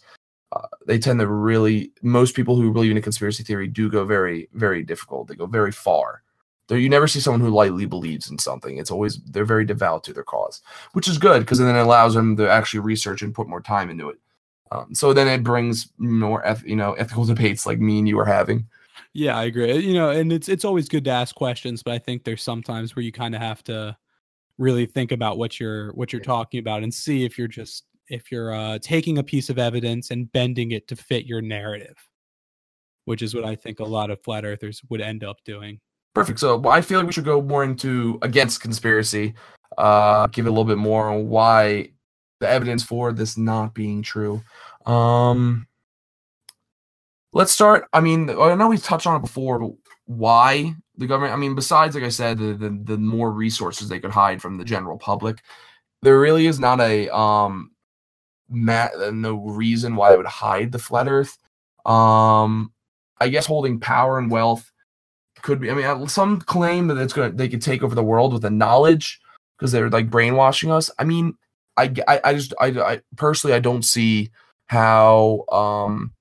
Uh, 0.51 0.67
they 0.85 0.97
tend 0.97 1.19
to 1.19 1.27
really 1.27 1.91
most 2.01 2.35
people 2.35 2.55
who 2.55 2.73
believe 2.73 2.91
in 2.91 2.97
a 2.97 3.01
conspiracy 3.01 3.43
theory 3.43 3.67
do 3.67 3.89
go 3.89 4.03
very 4.03 4.49
very 4.53 4.83
difficult. 4.83 5.27
They 5.27 5.35
go 5.35 5.45
very 5.45 5.71
far 5.71 6.23
there, 6.73 6.81
you 6.81 6.89
never 6.89 7.07
see 7.07 7.19
someone 7.19 7.39
who 7.39 7.49
lightly 7.49 7.85
believes 7.85 8.31
in 8.31 8.39
something. 8.39 8.77
It's 8.77 8.89
always 8.89 9.17
they're 9.25 9.45
very 9.45 9.63
devout 9.63 10.03
to 10.05 10.13
their 10.13 10.23
cause, 10.23 10.61
which 10.93 11.07
is 11.07 11.19
good 11.19 11.41
because 11.41 11.59
then 11.59 11.75
it 11.75 11.79
allows 11.79 12.15
them 12.15 12.35
to 12.37 12.49
actually 12.49 12.79
research 12.79 13.21
and 13.21 13.33
put 13.33 13.47
more 13.47 13.61
time 13.61 13.91
into 13.91 14.09
it. 14.09 14.17
Um, 14.71 14.95
so 14.95 15.13
then 15.13 15.27
it 15.27 15.43
brings 15.43 15.89
more, 15.99 16.43
eth- 16.43 16.65
you 16.65 16.75
know, 16.75 16.93
ethical 16.93 17.25
debates 17.25 17.67
like 17.67 17.79
me 17.79 17.99
and 17.99 18.07
you 18.07 18.19
are 18.19 18.25
having. 18.25 18.67
Yeah, 19.13 19.37
I 19.37 19.43
agree. 19.43 19.77
You 19.77 19.93
know, 19.93 20.09
and 20.09 20.33
it's 20.33 20.49
it's 20.49 20.65
always 20.65 20.89
good 20.89 21.05
to 21.05 21.11
ask 21.11 21.35
questions, 21.35 21.83
but 21.83 21.93
I 21.93 21.99
think 21.99 22.23
there's 22.23 22.41
sometimes 22.41 22.95
where 22.95 23.03
you 23.03 23.11
kind 23.11 23.35
of 23.35 23.41
have 23.41 23.63
to 23.65 23.95
really 24.57 24.87
think 24.87 25.11
about 25.11 25.37
what 25.37 25.59
you're 25.59 25.91
what 25.93 26.11
you're 26.11 26.21
talking 26.23 26.59
about 26.59 26.81
and 26.81 26.91
see 26.91 27.23
if 27.23 27.37
you're 27.37 27.47
just 27.47 27.85
if 28.09 28.31
you're 28.31 28.51
uh, 28.51 28.79
taking 28.81 29.19
a 29.19 29.23
piece 29.23 29.51
of 29.51 29.59
evidence 29.59 30.09
and 30.09 30.31
bending 30.31 30.71
it 30.71 30.87
to 30.87 30.95
fit 30.95 31.25
your 31.25 31.41
narrative, 31.41 31.97
which 33.05 33.21
is 33.21 33.35
what 33.35 33.45
I 33.45 33.55
think 33.55 33.79
a 33.79 33.85
lot 33.85 34.09
of 34.09 34.23
flat 34.23 34.43
earthers 34.43 34.81
would 34.89 35.01
end 35.01 35.23
up 35.23 35.37
doing. 35.45 35.79
Perfect. 36.13 36.39
So 36.39 36.67
I 36.67 36.81
feel 36.81 36.99
like 36.99 37.07
we 37.07 37.13
should 37.13 37.25
go 37.25 37.41
more 37.41 37.63
into 37.63 38.19
against 38.21 38.61
conspiracy. 38.61 39.33
Uh, 39.77 40.27
give 40.27 40.45
it 40.45 40.49
a 40.49 40.51
little 40.51 40.65
bit 40.65 40.77
more 40.77 41.09
on 41.09 41.27
why 41.27 41.89
the 42.39 42.47
evidence 42.47 42.83
for 42.83 43.11
this 43.11 43.37
not 43.37 43.73
being 43.73 44.03
true. 44.03 44.43
Um, 44.85 45.67
let's 47.31 47.51
start. 47.51 47.87
I 47.93 48.01
mean, 48.01 48.29
I 48.29 48.53
know 48.55 48.67
we 48.67 48.77
touched 48.77 49.07
on 49.07 49.15
it 49.15 49.21
before, 49.21 49.59
but 49.59 49.71
why 50.05 50.75
the 50.97 51.07
government? 51.07 51.33
I 51.33 51.37
mean, 51.37 51.55
besides, 51.55 51.95
like 51.95 52.03
I 52.03 52.09
said, 52.09 52.37
the, 52.37 52.53
the, 52.53 52.79
the 52.83 52.97
more 52.97 53.31
resources 53.31 53.89
they 53.89 53.99
could 53.99 54.11
hide 54.11 54.41
from 54.41 54.57
the 54.57 54.65
general 54.65 54.97
public, 54.97 55.41
there 56.03 56.19
really 56.19 56.45
is 56.45 56.59
not 56.59 56.79
a 56.79 57.09
um, 57.15 57.71
mat, 58.49 58.91
no 59.13 59.37
reason 59.37 59.95
why 59.95 60.11
they 60.11 60.17
would 60.17 60.25
hide 60.25 60.71
the 60.71 60.79
flat 60.79 61.07
Earth. 61.07 61.37
Um, 61.85 62.71
I 63.19 63.29
guess 63.29 63.45
holding 63.45 63.79
power 63.79 64.19
and 64.19 64.29
wealth 64.29 64.69
could 65.43 65.59
be. 65.61 65.69
I 65.69 65.75
mean, 65.75 66.07
some 66.07 66.41
claim 66.41 66.87
that 66.87 66.97
it's 66.97 67.13
gonna 67.13 67.31
they 67.31 67.47
could 67.47 67.61
take 67.61 67.83
over 67.83 67.93
the 67.93 68.03
world 68.03 68.33
with 68.33 68.41
the 68.41 68.49
knowledge 68.49 69.19
because 69.57 69.71
they're 69.71 69.89
like 69.89 70.09
brainwashing 70.09 70.71
us. 70.71 70.89
I 70.97 71.03
mean, 71.03 71.35
I, 71.77 71.93
I, 72.07 72.21
I 72.23 72.33
just 72.33 72.53
I, 72.59 72.67
I 72.67 73.01
personally 73.15 73.55
I 73.55 73.59
don't 73.59 73.83
see 73.83 74.31
how 74.65 75.45
um 75.51 76.13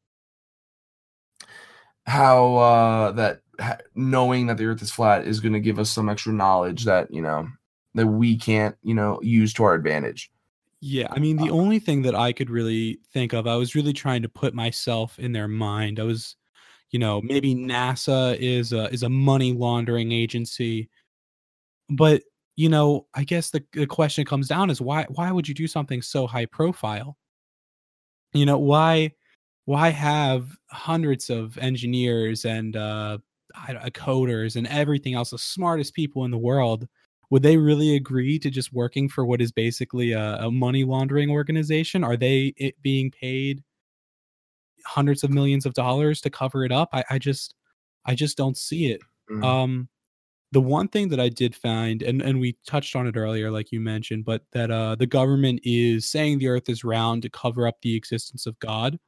how 2.06 2.56
uh 2.56 3.12
that 3.12 3.40
ha- 3.60 3.78
knowing 3.94 4.46
that 4.46 4.58
the 4.58 4.66
earth 4.66 4.82
is 4.82 4.90
flat 4.90 5.26
is 5.26 5.40
going 5.40 5.52
to 5.52 5.60
give 5.60 5.78
us 5.78 5.90
some 5.90 6.08
extra 6.08 6.32
knowledge 6.32 6.84
that 6.84 7.12
you 7.12 7.22
know 7.22 7.48
that 7.94 8.06
we 8.06 8.36
can't 8.36 8.76
you 8.82 8.94
know 8.94 9.20
use 9.22 9.52
to 9.54 9.64
our 9.64 9.74
advantage 9.74 10.30
yeah 10.80 11.06
i 11.12 11.18
mean 11.18 11.36
the 11.36 11.50
uh, 11.50 11.54
only 11.54 11.78
thing 11.78 12.02
that 12.02 12.14
i 12.14 12.32
could 12.32 12.50
really 12.50 12.98
think 13.12 13.32
of 13.32 13.46
i 13.46 13.54
was 13.54 13.74
really 13.74 13.92
trying 13.92 14.22
to 14.22 14.28
put 14.28 14.52
myself 14.52 15.18
in 15.18 15.32
their 15.32 15.48
mind 15.48 16.00
i 16.00 16.02
was 16.02 16.36
you 16.92 16.98
know 16.98 17.20
maybe 17.22 17.54
nasa 17.54 18.36
is 18.38 18.72
a, 18.72 18.92
is 18.92 19.02
a 19.02 19.08
money 19.08 19.52
laundering 19.52 20.12
agency. 20.12 20.88
But 21.90 22.22
you 22.54 22.68
know 22.68 23.06
i 23.14 23.24
guess 23.24 23.50
the, 23.50 23.64
the 23.72 23.86
question 23.86 24.26
comes 24.26 24.46
down 24.46 24.68
is 24.68 24.78
why 24.78 25.06
why 25.08 25.32
would 25.32 25.48
you 25.48 25.54
do 25.54 25.66
something 25.66 26.02
so 26.02 26.26
high 26.26 26.46
profile? 26.46 27.16
You 28.32 28.46
know 28.46 28.58
why 28.58 29.12
why 29.64 29.90
have 29.90 30.56
hundreds 30.70 31.30
of 31.30 31.56
engineers 31.58 32.44
and 32.44 32.76
uh, 32.76 33.18
coders 33.94 34.56
and 34.56 34.66
everything 34.66 35.14
else 35.14 35.30
the 35.30 35.38
smartest 35.38 35.94
people 35.94 36.24
in 36.24 36.30
the 36.30 36.38
world 36.38 36.88
would 37.30 37.42
they 37.42 37.56
really 37.56 37.96
agree 37.96 38.38
to 38.38 38.50
just 38.50 38.74
working 38.74 39.08
for 39.08 39.24
what 39.24 39.40
is 39.40 39.52
basically 39.52 40.12
a, 40.12 40.36
a 40.36 40.50
money 40.50 40.84
laundering 40.84 41.30
organization? 41.30 42.04
Are 42.04 42.16
they 42.16 42.52
being 42.82 43.10
paid 43.10 43.62
hundreds 44.84 45.24
of 45.24 45.30
millions 45.30 45.66
of 45.66 45.74
dollars 45.74 46.20
to 46.22 46.30
cover 46.30 46.64
it 46.64 46.72
up. 46.72 46.88
I, 46.92 47.04
I 47.10 47.18
just 47.18 47.54
I 48.04 48.14
just 48.14 48.36
don't 48.36 48.56
see 48.56 48.90
it. 48.92 49.00
Mm. 49.30 49.44
Um 49.44 49.88
the 50.52 50.60
one 50.60 50.86
thing 50.86 51.08
that 51.08 51.18
I 51.18 51.30
did 51.30 51.56
find, 51.56 52.02
and, 52.02 52.20
and 52.20 52.38
we 52.38 52.58
touched 52.66 52.94
on 52.94 53.06
it 53.06 53.16
earlier, 53.16 53.50
like 53.50 53.72
you 53.72 53.80
mentioned, 53.80 54.26
but 54.26 54.42
that 54.52 54.70
uh, 54.70 54.94
the 54.96 55.06
government 55.06 55.60
is 55.64 56.06
saying 56.06 56.38
the 56.38 56.48
earth 56.48 56.68
is 56.68 56.84
round 56.84 57.22
to 57.22 57.30
cover 57.30 57.66
up 57.66 57.76
the 57.80 57.96
existence 57.96 58.44
of 58.44 58.58
God, 58.58 58.98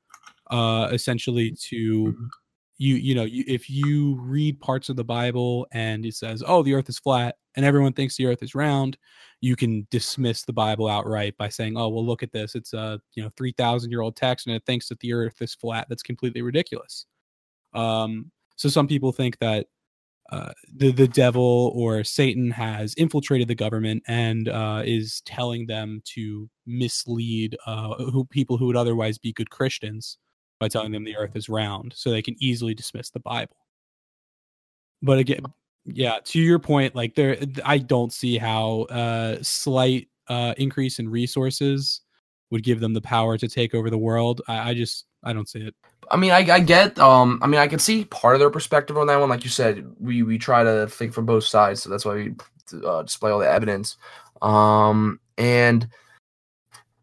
uh, 0.50 0.88
essentially 0.90 1.50
to 1.68 2.04
mm-hmm 2.04 2.24
you 2.78 2.96
you 2.96 3.14
know 3.14 3.24
you, 3.24 3.44
if 3.46 3.70
you 3.70 4.16
read 4.20 4.60
parts 4.60 4.88
of 4.88 4.96
the 4.96 5.04
bible 5.04 5.66
and 5.72 6.04
it 6.04 6.14
says 6.14 6.42
oh 6.46 6.62
the 6.62 6.74
earth 6.74 6.88
is 6.88 6.98
flat 6.98 7.36
and 7.56 7.64
everyone 7.64 7.92
thinks 7.92 8.16
the 8.16 8.26
earth 8.26 8.42
is 8.42 8.54
round 8.54 8.96
you 9.44 9.56
can 9.56 9.86
dismiss 9.90 10.42
the 10.42 10.52
bible 10.54 10.88
outright 10.88 11.36
by 11.36 11.50
saying 11.50 11.76
oh 11.76 11.88
well 11.90 12.04
look 12.04 12.22
at 12.22 12.32
this. 12.32 12.54
It's 12.54 12.72
a 12.72 12.98
you 13.14 13.22
know 13.22 13.30
3000 13.36 13.90
year 13.90 14.00
old 14.00 14.16
text 14.16 14.46
and 14.46 14.56
it 14.56 14.64
thinks 14.64 14.88
that 14.88 15.00
the 15.00 15.12
earth 15.12 15.42
is 15.42 15.54
flat. 15.54 15.86
That's 15.88 16.02
completely 16.02 16.40
ridiculous. 16.40 17.04
Um 17.74 18.30
so 18.56 18.70
some 18.70 18.88
people 18.88 19.12
think 19.12 19.38
that 19.40 19.66
uh, 20.32 20.52
the 20.74 20.90
the 20.90 21.06
devil 21.06 21.70
or 21.76 22.02
Satan 22.02 22.50
has 22.52 22.94
infiltrated 22.94 23.46
the 23.46 23.54
government 23.54 24.02
and 24.08 24.48
uh, 24.48 24.82
is 24.84 25.20
telling 25.26 25.66
them 25.66 26.00
to 26.14 26.48
mislead 26.66 27.54
uh, 27.66 27.94
who 27.96 28.24
people 28.24 28.56
who 28.56 28.66
would 28.66 28.76
otherwise 28.76 29.18
be 29.18 29.34
good 29.34 29.50
Christians 29.50 30.16
by 30.58 30.68
telling 30.68 30.92
them 30.92 31.04
the 31.04 31.16
earth 31.16 31.36
is 31.36 31.50
round 31.50 31.92
so 31.94 32.10
they 32.10 32.22
can 32.22 32.36
easily 32.38 32.72
dismiss 32.72 33.10
the 33.10 33.20
bible. 33.20 33.56
But 35.02 35.18
again 35.18 35.44
yeah 35.86 36.18
to 36.24 36.40
your 36.40 36.58
point 36.58 36.94
like 36.94 37.14
there 37.14 37.36
i 37.64 37.76
don't 37.76 38.12
see 38.12 38.38
how 38.38 38.86
a 38.90 38.94
uh, 38.94 39.36
slight 39.42 40.08
uh 40.28 40.54
increase 40.56 40.98
in 40.98 41.08
resources 41.08 42.00
would 42.54 42.62
give 42.62 42.78
them 42.78 42.94
the 42.94 43.00
power 43.00 43.36
to 43.36 43.48
take 43.48 43.74
over 43.74 43.90
the 43.90 43.98
world. 43.98 44.40
I, 44.46 44.70
I 44.70 44.74
just 44.74 45.06
i 45.24 45.32
don't 45.32 45.48
see 45.48 45.60
it. 45.60 45.74
I 46.10 46.16
mean 46.16 46.30
I, 46.30 46.46
I 46.48 46.60
get 46.60 46.98
um 46.98 47.40
i 47.42 47.46
mean 47.46 47.60
i 47.60 47.66
can 47.66 47.80
see 47.80 48.04
part 48.04 48.36
of 48.36 48.40
their 48.40 48.48
perspective 48.50 48.96
on 48.96 49.08
that 49.08 49.18
one. 49.18 49.28
Like 49.28 49.44
you 49.44 49.50
said 49.50 49.84
we 49.98 50.22
we 50.22 50.38
try 50.38 50.62
to 50.62 50.86
think 50.86 51.12
from 51.12 51.26
both 51.26 51.44
sides 51.44 51.82
so 51.82 51.90
that's 51.90 52.04
why 52.04 52.14
we 52.14 52.34
uh, 52.86 53.02
display 53.02 53.30
all 53.30 53.40
the 53.40 53.50
evidence. 53.50 53.96
Um 54.40 55.18
and 55.36 55.88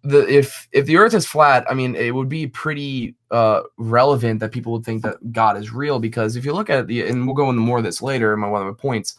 the 0.04 0.28
if 0.28 0.68
if 0.72 0.86
the 0.86 0.98
earth 0.98 1.14
is 1.14 1.28
flat 1.28 1.64
i 1.70 1.74
mean 1.74 1.96
it 1.96 2.16
would 2.16 2.30
be 2.30 2.48
pretty 2.48 3.16
uh 3.30 3.62
relevant 3.78 4.40
that 4.40 4.52
people 4.52 4.72
would 4.72 4.84
think 4.84 5.04
that 5.04 5.18
god 5.32 5.56
is 5.56 5.72
real 5.72 6.00
because 6.00 6.36
if 6.36 6.44
you 6.44 6.54
look 6.54 6.70
at 6.70 6.88
the 6.88 7.06
and 7.08 7.26
we'll 7.26 7.36
go 7.36 7.50
into 7.50 7.62
more 7.62 7.78
of 7.78 7.84
this 7.84 8.02
later 8.02 8.34
in 8.34 8.40
my 8.40 8.48
one 8.48 8.62
of 8.62 8.68
my 8.68 8.74
points 8.74 9.16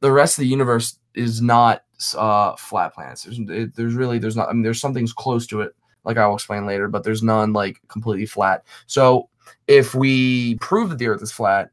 the 0.00 0.10
rest 0.10 0.36
of 0.36 0.42
the 0.42 0.48
universe 0.48 0.98
is 1.14 1.40
not 1.40 1.82
uh 2.16 2.54
flat 2.56 2.94
planets. 2.94 3.22
There's 3.24 3.38
it, 3.38 3.74
there's 3.74 3.94
really 3.94 4.18
there's 4.18 4.36
not 4.36 4.48
i 4.48 4.52
mean 4.52 4.62
there's 4.62 4.80
some 4.80 4.94
things 4.94 5.12
close 5.12 5.46
to 5.48 5.62
it 5.62 5.74
like 6.04 6.16
i'll 6.16 6.34
explain 6.34 6.66
later 6.66 6.88
but 6.88 7.04
there's 7.04 7.22
none 7.22 7.52
like 7.52 7.80
completely 7.88 8.26
flat. 8.26 8.64
So 8.86 9.28
if 9.66 9.94
we 9.94 10.56
prove 10.56 10.90
that 10.90 10.98
the 10.98 11.08
earth 11.08 11.22
is 11.22 11.32
flat 11.32 11.70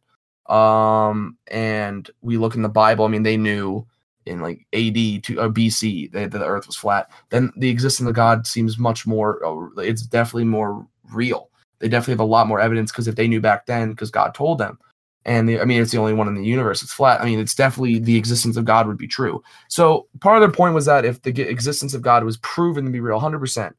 um 0.48 1.38
and 1.48 2.10
we 2.22 2.38
look 2.38 2.56
in 2.56 2.62
the 2.62 2.70
bible 2.70 3.06
i 3.06 3.08
mean 3.08 3.24
they 3.24 3.38
knew 3.38 3.86
in 4.26 4.42
like 4.42 4.66
AD 4.74 5.24
to 5.24 5.40
or 5.40 5.50
BC 5.50 6.12
that 6.12 6.32
the 6.32 6.46
Earth 6.46 6.68
was 6.68 6.76
flat, 6.76 7.10
then 7.30 7.52
the 7.58 7.70
existence 7.70 8.08
of 8.08 8.16
God 8.16 8.48
seems 8.48 8.78
much 8.78 9.06
more. 9.06 9.44
Uh, 9.46 9.82
it's 9.82 10.04
definitely 10.04 10.46
more 10.46 10.88
real. 11.12 11.50
They 11.80 11.90
definitely 11.90 12.14
have 12.14 12.20
a 12.22 12.26
lot 12.26 12.48
more 12.48 12.60
evidence 12.60 12.92
because 12.92 13.08
if 13.08 13.16
they 13.16 13.28
knew 13.28 13.42
back 13.42 13.66
then, 13.66 13.92
because 13.92 14.12
God 14.12 14.34
told 14.34 14.58
them, 14.58 14.80
and 15.26 15.50
I 15.50 15.66
mean 15.66 15.82
it's 15.82 15.92
the 15.92 15.98
only 15.98 16.14
one 16.14 16.28
in 16.28 16.36
the 16.36 16.46
universe. 16.46 16.82
It's 16.82 16.94
flat. 16.94 17.22
I 17.22 17.26
mean 17.26 17.40
it's 17.40 17.56
definitely 17.56 18.00
the 18.00 18.18
existence 18.18 18.58
of 18.58 18.66
God 18.66 18.88
would 18.88 18.98
be 18.98 19.08
true. 19.08 19.44
So 19.68 20.08
part 20.20 20.38
of 20.38 20.42
their 20.42 20.56
point 20.56 20.76
was 20.76 20.86
that 20.86 21.06
if 21.06 21.22
the 21.22 21.42
existence 21.42 21.94
of 21.94 22.02
God 22.02 22.24
was 22.24 22.38
proven 22.38 22.86
to 22.86 22.92
be 22.92 23.00
real, 23.00 23.20
hundred 23.20 23.40
percent, 23.40 23.76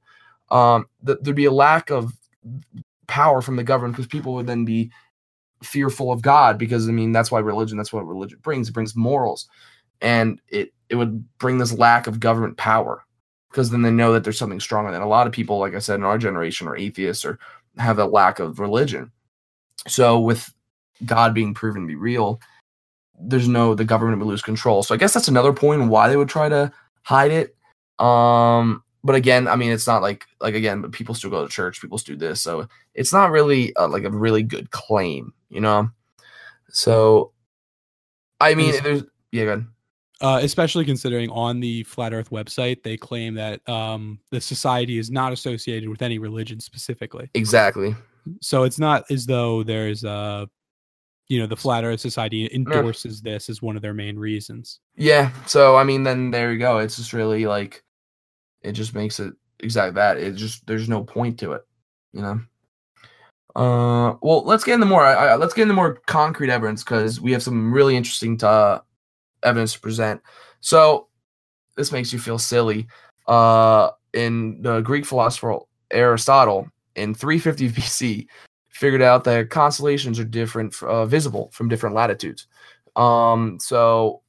um, 0.50 0.86
that 1.02 1.24
there'd 1.24 1.36
be 1.36 1.44
a 1.46 1.52
lack 1.52 1.90
of 1.90 2.12
power 3.06 3.42
from 3.42 3.56
the 3.56 3.64
government 3.64 3.94
because 3.94 4.06
people 4.06 4.34
would 4.34 4.46
then 4.46 4.64
be 4.64 4.90
fearful 5.62 6.12
of 6.12 6.22
God 6.22 6.58
because 6.58 6.88
I 6.88 6.92
mean 6.92 7.12
that's 7.12 7.30
why 7.30 7.40
religion. 7.40 7.76
That's 7.76 7.92
what 7.92 8.06
religion 8.06 8.38
brings. 8.42 8.68
It 8.68 8.72
brings 8.74 8.94
morals 8.94 9.48
and 10.04 10.38
it 10.48 10.72
it 10.90 10.96
would 10.96 11.26
bring 11.38 11.58
this 11.58 11.72
lack 11.72 12.06
of 12.06 12.20
government 12.20 12.56
power 12.56 13.04
because 13.50 13.70
then 13.70 13.82
they 13.82 13.90
know 13.90 14.12
that 14.12 14.22
there's 14.22 14.38
something 14.38 14.60
stronger 14.60 14.92
than 14.92 15.02
a 15.02 15.08
lot 15.08 15.26
of 15.26 15.32
people 15.32 15.58
like 15.58 15.74
i 15.74 15.78
said 15.78 15.96
in 15.96 16.04
our 16.04 16.18
generation 16.18 16.68
are 16.68 16.76
atheists 16.76 17.24
or 17.24 17.38
have 17.76 17.98
a 17.98 18.04
lack 18.04 18.38
of 18.38 18.60
religion. 18.60 19.10
So 19.88 20.20
with 20.20 20.52
god 21.04 21.34
being 21.34 21.54
proven 21.54 21.82
to 21.82 21.88
be 21.88 21.96
real 21.96 22.40
there's 23.18 23.48
no 23.48 23.74
the 23.74 23.84
government 23.84 24.18
would 24.18 24.28
lose 24.28 24.42
control. 24.42 24.82
So 24.82 24.94
i 24.94 24.98
guess 24.98 25.14
that's 25.14 25.28
another 25.28 25.52
point 25.52 25.88
why 25.88 26.08
they 26.08 26.16
would 26.16 26.28
try 26.28 26.48
to 26.48 26.70
hide 27.02 27.32
it. 27.32 27.56
Um 27.98 28.82
but 29.02 29.16
again 29.16 29.48
i 29.48 29.56
mean 29.56 29.72
it's 29.72 29.86
not 29.86 30.02
like 30.02 30.24
like 30.40 30.54
again 30.54 30.82
but 30.82 30.92
people 30.92 31.14
still 31.14 31.30
go 31.30 31.42
to 31.42 31.52
church 31.52 31.80
people 31.80 31.98
still 31.98 32.16
do 32.16 32.28
this. 32.28 32.42
So 32.42 32.68
it's 32.94 33.12
not 33.12 33.30
really 33.30 33.72
a, 33.76 33.88
like 33.88 34.04
a 34.04 34.10
really 34.10 34.42
good 34.42 34.70
claim 34.70 35.32
you 35.48 35.62
know? 35.62 35.88
So 36.68 37.32
i 38.40 38.54
mean 38.54 38.74
there's 38.82 39.04
yeah 39.32 39.44
good 39.44 39.66
uh, 40.24 40.38
especially 40.42 40.86
considering 40.86 41.28
on 41.28 41.60
the 41.60 41.82
Flat 41.82 42.14
Earth 42.14 42.30
website, 42.30 42.82
they 42.82 42.96
claim 42.96 43.34
that 43.34 43.66
um, 43.68 44.18
the 44.30 44.40
society 44.40 44.96
is 44.96 45.10
not 45.10 45.34
associated 45.34 45.86
with 45.90 46.00
any 46.00 46.18
religion 46.18 46.58
specifically. 46.60 47.28
Exactly. 47.34 47.94
So 48.40 48.62
it's 48.62 48.78
not 48.78 49.04
as 49.10 49.26
though 49.26 49.62
there's 49.62 50.02
uh 50.02 50.46
you 51.28 51.40
know, 51.40 51.46
the 51.46 51.56
Flat 51.56 51.84
Earth 51.84 52.00
Society 52.00 52.50
endorses 52.52 53.22
yeah. 53.22 53.32
this 53.32 53.48
as 53.48 53.62
one 53.62 53.76
of 53.76 53.82
their 53.82 53.94
main 53.94 54.18
reasons. 54.18 54.80
Yeah. 54.94 55.30
So 55.46 55.76
I 55.76 55.84
mean, 55.84 56.04
then 56.04 56.30
there 56.30 56.52
you 56.52 56.58
go. 56.58 56.78
It's 56.78 56.96
just 56.96 57.12
really 57.12 57.44
like 57.44 57.82
it 58.62 58.72
just 58.72 58.94
makes 58.94 59.20
it 59.20 59.34
exactly 59.60 59.94
that. 59.96 60.16
It 60.16 60.36
just 60.36 60.66
there's 60.66 60.88
no 60.88 61.04
point 61.04 61.38
to 61.40 61.52
it, 61.52 61.66
you 62.14 62.22
know. 62.22 62.40
Uh, 63.54 64.16
well, 64.22 64.42
let's 64.44 64.64
get 64.64 64.74
into 64.74 64.86
more. 64.86 65.04
I, 65.04 65.12
I, 65.12 65.36
let's 65.36 65.52
get 65.52 65.62
into 65.62 65.74
more 65.74 66.00
concrete 66.06 66.50
evidence 66.50 66.82
because 66.82 67.20
we 67.20 67.32
have 67.32 67.42
some 67.42 67.72
really 67.72 67.94
interesting 67.94 68.38
to, 68.38 68.48
uh, 68.48 68.80
evidence 69.44 69.74
to 69.74 69.80
present. 69.80 70.20
So 70.60 71.08
this 71.76 71.92
makes 71.92 72.12
you 72.12 72.18
feel 72.18 72.38
silly. 72.38 72.86
Uh, 73.26 73.90
in 74.12 74.62
the 74.62 74.80
Greek 74.80 75.04
philosopher 75.04 75.58
Aristotle 75.90 76.68
in 76.94 77.14
350 77.14 77.70
BC 77.70 78.26
figured 78.68 79.02
out 79.02 79.24
that 79.24 79.50
constellations 79.50 80.18
are 80.18 80.24
different, 80.24 80.74
uh, 80.82 81.06
visible 81.06 81.50
from 81.52 81.68
different 81.68 81.94
latitudes. 81.94 82.46
Um, 82.96 83.58
so 83.60 84.22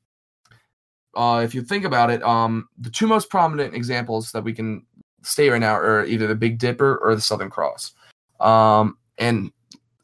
uh, 1.16 1.42
if 1.44 1.56
you 1.56 1.62
think 1.62 1.86
about 1.86 2.10
it, 2.12 2.22
um, 2.24 2.68
the 2.78 2.90
two 2.90 3.08
most 3.08 3.30
prominent 3.30 3.74
examples 3.74 4.32
that 4.32 4.44
we 4.44 4.54
can 4.54 4.86
state 5.24 5.50
right 5.50 5.60
now 5.60 5.76
are 5.76 6.06
either 6.06 6.28
the 6.28 6.36
Big 6.36 6.60
Dipper 6.60 6.98
or 6.98 7.16
the 7.16 7.22
Southern 7.22 7.50
Cross. 7.50 7.94
Um, 8.40 8.98
and 9.18 9.52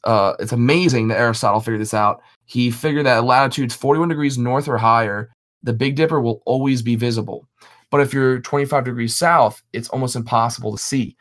uh, 0.03 0.33
it's 0.39 0.53
amazing 0.53 1.09
that 1.09 1.19
Aristotle 1.19 1.59
figured 1.59 1.81
this 1.81 1.93
out. 1.93 2.21
He 2.51 2.69
figured 2.69 3.05
that 3.05 3.19
at 3.19 3.23
latitudes 3.23 3.73
41 3.73 4.09
degrees 4.09 4.37
north 4.37 4.67
or 4.67 4.77
higher, 4.77 5.31
the 5.63 5.71
Big 5.71 5.95
Dipper 5.95 6.19
will 6.19 6.41
always 6.45 6.81
be 6.81 6.97
visible. 6.97 7.47
But 7.89 8.01
if 8.01 8.13
you're 8.13 8.41
25 8.41 8.83
degrees 8.83 9.15
south, 9.15 9.63
it's 9.71 9.87
almost 9.87 10.17
impossible 10.17 10.73
to 10.73 10.77
see. 10.77 11.15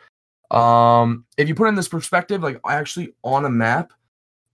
Um, 0.50 1.24
if 1.36 1.46
you 1.46 1.54
put 1.54 1.68
in 1.68 1.76
this 1.76 1.86
perspective, 1.86 2.42
like 2.42 2.60
actually 2.66 3.14
on 3.22 3.44
a 3.44 3.48
map, 3.48 3.92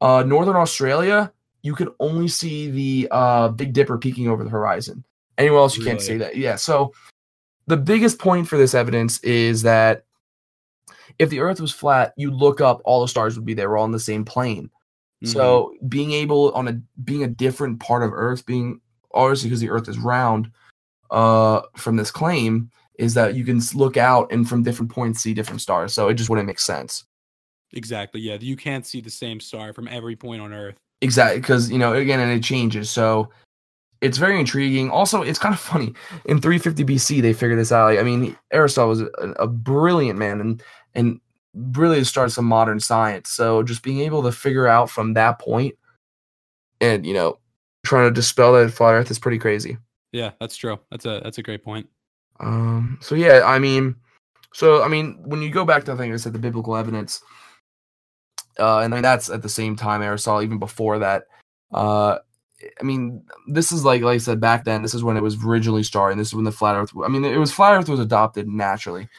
uh, 0.03 0.23
Northern 0.27 0.57
Australia, 0.57 1.33
you 1.63 1.75
could 1.75 1.89
only 1.99 2.29
see 2.29 2.71
the 2.71 3.09
uh, 3.11 3.49
Big 3.49 3.73
Dipper 3.73 3.97
peeking 3.97 4.29
over 4.29 4.45
the 4.45 4.51
horizon. 4.51 5.03
Anywhere 5.39 5.61
else, 5.61 5.79
you 5.79 5.83
really? 5.83 5.93
can't 5.93 6.03
see 6.03 6.19
that. 6.19 6.37
Yeah. 6.37 6.57
So 6.57 6.93
the 7.69 7.79
biggest 7.79 8.19
point 8.19 8.49
for 8.49 8.59
this 8.59 8.75
evidence 8.75 9.19
is 9.25 9.63
that 9.63 10.05
if 11.19 11.31
the 11.31 11.41
Earth 11.41 11.59
was 11.59 11.73
flat, 11.73 12.13
you'd 12.19 12.35
look 12.35 12.61
up, 12.61 12.83
all 12.85 13.01
the 13.01 13.09
stars 13.09 13.35
would 13.35 13.47
be 13.47 13.55
there, 13.55 13.71
we're 13.71 13.79
all 13.79 13.87
in 13.87 13.93
the 13.93 13.99
same 13.99 14.27
plane. 14.27 14.71
Mm-hmm. 15.25 15.33
So 15.33 15.75
being 15.89 16.13
able 16.13 16.53
on 16.53 16.69
a 16.69 16.81
being 17.05 17.25
a 17.25 17.29
different 17.29 17.81
part 17.81 18.03
of 18.03 18.13
Earth, 18.13 18.45
being 18.45 18.81
obviously 19.15 19.49
because 19.49 19.61
the 19.61 19.71
Earth 19.71 19.89
is 19.89 19.99
round, 19.99 20.51
uh, 21.11 21.63
from 21.77 21.97
this 21.97 22.11
claim 22.11 22.71
is 22.99 23.15
that 23.15 23.35
you 23.35 23.45
can 23.45 23.61
look 23.75 23.97
out 23.97 24.31
and 24.33 24.49
from 24.49 24.63
different 24.63 24.91
points 24.91 25.21
see 25.21 25.35
different 25.35 25.61
stars. 25.61 25.93
So 25.93 26.09
it 26.09 26.15
just 26.15 26.31
wouldn't 26.31 26.47
make 26.47 26.59
sense. 26.59 27.05
Exactly. 27.73 28.21
Yeah, 28.21 28.39
you 28.41 28.57
can't 28.57 28.87
see 28.87 29.01
the 29.01 29.11
same 29.11 29.41
star 29.41 29.73
from 29.73 29.89
every 29.89 30.17
point 30.17 30.41
on 30.41 30.53
Earth. 30.53 30.77
Exactly, 31.03 31.41
because 31.41 31.71
you 31.71 31.79
know 31.79 31.93
again, 31.93 32.21
and 32.21 32.33
it 32.33 32.43
changes. 32.43 32.91
So 32.91 33.31
it's 34.01 34.19
very 34.19 34.39
intriguing. 34.39 34.91
Also, 34.91 35.23
it's 35.23 35.39
kind 35.39 35.55
of 35.55 35.61
funny. 35.61 35.93
In 36.27 36.41
350 36.41 36.85
BC, 36.85 37.23
they 37.23 37.33
figured 37.33 37.59
this 37.59 37.73
out. 37.73 37.87
Like, 37.87 37.99
I 37.99 38.03
mean, 38.03 38.37
Aristotle 38.53 38.91
was 38.91 39.01
a, 39.01 39.35
a 39.39 39.47
brilliant 39.47 40.19
man, 40.19 40.41
and 40.41 40.63
and 40.95 41.21
really 41.57 42.05
starts 42.05 42.35
some 42.35 42.45
modern 42.45 42.81
science. 42.81 43.31
So 43.31 43.63
just 43.63 43.83
being 43.83 44.01
able 44.01 44.23
to 44.23 44.33
figure 44.33 44.67
out 44.67 44.91
from 44.91 45.15
that 45.15 45.39
point 45.39 45.75
and, 46.81 47.07
you 47.07 47.15
know, 47.15 47.39
trying 47.85 48.09
to 48.09 48.15
dispel 48.15 48.53
that 48.53 48.73
flat 48.73 48.95
earth 48.95 49.11
is 49.11 49.19
pretty 49.19 49.39
crazy. 49.39 49.79
Yeah, 50.13 50.33
that's 50.41 50.57
true. 50.57 50.79
That's 50.91 51.07
a 51.07 51.21
that's 51.23 51.39
a 51.39 51.43
great 51.43 51.65
point. 51.65 51.89
Um 52.41 52.99
so 53.01 53.15
yeah, 53.15 53.43
I 53.45 53.59
mean 53.59 53.97
so 54.53 54.83
I 54.83 54.89
mean 54.89 55.19
when 55.25 55.41
you 55.43 55.51
go 55.51 55.65
back 55.65 55.85
to 55.85 55.93
I 55.93 55.97
think 55.97 56.13
I 56.13 56.17
said 56.17 56.33
the 56.33 56.39
biblical 56.39 56.77
evidence 56.77 57.23
uh 58.59 58.81
and 58.81 58.93
I 58.93 58.97
mean 58.97 59.03
that's 59.03 59.31
at 59.31 59.43
the 59.43 59.49
same 59.49 59.77
time 59.77 60.03
Aristotle 60.03 60.43
even 60.43 60.59
before 60.59 60.99
that 60.99 61.25
uh 61.73 62.19
I 62.81 62.85
mean, 62.85 63.23
this 63.47 63.71
is 63.71 63.85
like 63.85 64.01
like 64.01 64.15
I 64.15 64.19
said 64.19 64.41
back 64.41 64.65
then. 64.65 64.81
This 64.81 64.95
is 64.95 65.05
when 65.05 65.19
it 65.19 65.23
was 65.23 65.45
originally 65.45 65.83
starting. 65.83 66.17
This 66.17 66.29
is 66.29 66.35
when 66.35 66.45
the 66.45 66.51
flat 66.51 66.75
Earth. 66.75 66.91
I 67.05 67.09
mean, 67.09 67.23
it 67.23 67.37
was 67.37 67.53
flat 67.53 67.75
Earth 67.75 67.89
was 67.89 68.01
adopted 68.01 68.49
naturally 68.49 69.11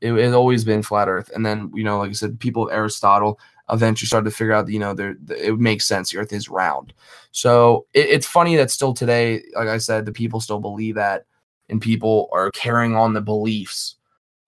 it 0.00 0.12
had 0.14 0.32
always 0.32 0.64
been 0.64 0.82
flat 0.82 1.08
Earth. 1.08 1.30
And 1.34 1.44
then, 1.44 1.70
you 1.74 1.84
know, 1.84 1.98
like 1.98 2.10
I 2.10 2.14
said, 2.14 2.40
people 2.40 2.68
of 2.68 2.72
Aristotle 2.72 3.38
eventually 3.70 4.06
started 4.06 4.28
to 4.30 4.36
figure 4.36 4.52
out, 4.52 4.68
you 4.68 4.78
know, 4.78 4.94
there 4.94 5.16
it 5.28 5.58
makes 5.58 5.84
sense. 5.84 6.10
The 6.10 6.18
Earth 6.18 6.32
is 6.32 6.48
round. 6.48 6.92
So 7.32 7.86
it, 7.94 8.06
it's 8.08 8.26
funny 8.26 8.56
that 8.56 8.70
still 8.70 8.94
today, 8.94 9.42
like 9.54 9.68
I 9.68 9.78
said, 9.78 10.06
the 10.06 10.12
people 10.12 10.40
still 10.40 10.60
believe 10.60 10.94
that, 10.96 11.26
and 11.68 11.80
people 11.80 12.28
are 12.32 12.50
carrying 12.50 12.96
on 12.96 13.12
the 13.12 13.20
beliefs 13.20 13.96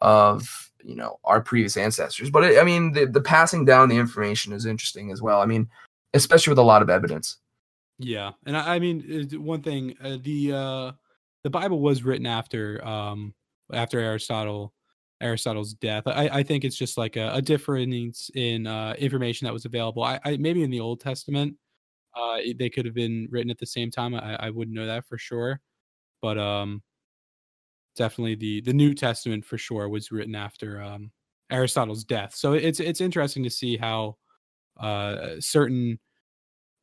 of 0.00 0.70
you 0.84 0.96
know 0.96 1.18
our 1.24 1.40
previous 1.40 1.76
ancestors. 1.76 2.30
But 2.30 2.44
it, 2.44 2.58
I 2.58 2.64
mean, 2.64 2.92
the 2.92 3.06
the 3.06 3.20
passing 3.20 3.64
down 3.64 3.88
the 3.88 3.98
information 3.98 4.52
is 4.52 4.66
interesting 4.66 5.12
as 5.12 5.22
well. 5.22 5.40
I 5.40 5.46
mean, 5.46 5.68
especially 6.14 6.50
with 6.50 6.58
a 6.58 6.62
lot 6.62 6.82
of 6.82 6.90
evidence. 6.90 7.38
Yeah, 7.98 8.32
and 8.46 8.56
I, 8.56 8.76
I 8.76 8.78
mean, 8.78 9.28
one 9.34 9.62
thing, 9.62 9.94
uh, 10.02 10.16
the 10.22 10.52
uh, 10.52 10.92
the 11.44 11.50
Bible 11.50 11.80
was 11.80 12.02
written 12.02 12.26
after 12.26 12.84
um 12.84 13.34
after 13.72 14.00
Aristotle 14.00 14.72
Aristotle's 15.22 15.74
death. 15.74 16.04
I, 16.06 16.28
I 16.28 16.42
think 16.42 16.64
it's 16.64 16.76
just 16.76 16.98
like 16.98 17.16
a, 17.16 17.32
a 17.34 17.42
difference 17.42 18.30
in 18.34 18.66
uh, 18.66 18.94
information 18.98 19.46
that 19.46 19.52
was 19.52 19.64
available. 19.64 20.02
I, 20.02 20.20
I, 20.24 20.36
maybe 20.36 20.62
in 20.62 20.70
the 20.70 20.80
Old 20.80 21.00
Testament, 21.00 21.56
uh, 22.16 22.38
they 22.58 22.68
could 22.68 22.84
have 22.84 22.94
been 22.94 23.28
written 23.30 23.50
at 23.50 23.58
the 23.58 23.66
same 23.66 23.90
time. 23.90 24.14
I, 24.14 24.36
I 24.36 24.50
wouldn't 24.50 24.76
know 24.76 24.86
that 24.86 25.06
for 25.06 25.16
sure, 25.16 25.60
but 26.20 26.38
um, 26.38 26.82
definitely 27.96 28.34
the 28.34 28.60
the 28.62 28.72
New 28.72 28.94
Testament 28.94 29.44
for 29.44 29.58
sure 29.58 29.88
was 29.88 30.12
written 30.12 30.34
after 30.34 30.82
um, 30.82 31.10
Aristotle's 31.50 32.04
death. 32.04 32.34
So 32.34 32.52
it's 32.52 32.80
it's 32.80 33.00
interesting 33.00 33.42
to 33.44 33.50
see 33.50 33.76
how 33.76 34.16
uh, 34.78 35.36
certain 35.40 35.98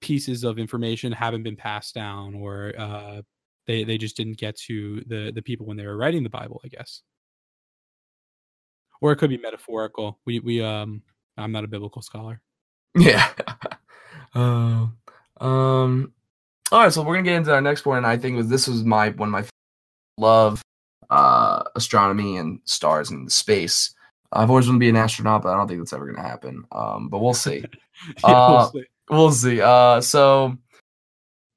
pieces 0.01 0.43
of 0.43 0.57
information 0.57 1.11
haven't 1.11 1.43
been 1.43 1.57
passed 1.57 1.93
down 1.93 2.33
or 2.35 2.73
uh, 2.77 3.21
they 3.67 3.83
they 3.83 3.97
just 3.97 4.17
didn't 4.17 4.37
get 4.37 4.55
to 4.57 5.03
the 5.07 5.31
the 5.33 5.41
people 5.41 5.65
when 5.65 5.77
they 5.77 5.85
were 5.85 5.97
writing 5.97 6.23
the 6.23 6.29
Bible. 6.29 6.61
I 6.63 6.69
guess 6.69 7.01
or 9.01 9.11
it 9.11 9.17
could 9.17 9.29
be 9.29 9.37
metaphorical. 9.37 10.19
We 10.25 10.39
we 10.39 10.61
um 10.61 11.01
I'm 11.37 11.51
not 11.51 11.63
a 11.63 11.67
biblical 11.67 12.01
scholar. 12.01 12.41
Yeah. 12.95 13.27
uh, 14.35 14.87
um. 15.41 16.13
All 16.71 16.79
right, 16.83 16.93
so 16.93 17.01
we're 17.01 17.15
gonna 17.15 17.23
get 17.25 17.35
into 17.37 17.53
our 17.53 17.61
next 17.61 17.81
point, 17.81 17.97
and 17.99 18.05
I 18.07 18.17
think 18.17 18.35
was 18.37 18.47
this 18.49 18.67
was 18.67 18.83
my 18.83 19.09
one 19.09 19.29
of 19.29 19.31
my 19.33 19.43
love 20.17 20.61
uh, 21.09 21.63
astronomy 21.75 22.37
and 22.37 22.59
stars 22.65 23.09
and 23.09 23.31
space. 23.31 23.93
I've 24.31 24.49
always 24.51 24.67
wanted 24.67 24.77
to 24.77 24.79
be 24.81 24.89
an 24.89 24.95
astronaut, 24.95 25.41
but 25.41 25.49
I 25.49 25.57
don't 25.57 25.67
think 25.67 25.79
that's 25.79 25.93
ever 25.93 26.05
going 26.05 26.17
to 26.17 26.21
happen. 26.21 26.63
Um, 26.71 27.09
but 27.09 27.19
we'll 27.19 27.33
see. 27.33 27.63
Yeah, 28.23 28.47
we'll 28.47 28.57
Uh, 28.59 28.69
see. 28.71 28.83
we'll 29.09 29.31
see. 29.31 29.61
Uh, 29.61 29.99
so 30.01 30.55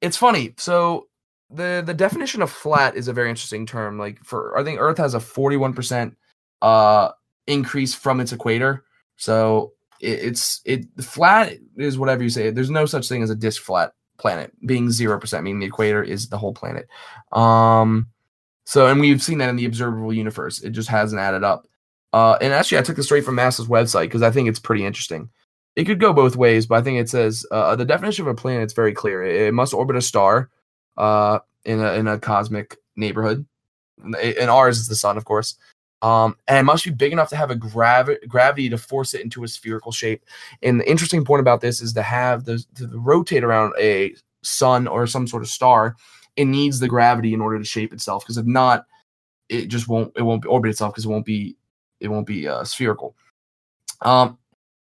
it's 0.01 0.17
funny. 0.17 0.53
So 0.57 1.07
the 1.49 1.83
the 1.85 1.93
definition 1.93 2.41
of 2.41 2.51
flat 2.51 2.95
is 2.97 3.07
a 3.07 3.13
very 3.13 3.29
interesting 3.29 3.65
term. 3.65 3.97
Like 3.97 4.21
for 4.23 4.57
I 4.57 4.63
think 4.63 4.79
Earth 4.81 4.97
has 4.97 5.13
a 5.13 5.19
forty 5.21 5.55
one 5.55 5.73
percent 5.73 6.17
uh 6.61 7.11
increase 7.47 7.93
from 7.93 8.19
its 8.19 8.31
equator. 8.31 8.83
So 9.17 9.73
it, 9.99 10.19
it's 10.19 10.61
it 10.65 10.85
flat 11.01 11.53
is 11.77 11.97
whatever 11.97 12.23
you 12.23 12.29
say. 12.29 12.49
There's 12.49 12.69
no 12.69 12.85
such 12.85 13.07
thing 13.07 13.23
as 13.23 13.29
a 13.29 13.35
disk 13.35 13.61
flat 13.61 13.93
planet 14.17 14.53
being 14.65 14.91
zero 14.91 15.19
percent, 15.19 15.43
meaning 15.43 15.59
the 15.59 15.65
equator 15.65 16.03
is 16.03 16.29
the 16.29 16.37
whole 16.37 16.53
planet. 16.53 16.87
Um, 17.31 18.07
so 18.65 18.87
and 18.87 18.99
we've 18.99 19.21
seen 19.21 19.39
that 19.39 19.49
in 19.49 19.55
the 19.55 19.65
observable 19.65 20.13
universe. 20.13 20.61
It 20.61 20.71
just 20.71 20.89
hasn't 20.89 21.21
added 21.21 21.43
up. 21.43 21.67
Uh, 22.13 22.37
and 22.41 22.53
actually, 22.53 22.77
I 22.77 22.83
took 22.83 22.95
this 22.95 23.05
straight 23.05 23.25
from 23.25 23.35
NASA's 23.35 23.67
website 23.67 24.03
because 24.03 24.21
I 24.21 24.29
think 24.29 24.47
it's 24.47 24.59
pretty 24.59 24.85
interesting. 24.85 25.29
It 25.75 25.85
could 25.85 25.99
go 25.99 26.13
both 26.13 26.35
ways, 26.35 26.67
but 26.67 26.75
I 26.75 26.81
think 26.83 26.99
it 26.99 27.09
says 27.09 27.43
uh, 27.49 27.75
the 27.75 27.85
definition 27.85 28.27
of 28.27 28.31
a 28.31 28.35
planet 28.35 28.67
is 28.67 28.73
very 28.73 28.93
clear. 28.93 29.23
It, 29.23 29.47
it 29.47 29.53
must 29.53 29.73
orbit 29.73 29.95
a 29.95 30.01
star 30.01 30.51
uh, 30.95 31.39
in 31.65 31.79
a 31.79 31.93
in 31.93 32.07
a 32.07 32.19
cosmic 32.19 32.77
neighborhood, 32.95 33.45
and, 34.03 34.15
and 34.15 34.51
ours 34.51 34.77
is 34.77 34.87
the 34.87 34.95
sun, 34.95 35.17
of 35.17 35.25
course. 35.25 35.57
Um, 36.03 36.35
and 36.49 36.57
it 36.57 36.63
must 36.63 36.83
be 36.83 36.91
big 36.91 37.13
enough 37.13 37.29
to 37.29 37.37
have 37.37 37.49
a 37.49 37.55
gravi- 37.55 38.27
gravity 38.27 38.69
to 38.69 38.77
force 38.77 39.13
it 39.13 39.21
into 39.21 39.45
a 39.45 39.47
spherical 39.47 39.93
shape. 39.93 40.25
And 40.61 40.79
the 40.79 40.89
interesting 40.89 41.23
point 41.23 41.39
about 41.39 41.61
this 41.61 41.81
is 41.81 41.93
to 41.93 42.03
have 42.03 42.43
the 42.43 42.63
to 42.75 42.89
rotate 42.93 43.43
around 43.43 43.73
a 43.79 44.13
sun 44.43 44.85
or 44.85 45.07
some 45.07 45.27
sort 45.27 45.43
of 45.43 45.49
star, 45.49 45.95
it 46.35 46.43
needs 46.43 46.81
the 46.81 46.89
gravity 46.89 47.33
in 47.33 47.39
order 47.39 47.57
to 47.57 47.63
shape 47.63 47.93
itself. 47.93 48.23
Because 48.23 48.37
if 48.37 48.45
not, 48.45 48.85
it 49.47 49.67
just 49.67 49.87
won't 49.87 50.11
it 50.17 50.23
won't 50.23 50.45
orbit 50.45 50.71
itself 50.71 50.93
because 50.93 51.05
it 51.05 51.09
won't 51.09 51.25
be 51.25 51.55
it 52.01 52.09
won't 52.09 52.27
be 52.27 52.49
uh, 52.49 52.65
spherical. 52.65 53.15
Um, 54.01 54.37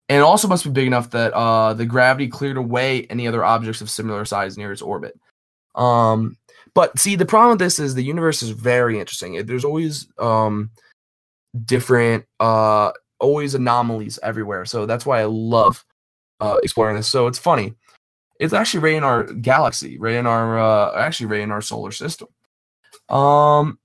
and 0.09 0.19
it 0.19 0.23
also 0.23 0.47
must 0.47 0.63
be 0.63 0.69
big 0.69 0.85
enough 0.85 1.09
that 1.09 1.33
uh, 1.33 1.73
the 1.73 1.87
gravity 1.87 2.27
cleared 2.27 2.57
away 2.57 3.07
any 3.09 3.27
other 3.27 3.43
objects 3.43 3.81
of 3.81 3.89
similar 3.89 4.25
size 4.25 4.59
near 4.59 4.71
its 4.71 4.81
orbit. 4.83 5.19
Um, 5.73 6.37
but 6.75 6.99
see, 6.99 7.15
the 7.15 7.25
problem 7.25 7.51
with 7.51 7.59
this 7.59 7.79
is 7.79 7.95
the 7.95 8.03
universe 8.03 8.43
is 8.43 8.51
very 8.51 8.99
interesting. 8.99 9.43
There's 9.45 9.65
always 9.65 10.07
um, 10.19 10.69
different, 11.65 12.25
uh, 12.39 12.91
always 13.19 13.55
anomalies 13.55 14.19
everywhere. 14.23 14.65
So 14.65 14.85
that's 14.85 15.05
why 15.05 15.21
I 15.21 15.25
love 15.25 15.85
uh, 16.39 16.57
exploring 16.63 16.95
this. 16.95 17.07
So 17.07 17.27
it's 17.27 17.39
funny. 17.39 17.75
It's 18.39 18.53
actually 18.53 18.79
right 18.81 18.93
in 18.93 19.03
our 19.03 19.23
galaxy, 19.23 19.97
right 19.97 20.15
in 20.15 20.25
our, 20.25 20.57
uh, 20.57 20.97
actually 20.97 21.25
right 21.25 21.41
in 21.41 21.51
our 21.51 21.61
solar 21.61 21.91
system. 21.91 22.29
Um, 23.09 23.79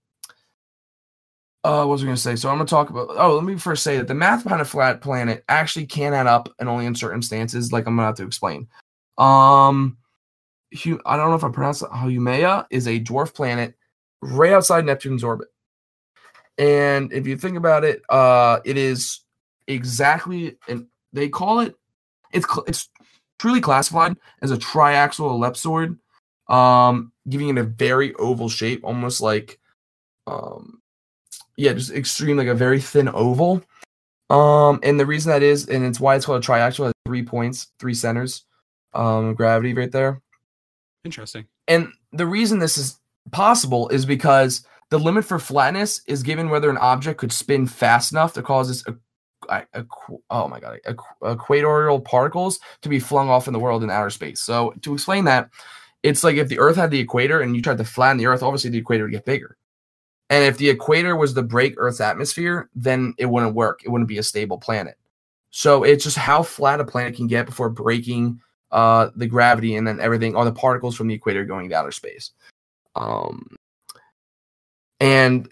uh, 1.65 1.85
what 1.85 1.89
was 1.89 2.03
I 2.03 2.05
going 2.05 2.17
to 2.17 2.23
say? 2.23 2.37
So 2.37 2.51
I'm 2.51 2.57
going 2.57 2.67
to 2.67 2.71
talk 2.71 2.91
about. 2.91 3.09
Oh, 3.17 3.35
let 3.35 3.45
me 3.45 3.57
first 3.57 3.83
say 3.83 3.97
that 3.97 4.07
the 4.07 4.15
math 4.15 4.45
behind 4.45 4.61
a 4.61 4.67
flat 4.67 5.01
planet 5.01 5.45
actually 5.49 5.87
can 5.87 6.13
add 6.13 6.27
up, 6.27 6.51
and 6.59 6.69
only 6.69 6.85
in 6.85 6.95
certain 6.95 7.19
instances, 7.19 7.73
like 7.73 7.87
I'm 7.87 7.97
going 7.97 8.05
to 8.05 8.09
have 8.09 8.17
to 8.17 8.27
explain. 8.27 8.69
Um, 9.17 9.97
I 10.75 11.17
don't 11.17 11.31
know 11.31 11.37
if 11.37 11.45
I 11.45 11.49
pronounce 11.49 11.81
it. 11.81 11.89
Haumea 11.89 12.67
is 12.69 12.87
a 12.87 13.01
dwarf 13.01 13.33
planet 13.33 13.75
right 14.21 14.53
outside 14.53 14.85
Neptune's 14.85 15.25
orbit, 15.25 15.49
and 16.59 17.13
if 17.13 17.27
you 17.27 17.37
think 17.37 17.57
about 17.57 17.85
it, 17.85 18.03
uh, 18.09 18.61
it 18.65 18.77
is 18.77 19.21
exactly, 19.67 20.57
and 20.69 20.87
they 21.13 21.29
call 21.29 21.61
it. 21.61 21.75
It's 22.33 22.47
it's 22.67 22.89
truly 23.39 23.61
classified 23.61 24.17
as 24.43 24.51
a 24.51 24.57
triaxial 24.57 25.31
ellipsoid, 25.31 25.99
um, 26.53 27.13
giving 27.29 27.49
it 27.49 27.59
a 27.59 27.65
very 27.65 28.15
oval 28.15 28.49
shape, 28.49 28.85
almost 28.85 29.21
like, 29.21 29.59
um, 30.27 30.81
yeah, 31.57 31.73
just 31.73 31.93
extreme, 31.93 32.37
like 32.37 32.49
a 32.49 32.55
very 32.55 32.81
thin 32.81 33.09
oval. 33.09 33.63
Um, 34.31 34.81
and 34.83 34.99
the 34.99 35.07
reason 35.07 35.31
that 35.31 35.43
is, 35.43 35.69
and 35.69 35.85
it's 35.85 36.01
why 36.01 36.17
it's 36.17 36.27
called 36.27 36.43
a 36.43 36.47
triaxial, 36.47 36.87
has 36.87 36.95
three 37.07 37.23
points, 37.23 37.69
three 37.79 37.95
centers, 37.95 38.45
um, 38.95 39.35
gravity 39.35 39.75
right 39.75 39.93
there. 39.93 40.21
Interesting. 41.05 41.47
And 41.69 41.89
the 42.13 42.27
reason 42.27 42.59
this 42.59 42.79
is 42.79 42.99
possible 43.31 43.89
is 43.89 44.07
because 44.07 44.67
the 44.91 44.99
limit 44.99 45.25
for 45.25 45.39
flatness 45.39 46.03
is 46.07 46.23
given 46.23 46.51
whether 46.51 46.71
an 46.71 46.79
object 46.79 47.19
could 47.19 47.33
spin 47.33 47.67
fast 47.67 48.13
enough 48.13 48.35
to 48.35 48.43
cause 48.43 48.85
a- 48.87 48.95
oh 50.31 50.49
my 50.49 50.59
god 50.59 50.81
equatorial 51.27 52.01
particles 52.01 52.59
to 52.81 52.89
be 52.89 52.99
flung 52.99 53.29
off 53.29 53.47
in 53.47 53.53
the 53.53 53.59
world 53.59 53.83
in 53.83 53.91
outer 53.91 54.11
space. 54.11 54.41
So 54.41 54.75
to 54.83 54.95
explain 54.95 55.25
that, 55.25 55.51
it's 56.03 56.25
like 56.25 56.37
if 56.37 56.49
the 56.49 56.59
Earth 56.59 56.77
had 56.77 56.91
the 56.91 57.01
equator 57.01 57.41
and 57.41 57.57
you 57.57 57.63
tried 57.63 57.79
to 57.79 57.85
flatten 57.85 58.19
the 58.19 58.27
Earth, 58.27 58.43
obviously 58.43 58.71
the 58.71 58.79
equator 58.79 59.05
would 59.05 59.13
get 59.13 59.25
bigger. 59.25 59.57
And 60.31 60.45
if 60.45 60.59
the 60.59 60.71
equator 60.71 61.17
was 61.17 61.35
to 61.35 61.43
break 61.43 61.75
Earth's 61.77 62.01
atmosphere, 62.01 62.69
then 62.75 63.15
it 63.19 63.27
wouldn't 63.27 63.55
work. 63.55 63.83
It 63.85 63.91
wouldn't 63.91 64.09
be 64.09 64.19
a 64.19 64.23
stable 64.23 64.59
planet. 64.59 64.97
So 65.51 65.85
it's 65.85 66.05
just 66.05 66.17
how 66.17 66.43
flat 66.43 66.81
a 66.81 66.85
planet 66.85 67.15
can 67.15 67.27
get 67.27 67.47
before 67.47 67.71
breaking 67.71 68.41
uh, 68.73 69.11
the 69.15 69.27
gravity 69.27 69.77
and 69.77 69.87
then 69.87 70.01
everything, 70.01 70.35
all 70.35 70.45
the 70.45 70.53
particles 70.53 70.97
from 70.97 71.09
the 71.09 71.15
equator 71.15 71.45
going 71.45 71.69
to 71.69 71.75
outer 71.77 71.93
space. 71.93 72.33
Um, 72.97 73.57
and 75.01 75.49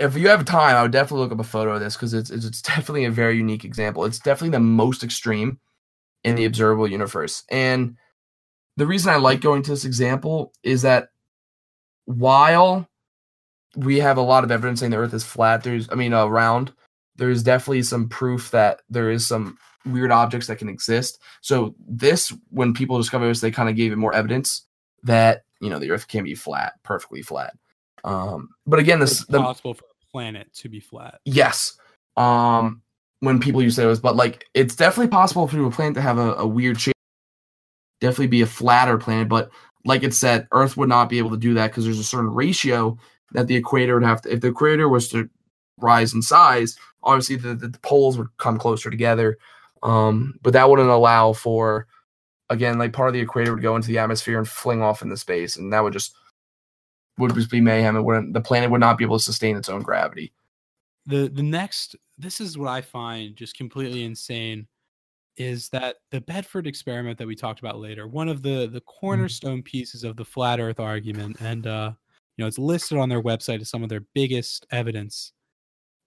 if 0.00 0.16
you 0.16 0.28
have 0.28 0.44
time, 0.44 0.76
I 0.76 0.82
would 0.82 0.92
definitely 0.92 1.20
look 1.20 1.32
up 1.32 1.40
a 1.40 1.44
photo 1.44 1.74
of 1.74 1.80
this 1.80 1.94
because 1.94 2.14
it's, 2.14 2.30
it's 2.30 2.62
definitely 2.62 3.04
a 3.04 3.10
very 3.10 3.36
unique 3.36 3.64
example. 3.64 4.04
It's 4.04 4.18
definitely 4.18 4.50
the 4.50 4.60
most 4.60 5.04
extreme 5.04 5.58
in 6.24 6.36
the 6.36 6.44
observable 6.46 6.88
universe. 6.88 7.44
And 7.50 7.96
the 8.76 8.86
reason 8.86 9.12
I 9.12 9.16
like 9.16 9.40
going 9.40 9.62
to 9.62 9.70
this 9.70 9.84
example 9.84 10.52
is 10.62 10.82
that 10.82 11.10
while 12.06 12.88
we 13.76 13.98
have 14.00 14.16
a 14.16 14.22
lot 14.22 14.44
of 14.44 14.50
evidence 14.50 14.80
saying 14.80 14.90
the 14.90 14.98
Earth 14.98 15.14
is 15.14 15.24
flat, 15.24 15.62
there's 15.62 15.88
I 15.90 15.94
mean 15.94 16.12
uh, 16.12 16.26
round, 16.26 16.72
there's 17.16 17.42
definitely 17.42 17.82
some 17.82 18.08
proof 18.08 18.50
that 18.50 18.80
there 18.88 19.10
is 19.10 19.26
some 19.26 19.58
weird 19.86 20.10
objects 20.10 20.46
that 20.46 20.58
can 20.58 20.68
exist. 20.68 21.20
So 21.42 21.74
this, 21.86 22.32
when 22.50 22.72
people 22.72 22.96
discovered 22.98 23.28
this, 23.28 23.40
they 23.40 23.50
kind 23.50 23.68
of 23.68 23.76
gave 23.76 23.92
it 23.92 23.96
more 23.96 24.14
evidence 24.14 24.66
that 25.02 25.44
you 25.60 25.70
know 25.70 25.78
the 25.78 25.90
Earth 25.90 26.08
can 26.08 26.24
be 26.24 26.34
flat, 26.34 26.74
perfectly 26.82 27.22
flat. 27.22 27.54
Um, 28.04 28.50
but 28.66 28.78
again, 28.78 29.00
this 29.00 29.20
It's 29.22 29.24
the, 29.26 29.40
possible 29.40 29.74
for 29.74 29.84
a 29.84 30.12
planet 30.12 30.52
to 30.54 30.68
be 30.68 30.80
flat. 30.80 31.20
yes. 31.24 31.76
Um, 32.16 32.82
when 33.20 33.40
people 33.40 33.62
used 33.62 33.76
to 33.76 33.82
say 33.82 33.88
this, 33.88 33.98
but 33.98 34.16
like 34.16 34.46
it's 34.54 34.76
definitely 34.76 35.08
possible 35.08 35.48
for 35.48 35.64
a 35.64 35.70
planet 35.70 35.94
to 35.94 36.02
have 36.02 36.18
a, 36.18 36.34
a 36.34 36.46
weird 36.46 36.80
shape, 36.80 36.94
definitely 38.00 38.26
be 38.28 38.42
a 38.42 38.46
flatter 38.46 38.98
planet. 38.98 39.28
But 39.28 39.50
like 39.84 40.02
it 40.02 40.14
said, 40.14 40.46
Earth 40.52 40.76
would 40.76 40.88
not 40.88 41.08
be 41.08 41.18
able 41.18 41.30
to 41.30 41.36
do 41.36 41.54
that 41.54 41.68
because 41.70 41.84
there's 41.84 41.98
a 41.98 42.04
certain 42.04 42.30
ratio 42.30 42.98
that 43.32 43.46
the 43.46 43.56
equator 43.56 43.94
would 43.94 44.04
have 44.04 44.22
to. 44.22 44.32
If 44.32 44.42
the 44.42 44.48
equator 44.48 44.88
was 44.88 45.08
to 45.08 45.28
rise 45.78 46.14
in 46.14 46.22
size, 46.22 46.76
obviously 47.02 47.36
the, 47.36 47.54
the, 47.54 47.68
the 47.68 47.78
poles 47.80 48.18
would 48.18 48.28
come 48.36 48.58
closer 48.58 48.90
together. 48.90 49.38
Um, 49.82 50.34
but 50.42 50.52
that 50.52 50.68
wouldn't 50.68 50.88
allow 50.88 51.32
for 51.32 51.86
again, 52.50 52.78
like 52.78 52.92
part 52.92 53.08
of 53.08 53.14
the 53.14 53.20
equator 53.20 53.54
would 53.54 53.62
go 53.62 53.76
into 53.76 53.88
the 53.88 53.98
atmosphere 53.98 54.38
and 54.38 54.48
fling 54.48 54.82
off 54.82 55.02
into 55.02 55.16
space, 55.16 55.56
and 55.56 55.72
that 55.72 55.82
would 55.82 55.92
just 55.92 56.14
would 57.18 57.34
just 57.34 57.50
be 57.50 57.60
mayhem. 57.60 57.96
It 57.96 58.02
wouldn't 58.02 58.32
the 58.34 58.40
planet 58.40 58.70
would 58.70 58.80
not 58.80 58.98
be 58.98 59.04
able 59.04 59.18
to 59.18 59.24
sustain 59.24 59.56
its 59.56 59.68
own 59.68 59.82
gravity. 59.82 60.32
the 61.06 61.28
the 61.28 61.42
next 61.42 61.96
this 62.18 62.40
is 62.40 62.56
what 62.56 62.68
i 62.68 62.80
find 62.80 63.36
just 63.36 63.56
completely 63.56 64.04
insane 64.04 64.66
is 65.36 65.68
that 65.70 65.96
the 66.10 66.20
bedford 66.20 66.66
experiment 66.66 67.18
that 67.18 67.26
we 67.26 67.34
talked 67.34 67.60
about 67.60 67.78
later 67.78 68.06
one 68.06 68.28
of 68.28 68.42
the 68.42 68.66
the 68.68 68.80
cornerstone 68.82 69.62
pieces 69.62 70.04
of 70.04 70.16
the 70.16 70.24
flat 70.24 70.60
earth 70.60 70.80
argument 70.80 71.36
and 71.40 71.66
uh 71.66 71.90
you 72.36 72.42
know 72.42 72.48
it's 72.48 72.58
listed 72.58 72.98
on 72.98 73.08
their 73.08 73.22
website 73.22 73.60
as 73.60 73.68
some 73.68 73.82
of 73.82 73.88
their 73.88 74.04
biggest 74.14 74.66
evidence 74.70 75.32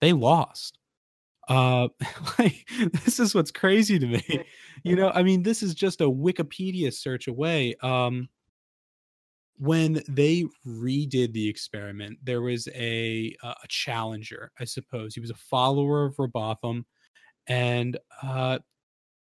they 0.01 0.13
lost 0.13 0.79
uh 1.49 1.87
like 2.39 2.67
this 3.05 3.19
is 3.19 3.35
what's 3.35 3.51
crazy 3.51 3.99
to 3.99 4.07
me 4.07 4.43
you 4.83 4.95
know 4.95 5.11
i 5.11 5.21
mean 5.21 5.43
this 5.43 5.61
is 5.61 5.75
just 5.75 6.01
a 6.01 6.05
wikipedia 6.05 6.91
search 6.93 7.27
away 7.27 7.75
um 7.83 8.27
when 9.57 10.01
they 10.07 10.45
redid 10.65 11.33
the 11.33 11.47
experiment, 11.47 12.19
there 12.23 12.41
was 12.41 12.67
a 12.75 13.35
uh, 13.43 13.55
a 13.63 13.67
challenger, 13.67 14.51
I 14.59 14.65
suppose. 14.65 15.15
He 15.15 15.21
was 15.21 15.31
a 15.31 15.35
follower 15.35 16.05
of 16.05 16.17
Rowbotham, 16.17 16.85
and 17.47 17.97
uh, 18.21 18.59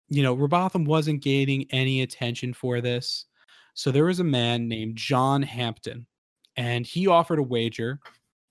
you 0.09 0.23
know 0.23 0.35
Rowbotham 0.35 0.85
wasn't 0.85 1.23
gaining 1.23 1.67
any 1.71 2.03
attention 2.03 2.53
for 2.53 2.81
this. 2.81 3.27
So 3.75 3.91
there 3.91 4.07
was 4.07 4.21
a 4.21 4.25
man 4.25 4.69
named 4.69 4.97
John 4.97 5.43
Hampden, 5.43 6.07
and 6.57 6.87
he 6.87 7.07
offered 7.07 7.39
a 7.39 7.45
wager 7.45 8.01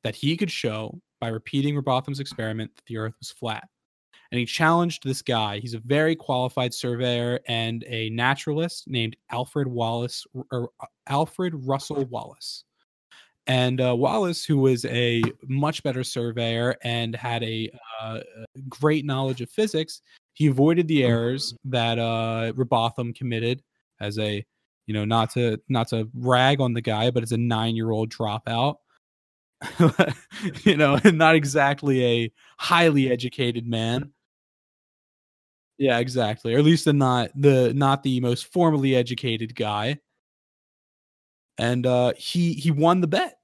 that 0.03 0.15
he 0.15 0.37
could 0.37 0.51
show 0.51 1.01
by 1.19 1.27
repeating 1.29 1.75
Rowbotham's 1.75 2.19
experiment 2.19 2.71
that 2.75 2.85
the 2.85 2.97
Earth 2.97 3.15
was 3.19 3.31
flat. 3.31 3.67
And 4.35 4.41
he 4.41 4.45
challenged 4.45 5.05
this 5.05 5.21
guy. 5.21 5.59
He's 5.59 5.75
a 5.75 5.79
very 5.79 6.13
qualified 6.13 6.73
surveyor 6.73 7.39
and 7.47 7.85
a 7.87 8.09
naturalist 8.09 8.85
named 8.85 9.15
Alfred 9.31 9.65
Wallace 9.65 10.27
or 10.51 10.71
uh, 10.81 10.87
Alfred 11.07 11.53
Russel 11.65 12.03
Wallace. 12.07 12.65
And 13.47 13.79
uh, 13.79 13.95
Wallace, 13.95 14.43
who 14.43 14.57
was 14.57 14.83
a 14.83 15.23
much 15.47 15.83
better 15.83 16.03
surveyor 16.03 16.75
and 16.83 17.15
had 17.15 17.43
a 17.43 17.71
uh, 18.01 18.19
great 18.67 19.05
knowledge 19.05 19.39
of 19.39 19.49
physics, 19.49 20.01
he 20.33 20.47
avoided 20.47 20.89
the 20.89 21.05
errors 21.05 21.55
that 21.63 21.97
uh, 21.97 22.51
Rowbotham 22.57 23.13
committed 23.13 23.63
as 24.01 24.19
a, 24.19 24.45
you 24.85 24.93
know, 24.93 25.05
not 25.05 25.29
to 25.35 25.61
not 25.69 25.87
to 25.91 26.09
rag 26.13 26.59
on 26.59 26.73
the 26.73 26.81
guy, 26.81 27.09
but 27.09 27.23
as 27.23 27.31
a 27.31 27.37
nine-year-old 27.37 28.09
dropout. 28.09 28.79
you 30.65 30.75
know, 30.75 30.99
not 31.05 31.35
exactly 31.35 32.03
a 32.03 32.31
highly 32.57 33.09
educated 33.09 33.65
man. 33.65 34.11
Yeah, 35.77 35.99
exactly. 35.99 36.53
Or 36.53 36.57
at 36.59 36.63
least 36.65 36.85
the 36.85 36.93
not 36.93 37.31
the 37.35 37.73
not 37.73 38.03
the 38.03 38.19
most 38.21 38.51
formally 38.51 38.95
educated 38.95 39.55
guy. 39.55 39.99
And 41.57 41.85
uh 41.85 42.13
he 42.17 42.53
he 42.53 42.71
won 42.71 43.01
the 43.01 43.07
bet. 43.07 43.39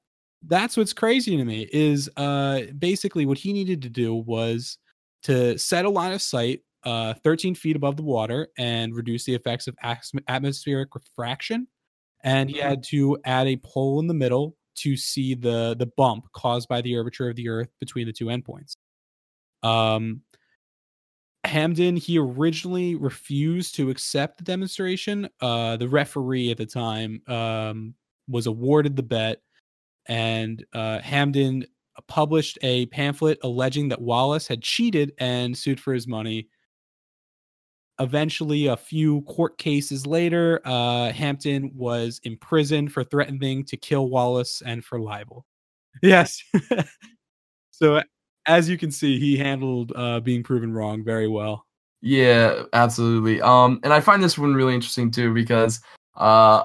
That's 0.48 0.76
what's 0.78 0.94
crazy 0.94 1.38
to 1.38 1.44
me 1.44 1.68
is 1.72 2.10
uh 2.18 2.62
basically 2.78 3.26
what 3.26 3.38
he 3.38 3.54
needed 3.54 3.82
to 3.84 3.90
do 3.90 4.16
was 4.16 4.78
to 5.24 5.58
set 5.58 5.86
a 5.86 5.90
line 5.90 6.14
of 6.14 6.22
sight 6.22 6.62
uh 6.84 7.14
13 7.24 7.54
feet 7.54 7.76
above 7.76 7.96
the 7.96 8.04
water 8.04 8.48
and 8.58 8.96
reduce 8.96 9.24
the 9.26 9.36
effects 9.36 9.68
of 9.68 9.78
atmospheric 10.28 10.96
refraction 10.96 11.68
and 12.24 12.50
he 12.50 12.58
had 12.58 12.84
to 12.84 13.18
add 13.26 13.48
a 13.48 13.58
pole 13.58 14.00
in 14.00 14.08
the 14.08 14.14
middle 14.14 14.56
to 14.76 14.98
see 14.98 15.36
the 15.36 15.76
the 15.78 15.86
bump 15.96 16.26
caused 16.34 16.68
by 16.68 16.82
the 16.82 16.94
curvature 16.94 17.30
of 17.30 17.36
the 17.36 17.50
earth 17.50 17.70
between 17.80 18.08
the 18.08 18.14
two 18.14 18.26
endpoints 18.26 18.78
um 19.62 20.22
Hampden, 21.52 21.98
he 21.98 22.18
originally 22.18 22.96
refused 22.96 23.76
to 23.76 23.90
accept 23.90 24.38
the 24.38 24.44
demonstration. 24.46 25.28
Uh, 25.42 25.76
the 25.76 25.90
referee 25.90 26.50
at 26.50 26.58
the 26.58 26.66
time 26.66 27.22
um, 27.28 27.94
was 28.30 28.48
awarded 28.48 28.96
the 28.96 29.04
bet, 29.04 29.42
and 30.08 30.66
uh, 30.72 31.00
Hampden 31.00 31.66
published 32.08 32.58
a 32.62 32.86
pamphlet 32.86 33.38
alleging 33.44 33.90
that 33.90 34.02
Wallace 34.02 34.48
had 34.48 34.62
cheated 34.62 35.12
and 35.18 35.58
sued 35.58 35.78
for 35.78 35.94
his 35.94 36.08
money. 36.08 36.48
Eventually, 38.00 38.68
a 38.68 38.78
few 38.78 39.22
court 39.24 39.58
cases 39.58 40.08
later, 40.08 40.62
uh, 40.64 41.12
Hampden 41.12 41.70
was 41.76 42.22
imprisoned 42.24 42.94
for 42.94 43.04
threatening 43.04 43.66
to 43.66 43.76
kill 43.76 44.08
Wallace 44.08 44.64
and 44.66 44.86
for 44.86 45.02
libel. 45.02 45.46
Yes. 46.02 46.42
so 47.72 48.02
as 48.46 48.70
you 48.70 48.78
can 48.78 48.92
see, 48.92 49.20
he 49.20 49.38
handled 49.38 49.92
uh, 49.96 50.20
being 50.20 50.44
proven 50.44 50.74
wrong 50.74 51.04
very 51.04 51.28
well. 51.28 51.66
Yeah, 52.02 52.64
absolutely. 52.74 53.42
Um, 53.42 53.80
and 53.84 53.94
I 53.94 54.00
find 54.00 54.24
this 54.24 54.38
one 54.38 54.56
really 54.56 54.74
interesting 54.74 55.12
too 55.12 55.34
because 55.34 55.80
uh, 56.16 56.64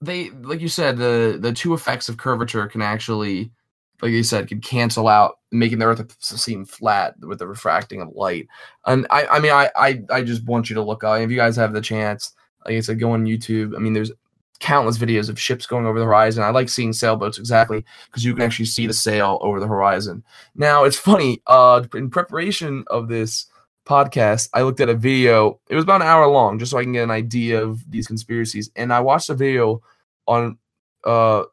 they, 0.00 0.30
like 0.30 0.60
you 0.60 0.68
said, 0.68 0.96
the 0.98 1.38
the 1.40 1.52
two 1.52 1.72
effects 1.74 2.08
of 2.08 2.18
curvature 2.18 2.66
can 2.66 2.82
actually, 2.82 3.50
like 4.02 4.12
you 4.12 4.22
said, 4.22 4.48
can 4.48 4.60
cancel 4.60 5.08
out, 5.08 5.38
making 5.50 5.78
the 5.78 5.86
Earth 5.86 6.14
seem 6.20 6.66
flat 6.66 7.14
with 7.20 7.38
the 7.38 7.46
refracting 7.46 8.02
of 8.02 8.14
light. 8.14 8.46
And 8.84 9.06
I, 9.08 9.26
I 9.26 9.38
mean, 9.40 9.52
I, 9.52 9.70
I, 9.74 10.02
I 10.10 10.22
just 10.22 10.44
want 10.44 10.68
you 10.68 10.74
to 10.74 10.82
look. 10.82 11.02
Uh, 11.02 11.12
if 11.12 11.30
you 11.30 11.36
guys 11.36 11.56
have 11.56 11.72
the 11.72 11.80
chance, 11.80 12.34
like 12.66 12.74
I 12.74 12.80
said, 12.80 13.00
go 13.00 13.12
on 13.12 13.24
YouTube. 13.24 13.74
I 13.74 13.78
mean, 13.78 13.94
there's 13.94 14.12
countless 14.60 14.98
videos 14.98 15.28
of 15.28 15.38
ships 15.38 15.66
going 15.66 15.86
over 15.86 15.98
the 15.98 16.04
horizon. 16.04 16.42
I 16.42 16.50
like 16.50 16.68
seeing 16.68 16.92
sailboats 16.92 17.38
exactly 17.38 17.84
because 18.06 18.24
you 18.24 18.32
can 18.34 18.42
actually 18.42 18.66
see 18.66 18.86
the 18.86 18.94
sail 18.94 19.38
over 19.42 19.60
the 19.60 19.66
horizon. 19.66 20.24
Now 20.54 20.84
it's 20.84 20.98
funny. 20.98 21.42
Uh, 21.46 21.84
in 21.94 22.10
preparation 22.10 22.84
of 22.88 23.08
this 23.08 23.46
podcast, 23.86 24.48
I 24.54 24.62
looked 24.62 24.80
at 24.80 24.88
a 24.88 24.94
video. 24.94 25.60
It 25.68 25.74
was 25.74 25.84
about 25.84 26.00
an 26.00 26.06
hour 26.06 26.26
long, 26.28 26.58
just 26.58 26.70
so 26.70 26.78
I 26.78 26.84
can 26.84 26.92
get 26.92 27.04
an 27.04 27.10
idea 27.10 27.62
of 27.62 27.88
these 27.90 28.06
conspiracies. 28.06 28.70
And 28.76 28.92
I 28.92 29.00
watched 29.00 29.30
a 29.30 29.34
video 29.34 29.82
on 30.26 30.58
uh 31.04 31.44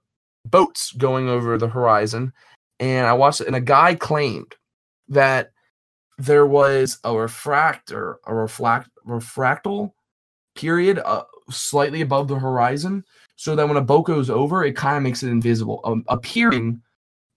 boats 0.45 0.93
going 0.93 1.27
over 1.27 1.57
the 1.57 1.67
horizon, 1.67 2.33
and 2.79 3.05
I 3.05 3.13
watched 3.13 3.41
it. 3.41 3.47
And 3.47 3.55
a 3.55 3.61
guy 3.61 3.95
claimed 3.95 4.55
that 5.09 5.51
there 6.17 6.45
was 6.45 6.99
a 7.03 7.15
refractor, 7.15 8.19
a 8.25 8.33
refract, 8.33 8.89
refractal 9.07 9.91
period 10.55 10.99
uh, 10.99 11.23
slightly 11.51 12.01
above 12.01 12.27
the 12.27 12.39
horizon 12.39 13.03
so 13.35 13.55
that 13.55 13.67
when 13.67 13.77
a 13.77 13.81
boat 13.81 14.03
goes 14.03 14.29
over, 14.29 14.63
it 14.63 14.75
kind 14.75 14.97
of 14.97 15.03
makes 15.03 15.23
it 15.23 15.29
invisible, 15.29 15.81
um, 15.83 16.03
appearing 16.07 16.81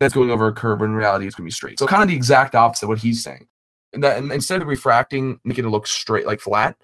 that's 0.00 0.14
going 0.14 0.30
over 0.30 0.48
a 0.48 0.52
curve 0.52 0.80
when 0.80 0.90
in 0.90 0.96
reality 0.96 1.26
it's 1.26 1.34
going 1.34 1.44
to 1.44 1.48
be 1.48 1.52
straight. 1.52 1.78
So 1.78 1.86
kind 1.86 2.02
of 2.02 2.08
the 2.08 2.16
exact 2.16 2.54
opposite 2.54 2.86
of 2.86 2.88
what 2.90 2.98
he's 2.98 3.22
saying. 3.22 3.46
And 3.92 4.02
that 4.02 4.18
and 4.18 4.32
instead 4.32 4.60
of 4.60 4.68
refracting, 4.68 5.38
making 5.44 5.64
it 5.64 5.68
look 5.68 5.86
straight, 5.86 6.26
like 6.26 6.40
flat, 6.40 6.76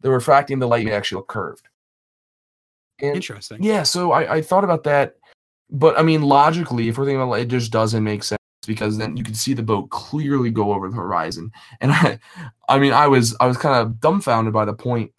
the 0.00 0.10
refracting 0.10 0.58
the 0.58 0.66
light 0.66 0.84
may 0.84 0.92
actually 0.92 1.16
look 1.16 1.28
curved. 1.28 1.68
And 3.00 3.14
Interesting. 3.14 3.62
Yeah, 3.62 3.82
so 3.82 4.12
I, 4.12 4.36
I 4.36 4.42
thought 4.42 4.64
about 4.64 4.84
that, 4.84 5.16
but 5.70 5.98
I 5.98 6.02
mean, 6.02 6.22
logically, 6.22 6.88
if 6.88 6.96
we're 6.96 7.04
thinking 7.04 7.20
about 7.20 7.34
it, 7.34 7.42
it 7.42 7.48
just 7.48 7.70
doesn't 7.70 8.02
make 8.02 8.24
sense 8.24 8.40
because 8.66 8.98
then 8.98 9.16
you 9.16 9.22
can 9.22 9.34
see 9.34 9.54
the 9.54 9.62
boat 9.62 9.90
clearly 9.90 10.50
go 10.50 10.72
over 10.72 10.88
the 10.88 10.96
horizon. 10.96 11.52
And 11.80 11.92
I, 11.94 12.18
I 12.68 12.78
mean, 12.78 12.92
I 12.92 13.06
was 13.06 13.36
I 13.40 13.46
was 13.46 13.58
kind 13.58 13.74
of 13.74 14.00
dumbfounded 14.00 14.52
by 14.52 14.64
the 14.64 14.74
point 14.74 15.12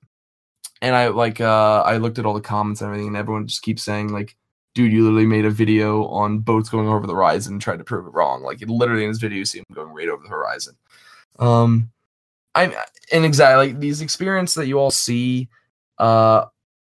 and 0.81 0.95
I 0.95 1.07
like 1.07 1.41
uh 1.41 1.81
I 1.81 1.97
looked 1.97 2.19
at 2.19 2.25
all 2.25 2.33
the 2.33 2.41
comments 2.41 2.81
and 2.81 2.87
everything, 2.87 3.07
and 3.07 3.17
everyone 3.17 3.47
just 3.47 3.61
keeps 3.61 3.83
saying 3.83 4.09
like, 4.09 4.35
"Dude, 4.75 4.91
you 4.91 5.03
literally 5.03 5.25
made 5.25 5.45
a 5.45 5.49
video 5.49 6.05
on 6.07 6.39
boats 6.39 6.69
going 6.69 6.87
over 6.87 7.07
the 7.07 7.13
horizon 7.13 7.53
and 7.53 7.61
tried 7.61 7.77
to 7.77 7.83
prove 7.83 8.05
it 8.05 8.13
wrong." 8.13 8.43
Like, 8.43 8.61
it 8.61 8.69
literally 8.69 9.03
in 9.03 9.11
this 9.11 9.19
video, 9.19 9.39
you 9.39 9.45
see 9.45 9.59
them 9.59 9.65
going 9.73 9.93
right 9.93 10.09
over 10.09 10.23
the 10.23 10.29
horizon. 10.29 10.75
Um, 11.39 11.91
I'm 12.55 12.73
and 13.11 13.25
exactly 13.25 13.67
like 13.67 13.79
these 13.79 14.01
experiences 14.01 14.55
that 14.55 14.67
you 14.67 14.79
all 14.79 14.91
see, 14.91 15.49
uh, 15.97 16.45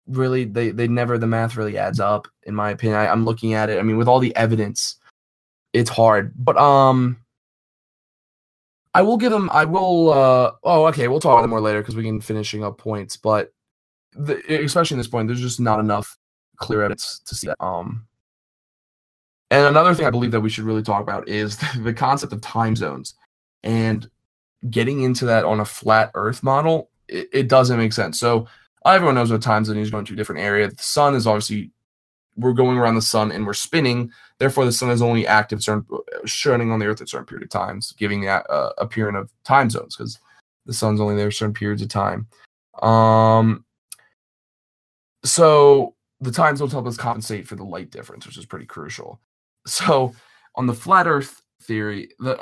really 0.07 0.45
they 0.45 0.71
they 0.71 0.87
never 0.87 1.17
the 1.17 1.27
math 1.27 1.55
really 1.55 1.77
adds 1.77 1.99
up 1.99 2.27
in 2.43 2.55
my 2.55 2.71
opinion. 2.71 2.99
I, 2.99 3.07
I'm 3.07 3.25
looking 3.25 3.53
at 3.53 3.69
it. 3.69 3.79
I 3.79 3.83
mean, 3.83 3.97
with 3.97 4.07
all 4.07 4.19
the 4.19 4.35
evidence, 4.35 4.97
it's 5.73 5.89
hard, 5.89 6.33
but 6.37 6.57
um. 6.57 7.17
I 8.93 9.03
will 9.03 9.15
give 9.15 9.31
them. 9.31 9.49
I 9.53 9.63
will. 9.63 10.11
uh 10.11 10.51
Oh, 10.63 10.85
okay. 10.87 11.07
We'll 11.07 11.21
talk 11.21 11.31
about 11.31 11.43
them 11.43 11.51
more 11.51 11.61
later 11.61 11.79
because 11.79 11.95
we 11.95 12.03
can 12.03 12.19
finishing 12.19 12.61
up 12.61 12.77
points. 12.77 13.15
But 13.15 13.53
the, 14.13 14.63
especially 14.63 14.95
in 14.95 14.99
this 14.99 15.07
point, 15.07 15.27
there's 15.27 15.41
just 15.41 15.59
not 15.59 15.79
enough 15.79 16.17
clear 16.57 16.81
evidence 16.81 17.19
to 17.25 17.35
see 17.35 17.47
that. 17.47 17.63
Um, 17.63 18.07
and 19.49 19.65
another 19.65 19.93
thing 19.93 20.05
I 20.05 20.11
believe 20.11 20.31
that 20.31 20.41
we 20.41 20.49
should 20.49 20.63
really 20.63 20.83
talk 20.83 21.01
about 21.01 21.27
is 21.27 21.57
the, 21.57 21.79
the 21.83 21.93
concept 21.93 22.33
of 22.33 22.41
time 22.41 22.75
zones 22.75 23.15
and 23.63 24.09
getting 24.69 25.01
into 25.01 25.25
that 25.25 25.45
on 25.45 25.59
a 25.59 25.65
flat 25.65 26.11
Earth 26.15 26.43
model. 26.43 26.89
It, 27.07 27.29
it 27.33 27.49
doesn't 27.49 27.77
make 27.77 27.93
sense. 27.93 28.19
So 28.19 28.47
everyone 28.85 29.15
knows 29.15 29.31
what 29.31 29.41
time 29.41 29.65
zone 29.65 29.77
is 29.77 29.91
going 29.91 30.05
to 30.05 30.13
a 30.13 30.15
different 30.15 30.41
area. 30.41 30.69
The 30.69 30.81
sun 30.81 31.15
is 31.15 31.27
obviously 31.27 31.71
we're 32.37 32.53
going 32.53 32.77
around 32.77 32.95
the 32.95 33.01
sun 33.01 33.31
and 33.31 33.45
we're 33.45 33.53
spinning. 33.53 34.11
Therefore, 34.39 34.65
the 34.65 34.71
sun 34.71 34.89
is 34.89 35.01
only 35.01 35.27
active 35.27 35.61
certain 35.61 35.85
shining 36.25 36.71
on 36.71 36.79
the 36.79 36.85
Earth 36.85 37.01
at 37.01 37.09
certain 37.09 37.25
period 37.25 37.43
of 37.43 37.49
times, 37.49 37.93
giving 37.97 38.21
the 38.21 38.29
uh, 38.29 38.71
appearance 38.77 39.17
of 39.17 39.31
time 39.43 39.69
zones 39.69 39.95
because 39.95 40.19
the 40.65 40.73
sun's 40.73 41.01
only 41.01 41.15
there 41.15 41.29
certain 41.29 41.53
periods 41.53 41.81
of 41.81 41.89
time. 41.89 42.27
Um, 42.81 43.65
so 45.23 45.95
the 46.19 46.31
time 46.31 46.55
zones 46.55 46.71
help 46.71 46.87
us 46.87 46.97
compensate 46.97 47.47
for 47.47 47.55
the 47.55 47.63
light 47.63 47.89
difference, 47.89 48.25
which 48.25 48.37
is 48.37 48.45
pretty 48.45 48.65
crucial. 48.65 49.19
So 49.65 50.13
on 50.55 50.67
the 50.67 50.73
flat 50.73 51.07
Earth 51.07 51.41
theory, 51.63 52.09
the, 52.19 52.37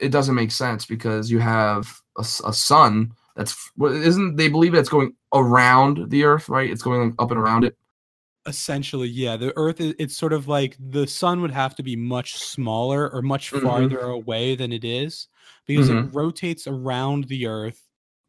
it 0.00 0.10
doesn't 0.10 0.34
make 0.34 0.50
sense 0.50 0.84
because 0.86 1.30
you 1.30 1.38
have 1.38 2.00
a, 2.18 2.24
a 2.44 2.52
sun 2.52 3.12
that's 3.36 3.70
isn't 3.80 4.36
they 4.36 4.48
believe 4.48 4.74
it's 4.74 4.88
going 4.88 5.14
around 5.32 6.10
the 6.10 6.24
Earth, 6.24 6.48
right? 6.48 6.70
It's 6.70 6.82
going 6.82 7.14
up 7.18 7.30
and 7.30 7.40
around 7.40 7.64
it. 7.64 7.76
Essentially, 8.46 9.08
yeah. 9.08 9.36
The 9.36 9.52
Earth 9.56 9.80
is 9.80 9.94
it's 9.98 10.16
sort 10.16 10.32
of 10.32 10.48
like 10.48 10.76
the 10.78 11.06
sun 11.06 11.40
would 11.40 11.52
have 11.52 11.74
to 11.76 11.82
be 11.82 11.96
much 11.96 12.36
smaller 12.36 13.10
or 13.10 13.22
much 13.22 13.50
mm-hmm. 13.52 13.66
farther 13.66 14.00
away 14.00 14.56
than 14.56 14.72
it 14.72 14.84
is 14.84 15.28
because 15.66 15.88
mm-hmm. 15.88 16.08
it 16.08 16.14
rotates 16.14 16.66
around 16.66 17.24
the 17.24 17.46
Earth 17.46 17.80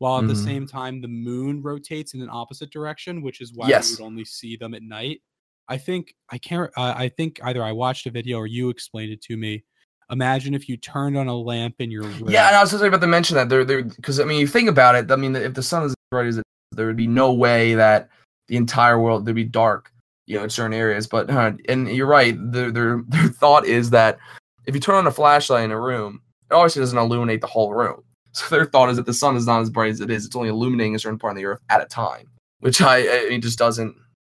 while 0.04 0.18
at 0.18 0.26
mm-hmm. 0.26 0.28
the 0.28 0.36
same 0.36 0.68
time 0.68 1.00
the 1.00 1.08
moon 1.08 1.62
rotates 1.62 2.14
in 2.14 2.22
an 2.22 2.28
opposite 2.30 2.70
direction, 2.72 3.22
which 3.22 3.40
is 3.40 3.54
why 3.54 3.70
yes. 3.70 3.92
you 3.92 4.04
would 4.04 4.06
only 4.06 4.26
see 4.26 4.58
them 4.58 4.74
at 4.74 4.84
night. 4.84 5.22
I 5.70 5.78
think 5.78 6.14
I 6.30 6.38
can't. 6.38 6.70
Uh, 6.76 6.94
I 6.94 7.08
think 7.08 7.40
either 7.42 7.64
I 7.64 7.72
watched 7.72 8.06
a 8.06 8.12
video 8.12 8.38
or 8.38 8.46
you 8.46 8.70
explained 8.70 9.14
it 9.14 9.22
to 9.22 9.38
me. 9.38 9.64
Imagine 10.12 10.54
if 10.56 10.68
you 10.68 10.76
turned 10.76 11.18
on 11.18 11.30
a 11.30 11.36
lamp 11.36 11.76
in 11.80 11.90
your 11.90 12.04
room. 12.04 12.30
Yeah, 12.30 12.48
and 12.48 12.58
I 12.58 12.62
was 12.62 12.72
just 12.72 12.84
about 12.84 13.00
to 13.00 13.08
mention 13.08 13.36
that 13.36 13.48
there, 13.48 13.64
there, 13.64 13.82
because 13.82 14.20
I 14.20 14.26
mean, 14.26 14.42
you 14.42 14.48
think 14.48 14.68
about 14.68 14.96
it. 14.96 15.10
I 15.10 15.16
mean, 15.16 15.38
if 15.38 15.54
the 15.54 15.64
sun 15.64 15.84
is 15.84 15.94
as 15.94 15.96
bright 16.12 16.28
as 16.28 16.38
it, 16.38 16.44
there 16.74 16.86
would 16.86 16.98
be 16.98 17.08
no 17.08 17.32
way 17.32 17.76
that 17.76 18.10
the 18.50 18.58
entire 18.58 19.00
world 19.00 19.26
there'd 19.26 19.38
be 19.38 19.46
dark, 19.46 19.90
you 20.26 20.36
know, 20.36 20.44
in 20.44 20.50
certain 20.50 20.74
areas. 20.74 21.08
But 21.08 21.30
uh, 21.30 21.54
and 21.70 21.88
you're 21.88 22.08
right. 22.08 22.36
Their 22.38 22.72
their 22.72 23.02
their 23.08 23.30
thought 23.30 23.66
is 23.66 23.92
that 23.92 24.20
if 24.66 24.76
you 24.76 24.82
turn 24.82 24.96
on 24.96 25.08
a 25.08 25.12
flashlight 25.12 25.64
in 25.64 25.72
a 25.72 25.80
room, 25.80 26.22
it 26.52 26.54
obviously 26.54 26.82
doesn't 26.82 26.98
illuminate 26.98 27.40
the 27.40 27.48
whole 27.48 27.74
room. 27.74 28.04
So 28.36 28.56
their 28.56 28.66
thought 28.66 28.90
is 28.90 28.98
that 28.98 29.06
the 29.06 29.14
sun 29.14 29.36
is 29.36 29.46
not 29.46 29.62
as 29.62 29.70
bright 29.70 29.92
as 29.92 30.02
it 30.02 30.10
is. 30.10 30.26
It's 30.26 30.36
only 30.36 30.50
illuminating 30.50 30.96
a 30.96 31.00
certain 31.00 31.20
part 31.20 31.32
of 31.32 31.38
the 31.38 31.46
earth 31.46 31.62
at 31.70 31.84
a 31.84 31.86
time, 31.86 32.28
which 32.62 32.82
I, 32.82 32.98
it 32.98 33.40
just 33.44 33.60
doesn't, 33.60 33.96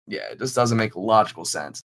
yeah, 0.08 0.32
it 0.32 0.40
just 0.40 0.56
doesn't 0.56 0.76
make 0.76 0.96
logical 0.96 1.44
sense. 1.44 1.80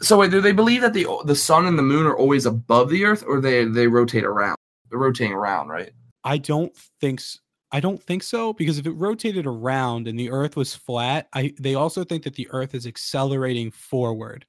So 0.00 0.18
wait, 0.18 0.30
do 0.30 0.40
they 0.40 0.52
believe 0.52 0.82
that 0.82 0.94
the 0.94 1.06
the 1.24 1.34
sun 1.34 1.66
and 1.66 1.76
the 1.76 1.82
moon 1.82 2.06
are 2.06 2.16
always 2.16 2.46
above 2.46 2.90
the 2.90 3.04
earth, 3.04 3.24
or 3.26 3.40
they 3.40 3.64
they 3.64 3.88
rotate 3.88 4.24
around? 4.24 4.56
They're 4.88 5.00
rotating 5.00 5.32
around, 5.32 5.68
right? 5.68 5.90
I 6.24 6.38
don't 6.38 6.72
think 7.00 7.20
so. 7.20 7.38
I 7.72 7.80
don't 7.80 8.02
think 8.02 8.22
so 8.22 8.52
because 8.52 8.78
if 8.78 8.86
it 8.86 8.92
rotated 8.92 9.46
around 9.46 10.06
and 10.06 10.18
the 10.18 10.30
Earth 10.30 10.56
was 10.56 10.74
flat, 10.74 11.28
I 11.32 11.54
they 11.58 11.74
also 11.74 12.04
think 12.04 12.22
that 12.24 12.34
the 12.34 12.46
Earth 12.50 12.74
is 12.74 12.86
accelerating 12.86 13.70
forward. 13.70 14.44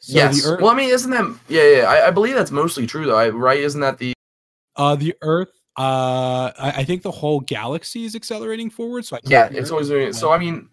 So 0.00 0.16
yes. 0.16 0.44
Earth, 0.44 0.60
well, 0.60 0.72
I 0.72 0.76
mean, 0.76 0.90
isn't 0.90 1.10
that 1.12 1.38
yeah? 1.48 1.62
Yeah, 1.62 1.82
I, 1.84 2.08
I 2.08 2.10
believe 2.10 2.34
that's 2.34 2.50
mostly 2.50 2.86
true 2.86 3.06
though. 3.06 3.16
I, 3.16 3.28
right? 3.28 3.60
Isn't 3.60 3.80
that 3.80 3.98
the 3.98 4.12
uh 4.74 4.96
the 4.96 5.14
Earth 5.22 5.52
uh, 5.76 6.52
I, 6.56 6.72
I, 6.76 6.84
think 6.84 7.02
the 7.02 7.10
whole 7.10 7.40
galaxy 7.40 8.04
is 8.04 8.14
accelerating 8.14 8.70
forward. 8.70 9.04
So 9.04 9.16
I 9.16 9.20
yeah, 9.24 9.48
it's 9.50 9.72
always 9.72 9.88
doing 9.88 10.12
So 10.12 10.30
I 10.30 10.38
mean, 10.38 10.68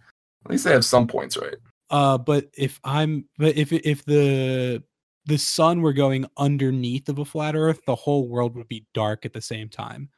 at 0.45 0.51
least 0.51 0.63
they 0.63 0.71
have 0.71 0.85
some 0.85 1.07
points, 1.07 1.37
right? 1.37 1.55
Uh, 1.89 2.19
but 2.19 2.49
if 2.55 2.79
I'm, 2.83 3.25
but 3.39 3.57
if 3.57 3.73
if 3.73 4.05
the 4.05 4.83
the 5.25 5.37
sun 5.37 5.81
were 5.81 5.93
going 5.93 6.25
underneath 6.37 7.09
of 7.09 7.17
a 7.17 7.25
flat 7.25 7.55
Earth, 7.55 7.81
the 7.87 7.95
whole 7.95 8.27
world 8.27 8.55
would 8.55 8.67
be 8.67 8.85
dark 8.93 9.25
at 9.25 9.33
the 9.33 9.41
same 9.41 9.69
time. 9.69 10.09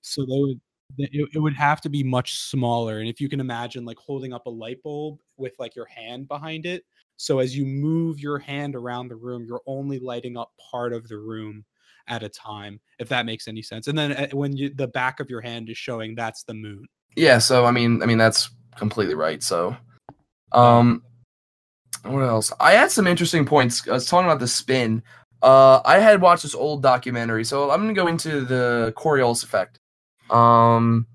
So 0.00 0.22
they 0.22 0.40
would 0.40 0.60
it, 0.96 1.28
it 1.34 1.38
would 1.38 1.54
have 1.54 1.82
to 1.82 1.90
be 1.90 2.02
much 2.02 2.38
smaller. 2.38 3.00
And 3.00 3.08
if 3.08 3.20
you 3.20 3.28
can 3.28 3.40
imagine 3.40 3.84
like 3.84 3.98
holding 3.98 4.32
up 4.32 4.46
a 4.46 4.50
light 4.50 4.82
bulb 4.82 5.20
with 5.36 5.52
like 5.58 5.76
your 5.76 5.86
hand 5.86 6.26
behind 6.26 6.64
it, 6.64 6.84
so 7.18 7.38
as 7.38 7.54
you 7.54 7.66
move 7.66 8.18
your 8.18 8.38
hand 8.38 8.74
around 8.74 9.08
the 9.08 9.16
room, 9.16 9.44
you're 9.46 9.62
only 9.66 9.98
lighting 9.98 10.38
up 10.38 10.52
part 10.70 10.94
of 10.94 11.06
the 11.08 11.18
room 11.18 11.64
at 12.08 12.22
a 12.22 12.28
time, 12.28 12.80
if 12.98 13.08
that 13.08 13.26
makes 13.26 13.48
any 13.48 13.62
sense. 13.62 13.86
And 13.86 13.96
then 13.96 14.12
uh, 14.12 14.28
when 14.32 14.56
you, 14.56 14.72
the 14.74 14.88
back 14.88 15.20
of 15.20 15.30
your 15.30 15.40
hand 15.40 15.68
is 15.70 15.78
showing, 15.78 16.14
that's 16.14 16.44
the 16.44 16.54
moon. 16.54 16.86
Yeah. 17.16 17.38
So 17.38 17.64
I 17.64 17.70
mean, 17.70 18.02
I 18.02 18.06
mean 18.06 18.18
that's 18.18 18.50
completely 18.76 19.14
right. 19.14 19.42
So, 19.42 19.76
um, 20.52 21.02
what 22.04 22.22
else? 22.22 22.52
I 22.58 22.72
had 22.72 22.90
some 22.90 23.06
interesting 23.06 23.44
points. 23.44 23.86
I 23.88 23.92
was 23.92 24.06
talking 24.06 24.26
about 24.26 24.40
the 24.40 24.48
spin. 24.48 25.02
Uh, 25.42 25.80
I 25.84 25.98
had 25.98 26.20
watched 26.20 26.42
this 26.42 26.54
old 26.54 26.82
documentary, 26.82 27.44
so 27.44 27.70
I'm 27.70 27.80
gonna 27.80 27.94
go 27.94 28.06
into 28.06 28.42
the 28.42 28.92
Coriolis 28.96 29.44
effect. 29.44 29.78
Um, 30.30 31.06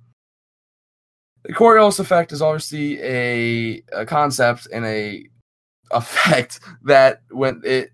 the 1.43 1.53
Coriolis 1.53 1.99
effect 1.99 2.31
is 2.31 2.41
obviously 2.41 3.01
a, 3.01 3.81
a 3.93 4.05
concept 4.05 4.67
and 4.71 4.85
a 4.85 5.25
effect 5.91 6.59
that 6.83 7.21
when 7.29 7.61
it 7.63 7.91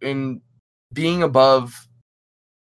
in 0.00 0.40
being 0.92 1.22
above 1.22 1.87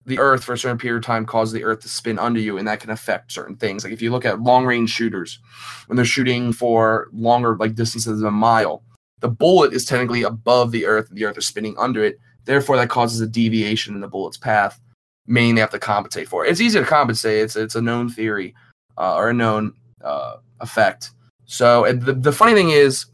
the 0.07 0.19
earth 0.19 0.45
for 0.45 0.53
a 0.53 0.59
certain 0.59 0.79
period 0.79 0.99
of 0.99 1.05
time 1.05 1.27
causes 1.27 1.53
the 1.53 1.65
earth 1.65 1.81
to 1.81 1.89
spin 1.89 2.19
under 2.19 2.41
you 2.41 2.59
and 2.59 2.67
that 2.67 2.81
can 2.81 2.91
affect 2.91 3.33
certain 3.33 3.57
things. 3.57 3.85
Like 3.85 3.93
if 3.93 4.01
you 4.01 4.11
look 4.11 4.25
at 4.25 4.41
long 4.41 4.65
range 4.65 4.91
shooters 4.91 5.41
when 5.87 5.97
they're 5.97 6.05
shooting 6.05 6.53
for 6.53 7.09
longer 7.13 7.57
like 7.57 7.75
distances 7.75 8.21
of 8.21 8.27
a 8.27 8.31
mile 8.31 8.83
the 9.21 9.29
bullet 9.29 9.73
is 9.73 9.85
technically 9.85 10.23
above 10.23 10.71
the 10.71 10.87
earth 10.87 11.09
and 11.09 11.19
the 11.19 11.25
earth 11.25 11.39
is 11.39 11.47
spinning 11.47 11.75
under 11.79 12.05
it. 12.05 12.19
Therefore 12.45 12.77
that 12.77 12.89
causes 12.89 13.21
a 13.21 13.27
deviation 13.27 13.95
in 13.95 14.01
the 14.01 14.09
bullet's 14.09 14.39
path 14.39 14.81
meaning 15.27 15.57
they 15.57 15.61
have 15.61 15.71
to 15.71 15.79
compensate 15.79 16.29
for 16.29 16.47
it. 16.47 16.51
It's 16.51 16.61
easy 16.61 16.79
to 16.79 16.85
compensate. 16.85 17.43
It's 17.43 17.57
it's 17.57 17.75
a 17.75 17.83
known 17.83 18.09
theory 18.09 18.55
uh, 18.97 19.17
or 19.17 19.31
a 19.31 19.35
known 19.35 19.73
uh, 20.05 20.37
effect. 20.61 21.11
So 21.47 21.93
the, 21.93 22.13
the 22.13 22.33
funny 22.33 22.55
thing 22.55 22.71
is 22.71 23.07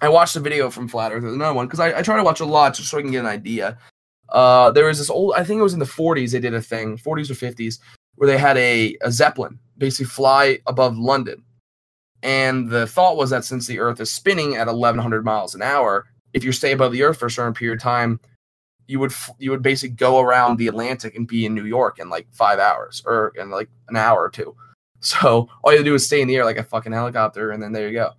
I 0.00 0.08
watched 0.08 0.36
a 0.36 0.40
video 0.40 0.70
from 0.70 0.88
Flat 0.88 1.12
Earth, 1.12 1.22
there's 1.22 1.34
another 1.34 1.54
one, 1.54 1.66
because 1.66 1.80
I, 1.80 1.98
I 1.98 2.02
try 2.02 2.16
to 2.16 2.24
watch 2.24 2.40
a 2.40 2.44
lot 2.44 2.74
just 2.74 2.90
so 2.90 2.98
I 2.98 3.02
can 3.02 3.10
get 3.10 3.20
an 3.20 3.26
idea. 3.26 3.78
Uh, 4.34 4.72
there 4.72 4.86
was 4.86 4.98
this 4.98 5.10
old, 5.10 5.32
I 5.36 5.44
think 5.44 5.60
it 5.60 5.62
was 5.62 5.74
in 5.74 5.78
the 5.78 5.84
40s, 5.84 6.32
they 6.32 6.40
did 6.40 6.54
a 6.54 6.60
thing, 6.60 6.98
40s 6.98 7.30
or 7.30 7.34
50s, 7.34 7.78
where 8.16 8.26
they 8.26 8.36
had 8.36 8.56
a, 8.58 8.96
a 9.02 9.10
Zeppelin 9.10 9.60
basically 9.78 10.06
fly 10.06 10.58
above 10.66 10.98
London. 10.98 11.44
And 12.24 12.68
the 12.68 12.86
thought 12.86 13.16
was 13.16 13.30
that 13.30 13.44
since 13.44 13.66
the 13.66 13.78
Earth 13.78 14.00
is 14.00 14.10
spinning 14.10 14.56
at 14.56 14.66
1100 14.66 15.24
miles 15.24 15.54
an 15.54 15.62
hour, 15.62 16.06
if 16.32 16.42
you 16.42 16.50
stay 16.50 16.72
above 16.72 16.90
the 16.90 17.04
Earth 17.04 17.18
for 17.18 17.26
a 17.26 17.30
certain 17.30 17.54
period 17.54 17.76
of 17.76 17.82
time, 17.82 18.18
you 18.86 18.98
would 18.98 19.12
you 19.38 19.50
would 19.50 19.62
basically 19.62 19.94
go 19.94 20.20
around 20.20 20.58
the 20.58 20.68
Atlantic 20.68 21.14
and 21.14 21.26
be 21.26 21.46
in 21.46 21.54
New 21.54 21.64
York 21.64 21.98
in 21.98 22.10
like 22.10 22.26
five 22.32 22.58
hours 22.58 23.02
or 23.06 23.32
in 23.36 23.50
like 23.50 23.70
an 23.88 23.96
hour 23.96 24.20
or 24.22 24.30
two. 24.30 24.54
So 25.00 25.50
all 25.62 25.74
you 25.74 25.84
do 25.84 25.94
is 25.94 26.06
stay 26.06 26.22
in 26.22 26.28
the 26.28 26.36
air 26.36 26.46
like 26.46 26.56
a 26.56 26.64
fucking 26.64 26.92
helicopter, 26.92 27.50
and 27.50 27.62
then 27.62 27.72
there 27.72 27.86
you 27.88 27.92
go. 27.92 28.12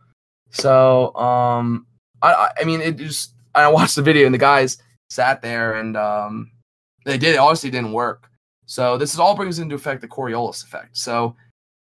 So, 0.52 1.16
um, 1.16 1.88
I, 2.22 2.52
I 2.62 2.64
mean, 2.64 2.80
it 2.80 2.98
just, 2.98 3.34
I 3.56 3.68
watched 3.70 3.96
the 3.96 4.04
video 4.04 4.28
and 4.28 4.36
the 4.36 4.38
guys 4.38 4.78
sat 5.10 5.42
there 5.42 5.76
and, 5.76 5.96
um, 5.98 6.52
they 7.06 7.18
did, 7.18 7.36
it 7.36 7.40
obviously 7.40 7.70
didn't 7.70 7.94
work. 7.94 8.30
So 8.66 8.98
this 8.98 9.14
is 9.14 9.20
all 9.20 9.36
brings 9.36 9.60
into 9.60 9.76
effect 9.76 10.02
the 10.02 10.08
Coriolis 10.08 10.64
effect. 10.64 10.98
So 10.98 11.36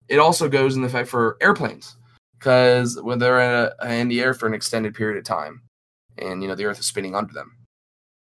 it 0.08 0.18
also 0.18 0.48
goes 0.48 0.76
into 0.76 0.86
effect 0.86 1.08
for 1.08 1.36
airplanes 1.40 1.96
because 2.38 3.00
when 3.00 3.18
they're 3.18 3.40
in, 3.40 3.70
a, 3.80 3.92
in, 3.92 4.08
the 4.08 4.20
air 4.20 4.32
for 4.32 4.46
an 4.46 4.54
extended 4.54 4.94
period 4.94 5.18
of 5.18 5.24
time 5.24 5.62
and, 6.18 6.42
you 6.42 6.48
know, 6.48 6.54
the 6.54 6.64
earth 6.64 6.80
is 6.80 6.86
spinning 6.86 7.14
under 7.14 7.32
them. 7.32 7.56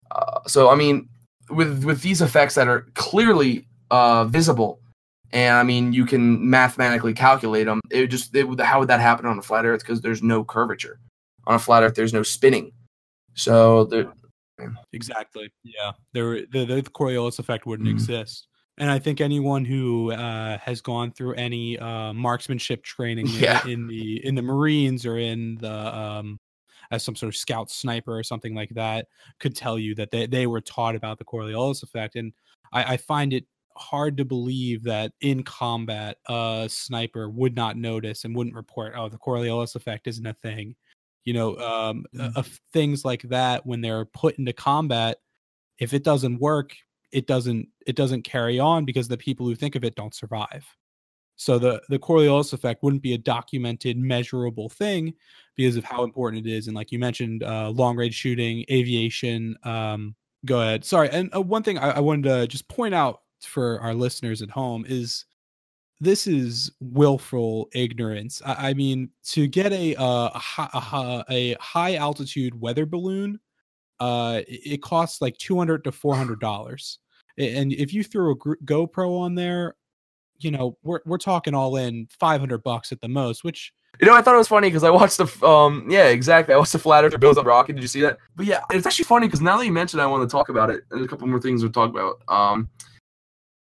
Uh, 0.10 0.40
so, 0.48 0.70
I 0.70 0.76
mean, 0.76 1.08
with, 1.50 1.84
with 1.84 2.02
these 2.02 2.22
effects 2.22 2.56
that 2.56 2.68
are 2.68 2.88
clearly, 2.96 3.68
uh, 3.92 4.26
visible 4.26 4.82
and 5.34 5.56
I 5.56 5.64
mean, 5.64 5.92
you 5.92 6.06
can 6.06 6.50
mathematically 6.50 7.14
calculate 7.14 7.66
them. 7.66 7.82
It 7.90 8.08
just 8.08 8.34
it, 8.36 8.60
how 8.62 8.80
would 8.80 8.88
that 8.88 9.02
happen 9.02 9.26
on 9.26 9.38
a 9.38 9.42
flat 9.42 9.66
Earth? 9.66 9.82
Because 9.82 10.02
there's 10.02 10.24
no 10.24 10.44
curvature 10.44 11.00
on 11.46 11.56
a 11.56 11.60
flat 11.60 11.84
Earth. 11.84 11.96
There's 11.96 12.14
no 12.14 12.24
spinning. 12.24 12.72
So 13.34 13.86
there. 13.86 14.12
Exactly. 14.94 15.52
Yeah. 15.64 15.92
There, 16.14 16.46
the, 16.52 16.66
the 16.66 16.82
Coriolis 16.84 17.40
effect 17.40 17.66
wouldn't 17.66 17.88
mm-hmm. 17.88 17.96
exist. 17.96 18.48
And 18.80 18.92
I 18.92 19.00
think 19.00 19.22
anyone 19.22 19.66
who 19.66 20.12
uh, 20.12 20.60
has 20.60 20.82
gone 20.82 21.12
through 21.12 21.34
any 21.34 21.80
uh, 21.80 22.14
marksmanship 22.14 22.84
training 22.84 23.26
yeah. 23.28 23.64
in, 23.64 23.72
in, 23.72 23.88
the 23.88 24.26
in 24.26 24.36
the 24.36 24.44
Marines 24.44 25.06
or 25.06 25.18
in 25.18 25.56
the 25.56 25.98
um, 25.98 26.40
as 26.92 27.04
some 27.04 27.16
sort 27.16 27.34
of 27.34 27.36
scout 27.36 27.72
sniper 27.72 28.18
or 28.18 28.24
something 28.24 28.54
like 28.54 28.70
that 28.72 29.08
could 29.40 29.56
tell 29.56 29.80
you 29.80 29.96
that 29.96 30.12
they, 30.12 30.28
they 30.28 30.46
were 30.46 30.62
taught 30.62 30.96
about 30.96 31.18
the 31.18 31.26
Coriolis 31.26 31.82
effect. 31.82 32.16
And 32.16 32.34
I, 32.72 32.94
I 32.94 32.98
find 32.98 33.34
it 33.34 33.46
hard 33.78 34.18
to 34.18 34.26
believe 34.26 34.84
that 34.84 35.14
in 35.22 35.44
combat 35.44 36.18
a 36.28 36.68
sniper 36.70 37.30
would 37.30 37.56
not 37.56 37.78
notice 37.78 38.26
and 38.26 38.36
wouldn't 38.36 38.56
report 38.56 38.94
oh 38.96 39.08
the 39.08 39.18
coriolis 39.18 39.76
effect 39.76 40.08
isn't 40.08 40.26
a 40.26 40.34
thing 40.34 40.76
you 41.28 41.34
know 41.34 41.58
um, 41.58 42.06
mm-hmm. 42.16 42.42
things 42.72 43.04
like 43.04 43.24
that 43.24 43.66
when 43.66 43.82
they're 43.82 44.06
put 44.06 44.40
into 44.40 44.54
combat 44.54 45.18
if 45.78 45.94
it 45.94 46.04
doesn't 46.04 46.40
work 46.40 46.72
it 47.12 47.28
doesn't 47.28 47.68
it 47.86 47.98
doesn't 47.98 48.24
carry 48.24 48.60
on 48.60 48.86
because 48.86 49.10
the 49.10 49.18
people 49.18 49.46
who 49.46 49.54
think 49.54 49.76
of 49.76 49.84
it 49.84 49.96
don't 49.96 50.16
survive 50.16 50.66
so 51.36 51.60
the 51.60 51.82
the 51.90 52.00
coriolis 52.00 52.54
effect 52.54 52.82
wouldn't 52.82 53.02
be 53.02 53.14
a 53.14 53.18
documented 53.18 53.98
measurable 53.98 54.70
thing 54.70 55.14
because 55.58 55.76
of 55.76 55.84
how 55.84 56.06
important 56.06 56.48
it 56.48 56.50
is 56.50 56.68
and 56.68 56.76
like 56.78 56.94
you 56.94 56.98
mentioned 56.98 57.44
uh, 57.44 57.70
long 57.72 57.98
range 57.98 58.16
shooting 58.16 58.64
aviation 58.72 59.58
um, 59.64 60.16
go 60.46 60.62
ahead 60.62 60.86
sorry 60.86 61.10
and 61.10 61.30
uh, 61.36 61.42
one 61.42 61.62
thing 61.62 61.78
I, 61.78 61.98
I 61.98 62.00
wanted 62.00 62.24
to 62.30 62.48
just 62.48 62.70
point 62.70 62.96
out 62.96 63.20
for 63.42 63.82
our 63.82 63.94
listeners 63.94 64.42
at 64.42 64.50
home 64.50 64.86
is 64.88 65.26
this 66.00 66.28
is 66.28 66.72
willful 66.80 67.70
ignorance. 67.74 68.42
I, 68.46 68.70
I 68.70 68.74
mean, 68.74 69.10
to 69.30 69.48
get 69.48 69.72
a, 69.74 69.96
uh, 69.96 70.40
a, 70.74 71.24
a 71.30 71.56
high 71.60 71.96
altitude 71.96 72.60
weather 72.60 72.86
balloon, 72.86 73.40
uh, 74.00 74.42
it 74.48 74.82
costs 74.82 75.22
like 75.22 75.38
two 75.38 75.58
hundred 75.58 75.84
to 75.84 75.92
four 75.92 76.16
hundred 76.16 76.40
dollars. 76.40 77.00
And 77.38 77.72
if 77.74 77.94
you 77.94 78.04
throw 78.04 78.32
a 78.32 78.36
GoPro 78.36 79.20
on 79.20 79.36
there, 79.36 79.76
you 80.40 80.52
know 80.52 80.78
we're 80.84 81.00
we're 81.06 81.18
talking 81.18 81.54
all 81.54 81.78
in 81.78 82.08
five 82.20 82.40
hundred 82.40 82.64
bucks 82.64 82.92
at 82.92 83.02
the 83.02 83.08
most. 83.08 83.44
Which 83.44 83.74
you 84.00 84.08
know, 84.08 84.14
I 84.14 84.22
thought 84.22 84.36
it 84.36 84.38
was 84.38 84.48
funny 84.48 84.68
because 84.68 84.84
I 84.84 84.90
watched 84.90 85.18
the 85.18 85.46
um 85.48 85.88
yeah 85.90 86.08
exactly. 86.08 86.54
I 86.54 86.58
watched 86.58 86.74
the 86.74 86.80
flat 86.80 87.04
Earth 87.04 87.20
builds 87.20 87.38
up 87.38 87.46
rocket. 87.46 87.74
Did 87.74 87.82
you 87.82 87.88
see 87.88 88.02
that? 88.02 88.20
But 88.36 88.46
yeah, 88.46 88.62
it's 88.72 88.86
actually 88.86 89.06
funny 89.06 89.28
because 89.28 89.42
now 89.42 89.58
that 89.58 89.66
you 89.66 89.72
mentioned, 89.72 90.00
it, 90.00 90.04
I 90.04 90.08
want 90.08 90.28
to 90.28 90.32
talk 90.32 90.50
about 90.50 90.70
it. 90.70 90.84
And 90.92 91.04
a 91.04 91.08
couple 91.08 91.28
more 91.28 91.42
things 91.42 91.64
to 91.64 91.70
talk 91.70 91.90
about. 91.90 92.22
Um, 92.28 92.70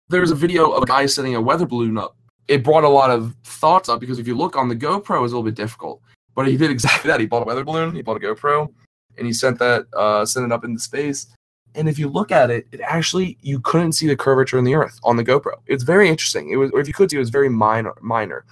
there's 0.08 0.30
a 0.30 0.34
video 0.34 0.70
of 0.70 0.82
a 0.82 0.86
guy 0.86 1.06
setting 1.06 1.34
a 1.34 1.40
weather 1.40 1.66
balloon 1.66 1.98
up. 1.98 2.16
It 2.48 2.64
brought 2.64 2.84
a 2.84 2.88
lot 2.88 3.10
of 3.10 3.34
thoughts 3.44 3.88
up 3.88 4.00
because 4.00 4.18
if 4.18 4.26
you 4.26 4.34
look 4.34 4.56
on 4.56 4.68
the 4.68 4.76
GoPro, 4.76 5.22
it's 5.24 5.32
a 5.32 5.36
little 5.36 5.42
bit 5.42 5.54
difficult. 5.54 6.00
But 6.34 6.48
he 6.48 6.56
did 6.56 6.70
exactly 6.70 7.08
that. 7.10 7.20
He 7.20 7.26
bought 7.26 7.42
a 7.42 7.46
weather 7.46 7.64
balloon, 7.64 7.94
he 7.94 8.02
bought 8.02 8.22
a 8.22 8.26
GoPro, 8.26 8.72
and 9.16 9.26
he 9.26 9.32
sent 9.32 9.58
that 9.58 9.86
uh, 9.94 10.24
sent 10.24 10.46
it 10.46 10.52
up 10.52 10.64
into 10.64 10.80
space. 10.80 11.26
And 11.74 11.88
if 11.88 11.98
you 11.98 12.08
look 12.08 12.32
at 12.32 12.50
it, 12.50 12.66
it 12.72 12.80
actually 12.80 13.36
you 13.42 13.60
couldn't 13.60 13.92
see 13.92 14.06
the 14.06 14.16
curvature 14.16 14.58
in 14.58 14.64
the 14.64 14.74
Earth 14.74 14.98
on 15.04 15.16
the 15.16 15.24
GoPro. 15.24 15.54
It's 15.66 15.84
very 15.84 16.08
interesting. 16.08 16.50
It 16.50 16.56
was, 16.56 16.70
or 16.72 16.80
if 16.80 16.88
you 16.88 16.94
could 16.94 17.10
see, 17.10 17.16
it 17.16 17.20
was 17.20 17.30
very 17.30 17.50
minor, 17.50 17.92
minor. 18.00 18.44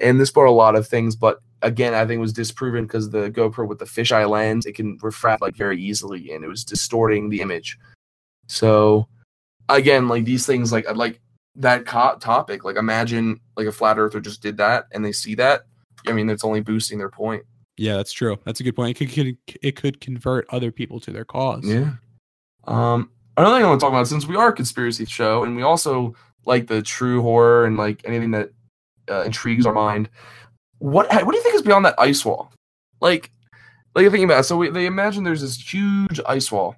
And 0.00 0.20
this 0.20 0.30
brought 0.30 0.48
a 0.48 0.52
lot 0.52 0.76
of 0.76 0.86
things, 0.86 1.16
but 1.16 1.40
again, 1.62 1.92
I 1.92 2.06
think 2.06 2.18
it 2.18 2.20
was 2.20 2.32
disproven 2.32 2.84
because 2.84 3.10
the 3.10 3.30
GoPro 3.32 3.66
with 3.66 3.80
the 3.80 3.84
fisheye 3.84 4.30
lens, 4.30 4.64
it 4.64 4.76
can 4.76 4.96
refract 5.02 5.42
like 5.42 5.56
very 5.56 5.82
easily, 5.82 6.30
and 6.32 6.44
it 6.44 6.48
was 6.48 6.64
distorting 6.64 7.28
the 7.28 7.40
image. 7.40 7.76
So 8.46 9.08
again, 9.68 10.08
like 10.08 10.24
these 10.24 10.46
things, 10.46 10.72
like 10.72 10.86
like 10.94 11.20
that 11.56 11.86
co- 11.86 12.16
topic. 12.18 12.64
Like 12.64 12.76
imagine 12.76 13.40
like 13.56 13.66
a 13.66 13.72
flat 13.72 13.98
earther 13.98 14.20
just 14.20 14.42
did 14.42 14.56
that 14.58 14.86
and 14.92 15.04
they 15.04 15.12
see 15.12 15.34
that. 15.36 15.66
I 16.06 16.12
mean, 16.12 16.30
it's 16.30 16.44
only 16.44 16.60
boosting 16.60 16.98
their 16.98 17.10
point. 17.10 17.44
Yeah, 17.76 17.96
that's 17.96 18.12
true. 18.12 18.38
That's 18.44 18.60
a 18.60 18.64
good 18.64 18.74
point. 18.74 19.00
It 19.00 19.06
could, 19.06 19.36
it 19.62 19.76
could 19.76 20.00
convert 20.00 20.46
other 20.50 20.72
people 20.72 20.98
to 21.00 21.12
their 21.12 21.24
cause. 21.24 21.64
Yeah. 21.64 21.92
Um, 22.66 23.10
another 23.36 23.56
thing 23.56 23.64
I 23.64 23.68
want 23.68 23.80
to 23.80 23.84
talk 23.84 23.92
about 23.92 24.08
since 24.08 24.26
we 24.26 24.36
are 24.36 24.48
a 24.48 24.52
conspiracy 24.52 25.04
show 25.04 25.44
and 25.44 25.56
we 25.56 25.62
also 25.62 26.14
like 26.44 26.66
the 26.66 26.82
true 26.82 27.22
horror 27.22 27.66
and 27.66 27.76
like 27.76 28.02
anything 28.04 28.32
that 28.32 28.50
uh, 29.10 29.22
intrigues 29.22 29.66
our 29.66 29.72
mind. 29.72 30.08
What 30.78 31.08
what 31.12 31.32
do 31.32 31.36
you 31.36 31.42
think 31.42 31.56
is 31.56 31.62
beyond 31.62 31.84
that 31.84 31.94
ice 31.98 32.24
wall? 32.24 32.52
Like, 33.00 33.30
like 33.94 34.04
you 34.04 34.10
thinking 34.10 34.24
about 34.24 34.40
it, 34.40 34.44
so 34.44 34.56
we, 34.56 34.70
they 34.70 34.86
imagine 34.86 35.24
there's 35.24 35.40
this 35.40 35.56
huge 35.56 36.20
ice 36.26 36.52
wall 36.52 36.76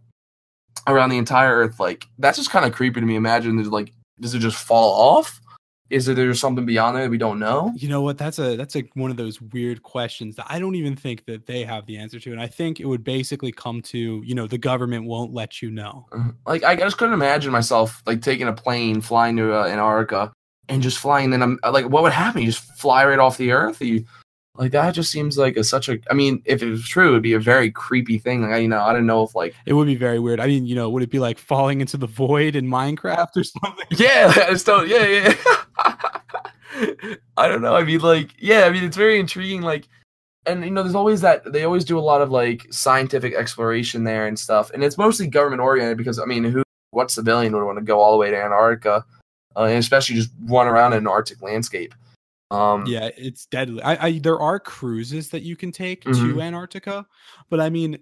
around 0.91 1.11
the 1.11 1.18
entire 1.18 1.57
Earth. 1.57 1.80
Like 1.80 2.07
that's 2.18 2.38
just 2.38 2.51
kind 2.51 2.64
of 2.64 2.72
creepy 2.72 3.01
to 3.01 3.07
me. 3.07 3.16
Imagine 3.16 3.57
there's 3.57 3.68
like, 3.68 3.93
does 4.20 4.34
it 4.34 4.41
just 4.41 4.57
fall 4.57 5.18
off? 5.18 5.41
Is 5.91 6.07
there 6.07 6.14
there's 6.14 6.38
something 6.38 6.64
beyond 6.64 6.97
there 6.97 7.05
that 7.05 7.11
we 7.11 7.18
don't 7.18 7.41
know? 7.41 7.72
You 7.76 7.88
know 7.88 8.01
what? 8.01 8.16
That's 8.16 8.38
a 8.38 8.57
that's 8.57 8.76
a 8.76 8.84
one 8.95 9.11
of 9.11 9.16
those 9.16 9.41
weird 9.41 9.82
questions 9.82 10.36
that 10.36 10.47
I 10.49 10.61
don't 10.61 10.76
even 10.76 10.95
think 10.95 11.24
that 11.26 11.47
they 11.47 11.64
have 11.64 11.84
the 11.86 11.97
answer 11.99 12.20
to, 12.20 12.30
and 12.30 12.41
I 12.41 12.47
think 12.47 12.78
it 12.78 12.86
would 12.86 13.03
basically 13.03 13.51
come 13.51 13.82
to 13.82 14.22
you 14.24 14.34
know 14.34 14.47
the 14.47 14.59
government 14.59 15.07
won't 15.07 15.34
let 15.34 15.61
you 15.61 15.70
know. 15.70 16.07
Uh-huh. 16.12 16.30
Like 16.47 16.62
I 16.62 16.76
just 16.76 16.97
couldn't 16.97 17.14
imagine 17.14 17.51
myself 17.51 18.03
like 18.07 18.22
taking 18.22 18.47
a 18.47 18.53
plane 18.53 19.01
flying 19.01 19.36
to 19.38 19.53
uh, 19.53 19.66
Antarctica 19.66 20.32
and 20.68 20.80
just 20.80 20.99
flying. 20.99 21.30
Then 21.30 21.43
I'm 21.43 21.59
like, 21.68 21.88
what 21.88 22.05
would 22.05 22.12
happen? 22.12 22.43
You 22.43 22.53
just 22.53 22.64
fly 22.78 23.05
right 23.05 23.18
off 23.18 23.36
the 23.36 23.51
Earth? 23.51 23.82
You 23.82 24.05
Like 24.61 24.73
that 24.73 24.93
just 24.95 25.11
seems 25.11 25.39
like 25.39 25.57
a 25.57 25.65
such 25.65 25.89
a. 25.89 25.99
I 26.11 26.15
mean, 26.15 26.43
if 26.45 26.63
it 26.63 26.69
was 26.71 26.87
true, 26.87 27.09
it'd 27.13 27.23
be 27.23 27.33
a 27.33 27.41
very 27.41 27.71
creepy 27.71 28.19
thing. 28.19 28.43
Like 28.43 28.51
I- 28.53 28.59
you 28.59 28.69
know, 28.69 28.83
I 28.83 28.93
don't 28.93 29.07
know 29.07 29.23
if 29.23 29.35
like 29.35 29.55
It 29.65 29.73
would 29.73 29.87
be 29.87 29.97
very 29.97 30.19
weird. 30.19 30.39
I 30.39 30.47
mean, 30.47 30.67
you 30.67 30.75
know, 30.75 30.91
would 30.91 31.03
it 31.03 31.11
be 31.11 31.19
like 31.19 31.39
falling 31.39 31.81
into 31.81 31.97
the 31.97 32.07
void 32.07 32.55
in 32.55 32.67
Minecraft 32.67 33.37
or 33.37 33.45
something? 33.65 33.87
yeah, 33.91 34.31
I 34.37 34.51
just 34.51 34.67
don't. 34.67 34.87
Yeah, 34.87 35.07
yeah. 35.07 35.35
I 37.37 37.49
don't 37.49 37.63
know. 37.63 37.75
I 37.75 37.85
mean, 37.85 38.01
like, 38.01 38.31
yeah. 38.39 38.65
I 38.65 38.71
mean, 38.71 38.85
it's 38.85 38.97
very 38.97 39.19
intriguing. 39.19 39.63
Like, 39.63 39.89
and 40.47 40.65
you 40.65 40.71
know, 40.71 40.83
there's 40.83 40.95
always 40.95 41.21
that 41.23 41.51
they 41.53 41.65
always 41.65 41.85
do 41.85 41.99
a 41.99 42.01
lot 42.01 42.23
of 42.23 42.31
like 42.31 42.67
scientific 42.71 43.35
exploration 43.35 44.05
there 44.05 44.27
and 44.27 44.39
stuff, 44.39 44.71
and 44.73 44.85
it's 44.85 44.99
mostly 44.99 45.27
government 45.27 45.63
oriented 45.63 45.97
because 45.97 46.19
I 46.19 46.25
mean, 46.27 46.45
who, 46.45 46.63
what 46.91 47.11
civilian 47.11 47.55
would 47.55 47.65
want 47.65 47.79
to 47.79 47.85
go 47.85 47.99
all 48.01 48.13
the 48.13 48.19
way 48.19 48.31
to 48.31 48.37
Antarctica, 48.37 49.05
uh, 49.57 49.63
and 49.65 49.79
especially 49.79 50.17
just 50.17 50.31
run 50.45 50.67
around 50.67 50.93
in 50.93 50.99
an 50.99 51.07
Arctic 51.07 51.43
landscape? 51.43 51.95
Um, 52.51 52.85
Yeah, 52.87 53.11
it's 53.17 53.47
deadly. 53.47 53.83
I, 53.83 54.07
I 54.07 54.19
there 54.19 54.41
are 54.41 54.59
cruises 54.59 55.29
that 55.31 55.43
you 55.43 55.57
can 55.57 55.71
take 55.73 56.03
to 56.05 56.11
Mhm. 56.11 56.43
Antarctica, 56.43 57.07
but 57.49 57.61
I 57.61 57.71
mean, 57.71 57.99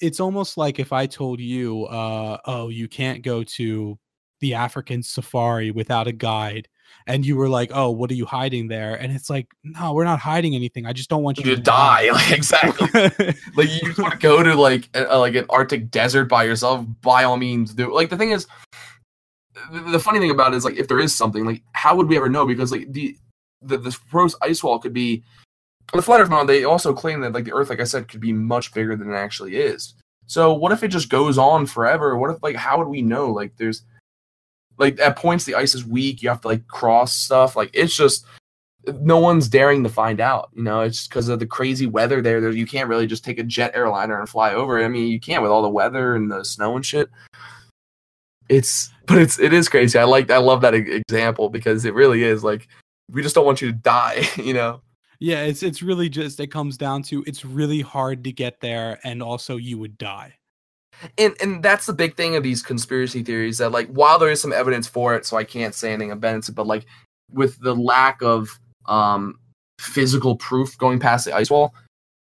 it's 0.00 0.20
almost 0.20 0.56
like 0.56 0.78
if 0.78 0.92
I 0.92 1.06
told 1.06 1.40
you, 1.40 1.84
uh, 1.86 2.38
oh, 2.46 2.68
you 2.68 2.88
can't 2.88 3.22
go 3.22 3.42
to 3.42 3.98
the 4.40 4.54
African 4.54 5.02
safari 5.02 5.70
without 5.70 6.06
a 6.06 6.12
guide, 6.12 6.68
and 7.06 7.26
you 7.26 7.36
were 7.36 7.48
like, 7.48 7.70
oh, 7.74 7.90
what 7.90 8.10
are 8.10 8.14
you 8.14 8.24
hiding 8.26 8.68
there? 8.68 8.94
And 8.94 9.12
it's 9.12 9.28
like, 9.28 9.48
no, 9.62 9.92
we're 9.92 10.04
not 10.04 10.20
hiding 10.20 10.54
anything. 10.54 10.86
I 10.86 10.92
just 10.92 11.10
don't 11.10 11.22
want 11.22 11.38
you 11.38 11.50
you 11.50 11.56
to 11.56 11.62
die. 11.62 12.10
Like 12.12 12.30
exactly. 12.32 12.88
like 13.56 13.70
you 13.70 13.80
just 13.88 13.98
want 13.98 14.12
to 14.12 14.18
go 14.18 14.42
to 14.42 14.54
like 14.54 14.88
a, 14.94 15.18
like 15.18 15.34
an 15.34 15.46
Arctic 15.50 15.90
desert 15.90 16.26
by 16.26 16.44
yourself, 16.44 16.86
by 17.02 17.24
all 17.24 17.36
means 17.36 17.74
do. 17.74 17.92
Like 17.92 18.10
the 18.10 18.16
thing 18.16 18.30
is, 18.30 18.46
the, 19.72 19.80
the 19.80 19.98
funny 19.98 20.18
thing 20.18 20.30
about 20.30 20.52
it 20.52 20.56
is 20.56 20.64
like 20.64 20.76
if 20.76 20.88
there 20.88 21.00
is 21.00 21.14
something, 21.14 21.44
like 21.44 21.62
how 21.72 21.96
would 21.96 22.08
we 22.08 22.16
ever 22.16 22.28
know? 22.28 22.46
Because 22.46 22.72
like 22.72 22.92
the 22.92 23.16
the 23.64 23.78
this 23.78 23.96
proposed 23.96 24.36
ice 24.42 24.62
wall 24.62 24.78
could 24.78 24.92
be. 24.92 25.24
The 25.92 26.02
flat 26.02 26.20
Earth 26.20 26.30
model, 26.30 26.46
they 26.46 26.64
also 26.64 26.94
claim 26.94 27.20
that 27.20 27.32
like 27.32 27.44
the 27.44 27.52
Earth, 27.52 27.68
like 27.68 27.80
I 27.80 27.84
said, 27.84 28.08
could 28.08 28.20
be 28.20 28.32
much 28.32 28.72
bigger 28.72 28.96
than 28.96 29.10
it 29.10 29.16
actually 29.16 29.56
is. 29.56 29.94
So 30.26 30.54
what 30.54 30.72
if 30.72 30.82
it 30.82 30.88
just 30.88 31.10
goes 31.10 31.36
on 31.36 31.66
forever? 31.66 32.16
What 32.16 32.30
if 32.30 32.42
like 32.42 32.56
how 32.56 32.78
would 32.78 32.88
we 32.88 33.02
know? 33.02 33.30
Like 33.30 33.56
there's 33.56 33.82
like 34.78 34.98
at 34.98 35.16
points 35.16 35.44
the 35.44 35.54
ice 35.54 35.74
is 35.74 35.84
weak, 35.84 36.22
you 36.22 36.28
have 36.28 36.40
to 36.40 36.48
like 36.48 36.66
cross 36.66 37.14
stuff. 37.14 37.56
Like 37.56 37.70
it's 37.74 37.96
just 37.96 38.24
no 39.00 39.18
one's 39.18 39.48
daring 39.48 39.82
to 39.82 39.88
find 39.88 40.20
out. 40.20 40.50
You 40.54 40.62
know, 40.62 40.80
it's 40.80 41.06
because 41.06 41.28
of 41.28 41.38
the 41.38 41.46
crazy 41.46 41.86
weather 41.86 42.20
there. 42.20 42.40
There, 42.40 42.50
you 42.50 42.66
can't 42.66 42.88
really 42.88 43.06
just 43.06 43.24
take 43.24 43.38
a 43.38 43.44
jet 43.44 43.72
airliner 43.74 44.18
and 44.18 44.28
fly 44.28 44.52
over. 44.52 44.82
I 44.82 44.88
mean, 44.88 45.10
you 45.10 45.20
can't 45.20 45.42
with 45.42 45.50
all 45.50 45.62
the 45.62 45.68
weather 45.68 46.16
and 46.16 46.30
the 46.30 46.44
snow 46.44 46.76
and 46.76 46.84
shit. 46.84 47.08
It's, 48.48 48.90
but 49.06 49.18
it's 49.18 49.38
it 49.38 49.52
is 49.52 49.68
crazy. 49.68 49.98
I 49.98 50.04
like, 50.04 50.30
I 50.30 50.36
love 50.36 50.60
that 50.62 50.74
example 50.74 51.48
because 51.48 51.84
it 51.84 51.94
really 51.94 52.24
is 52.24 52.44
like 52.44 52.68
we 53.10 53.22
just 53.22 53.34
don't 53.34 53.46
want 53.46 53.60
you 53.62 53.70
to 53.72 53.78
die. 53.78 54.26
You 54.36 54.54
know. 54.54 54.80
yeah, 55.20 55.42
it's 55.44 55.62
it's 55.62 55.82
really 55.82 56.08
just 56.08 56.40
it 56.40 56.48
comes 56.48 56.76
down 56.76 57.02
to 57.04 57.24
it's 57.26 57.44
really 57.44 57.80
hard 57.80 58.24
to 58.24 58.32
get 58.32 58.60
there, 58.60 58.98
and 59.04 59.22
also 59.22 59.56
you 59.56 59.78
would 59.78 59.96
die. 59.98 60.34
and 61.18 61.34
and 61.40 61.62
that's 61.62 61.86
the 61.86 61.92
big 61.92 62.16
thing 62.16 62.36
of 62.36 62.42
these 62.42 62.62
conspiracy 62.62 63.22
theories 63.22 63.58
that 63.58 63.72
like 63.72 63.88
while 63.88 64.18
there 64.18 64.30
is 64.30 64.40
some 64.40 64.52
evidence 64.52 64.86
for 64.86 65.14
it 65.14 65.26
so 65.26 65.36
i 65.36 65.44
can't 65.44 65.74
say 65.74 65.92
anything 65.92 66.10
about 66.10 66.36
it 66.36 66.54
but 66.54 66.66
like 66.66 66.86
with 67.32 67.58
the 67.60 67.74
lack 67.74 68.22
of 68.22 68.48
um 68.86 69.38
physical 69.80 70.36
proof 70.36 70.76
going 70.78 70.98
past 70.98 71.24
the 71.24 71.34
ice 71.34 71.50
wall 71.50 71.74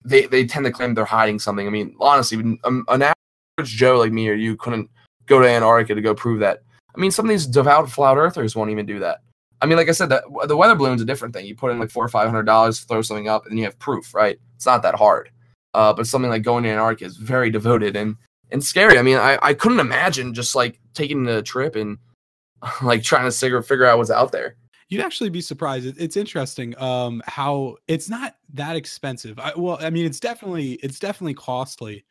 they 0.03 0.26
they 0.28 0.45
tend 0.45 0.65
to 0.65 0.72
claim 0.72 0.93
they're 0.93 1.05
hiding 1.05 1.39
something 1.39 1.67
i 1.67 1.70
mean 1.70 1.95
honestly 1.99 2.38
um, 2.63 2.86
an 2.89 3.01
average 3.01 3.76
joe 3.76 3.97
like 3.97 4.11
me 4.11 4.28
or 4.30 4.34
you 4.34 4.55
couldn't 4.55 4.89
go 5.26 5.41
to 5.41 5.47
antarctica 5.47 5.95
to 5.95 6.01
go 6.01 6.13
prove 6.13 6.39
that 6.39 6.61
i 6.95 6.99
mean 6.99 7.11
some 7.11 7.26
of 7.26 7.30
these 7.30 7.45
devout 7.47 7.89
flat 7.89 8.17
earthers 8.17 8.55
won't 8.55 8.72
even 8.72 8.86
do 8.86 8.99
that 8.99 9.22
i 9.62 9.66
mean 9.66 9.78
like 9.78 9.89
i 9.89 9.93
said 9.93 10.10
that 10.10 10.24
the 10.47 10.57
weather 10.57 10.76
balloon's 10.76 11.01
a 11.01 11.05
different 11.05 11.34
thing 11.34 11.45
you 11.45 11.55
put 11.55 11.72
in 11.72 11.80
like 11.80 11.91
four 11.91 12.03
or 12.03 12.10
five 12.10 12.28
hundred 12.28 12.43
dollars 12.43 12.80
throw 12.82 13.01
something 13.01 13.28
up 13.28 13.45
and 13.45 13.57
you 13.57 13.64
have 13.64 13.78
proof 13.80 14.14
right 14.14 14.39
it's 14.55 14.66
not 14.66 14.82
that 14.82 14.95
hard 14.95 15.30
uh, 15.74 15.93
but 15.93 16.07
something 16.07 16.32
like 16.32 16.41
going 16.41 16.64
to 16.64 16.70
antarctica 16.70 17.05
is 17.05 17.18
very 17.18 17.49
devoted 17.51 17.95
and 17.95 18.16
and 18.51 18.64
scary. 18.64 18.97
I 18.97 19.01
mean, 19.01 19.18
I, 19.18 19.38
I 19.41 19.53
couldn't 19.53 19.80
imagine 19.80 20.34
just 20.34 20.55
like 20.55 20.80
taking 20.93 21.28
a 21.28 21.41
trip 21.41 21.76
and 21.76 21.97
like 22.82 23.03
trying 23.03 23.30
to 23.30 23.38
figure 23.38 23.62
figure 23.62 23.86
out 23.86 23.97
what's 23.97 24.12
out 24.12 24.32
there. 24.32 24.55
You'd 24.89 25.01
actually 25.01 25.30
be 25.30 25.41
surprised. 25.41 25.86
It's 25.99 26.18
interesting 26.18 26.76
um, 26.82 27.22
how 27.28 27.76
it's 27.88 28.10
not 28.10 28.38
that 28.53 28.76
expensive. 28.76 29.38
I, 29.38 29.53
well, 29.55 29.78
I 29.80 29.91
mean, 29.91 30.05
it's 30.05 30.20
definitely 30.20 30.74
it's 30.74 30.97
definitely 30.97 31.36
costly, 31.36 32.05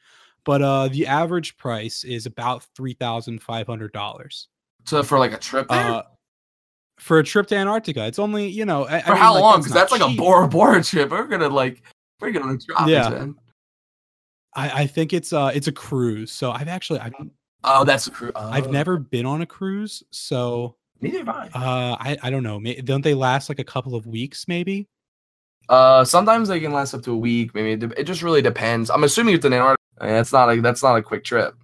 but 0.44 0.62
uh, 0.62 0.86
the 0.86 1.05
average 1.07 1.57
price 1.57 2.05
is 2.05 2.24
about 2.26 2.64
three 2.76 2.94
thousand 2.94 3.42
five 3.42 3.66
hundred 3.66 3.92
dollars 3.92 4.46
So 4.84 5.03
for 5.03 5.18
like 5.18 5.32
a 5.32 5.38
trip 5.38 5.66
there? 5.68 5.76
uh, 5.76 6.03
for 6.99 7.18
a 7.18 7.24
trip 7.24 7.46
to 7.49 7.57
Antarctica. 7.57 8.07
It's 8.07 8.18
only 8.18 8.49
you 8.49 8.64
know 8.64 8.84
I, 8.86 8.96
I 8.99 9.01
for 9.03 9.11
mean, 9.12 9.18
how 9.18 9.34
like, 9.34 9.42
long? 9.42 9.61
Because 9.61 9.74
not 9.74 9.80
that's 9.88 9.92
like 9.92 10.12
a. 10.12 10.16
Bora 10.16 10.49
Bora 10.49 10.82
trip. 10.82 11.11
We're 11.11 11.26
gonna 11.26 11.49
like 11.49 11.82
we're 12.20 12.32
gonna 12.32 12.59
drop 12.59 12.88
Yeah. 12.88 13.09
man. 13.11 13.34
I, 14.55 14.82
I 14.82 14.86
think 14.86 15.12
it's 15.12 15.32
uh 15.32 15.51
it's 15.55 15.66
a 15.68 15.72
cruise. 15.72 16.32
So 16.32 16.51
I've 16.51 16.68
actually 16.68 17.01
I've, 17.01 17.14
Oh, 17.64 17.84
that's 17.84 18.07
a 18.07 18.11
cruise. 18.11 18.32
I've 18.36 18.70
never 18.70 18.99
been 18.99 19.26
on 19.26 19.42
a 19.42 19.46
cruise, 19.46 20.03
so 20.11 20.76
Neither 21.01 21.18
have 21.18 21.28
I. 21.28 21.46
uh 21.55 21.96
I 22.01 22.18
I 22.22 22.30
don't 22.30 22.42
know. 22.42 22.61
Don't 22.84 23.03
they 23.03 23.14
last 23.14 23.49
like 23.49 23.59
a 23.59 23.64
couple 23.64 23.94
of 23.94 24.07
weeks 24.07 24.46
maybe? 24.49 24.88
Uh, 25.68 26.03
sometimes 26.03 26.49
they 26.49 26.61
can 26.61 26.72
last 26.72 26.94
up 26.94 27.03
to 27.03 27.12
a 27.12 27.16
week. 27.16 27.55
Maybe 27.55 27.72
it, 27.72 27.92
it 27.99 28.05
just 28.05 28.22
really 28.22 28.40
depends. 28.40 28.88
I'm 28.88 29.05
assuming 29.05 29.34
it's 29.34 29.44
an 29.44 29.53
Antarctica. 29.53 29.76
I 30.01 30.07
mean, 30.07 30.14
that's 30.14 30.32
not 30.32 30.49
a 30.51 30.61
that's 30.62 30.82
not 30.82 30.96
a 30.96 31.03
quick 31.03 31.24
trip. 31.24 31.55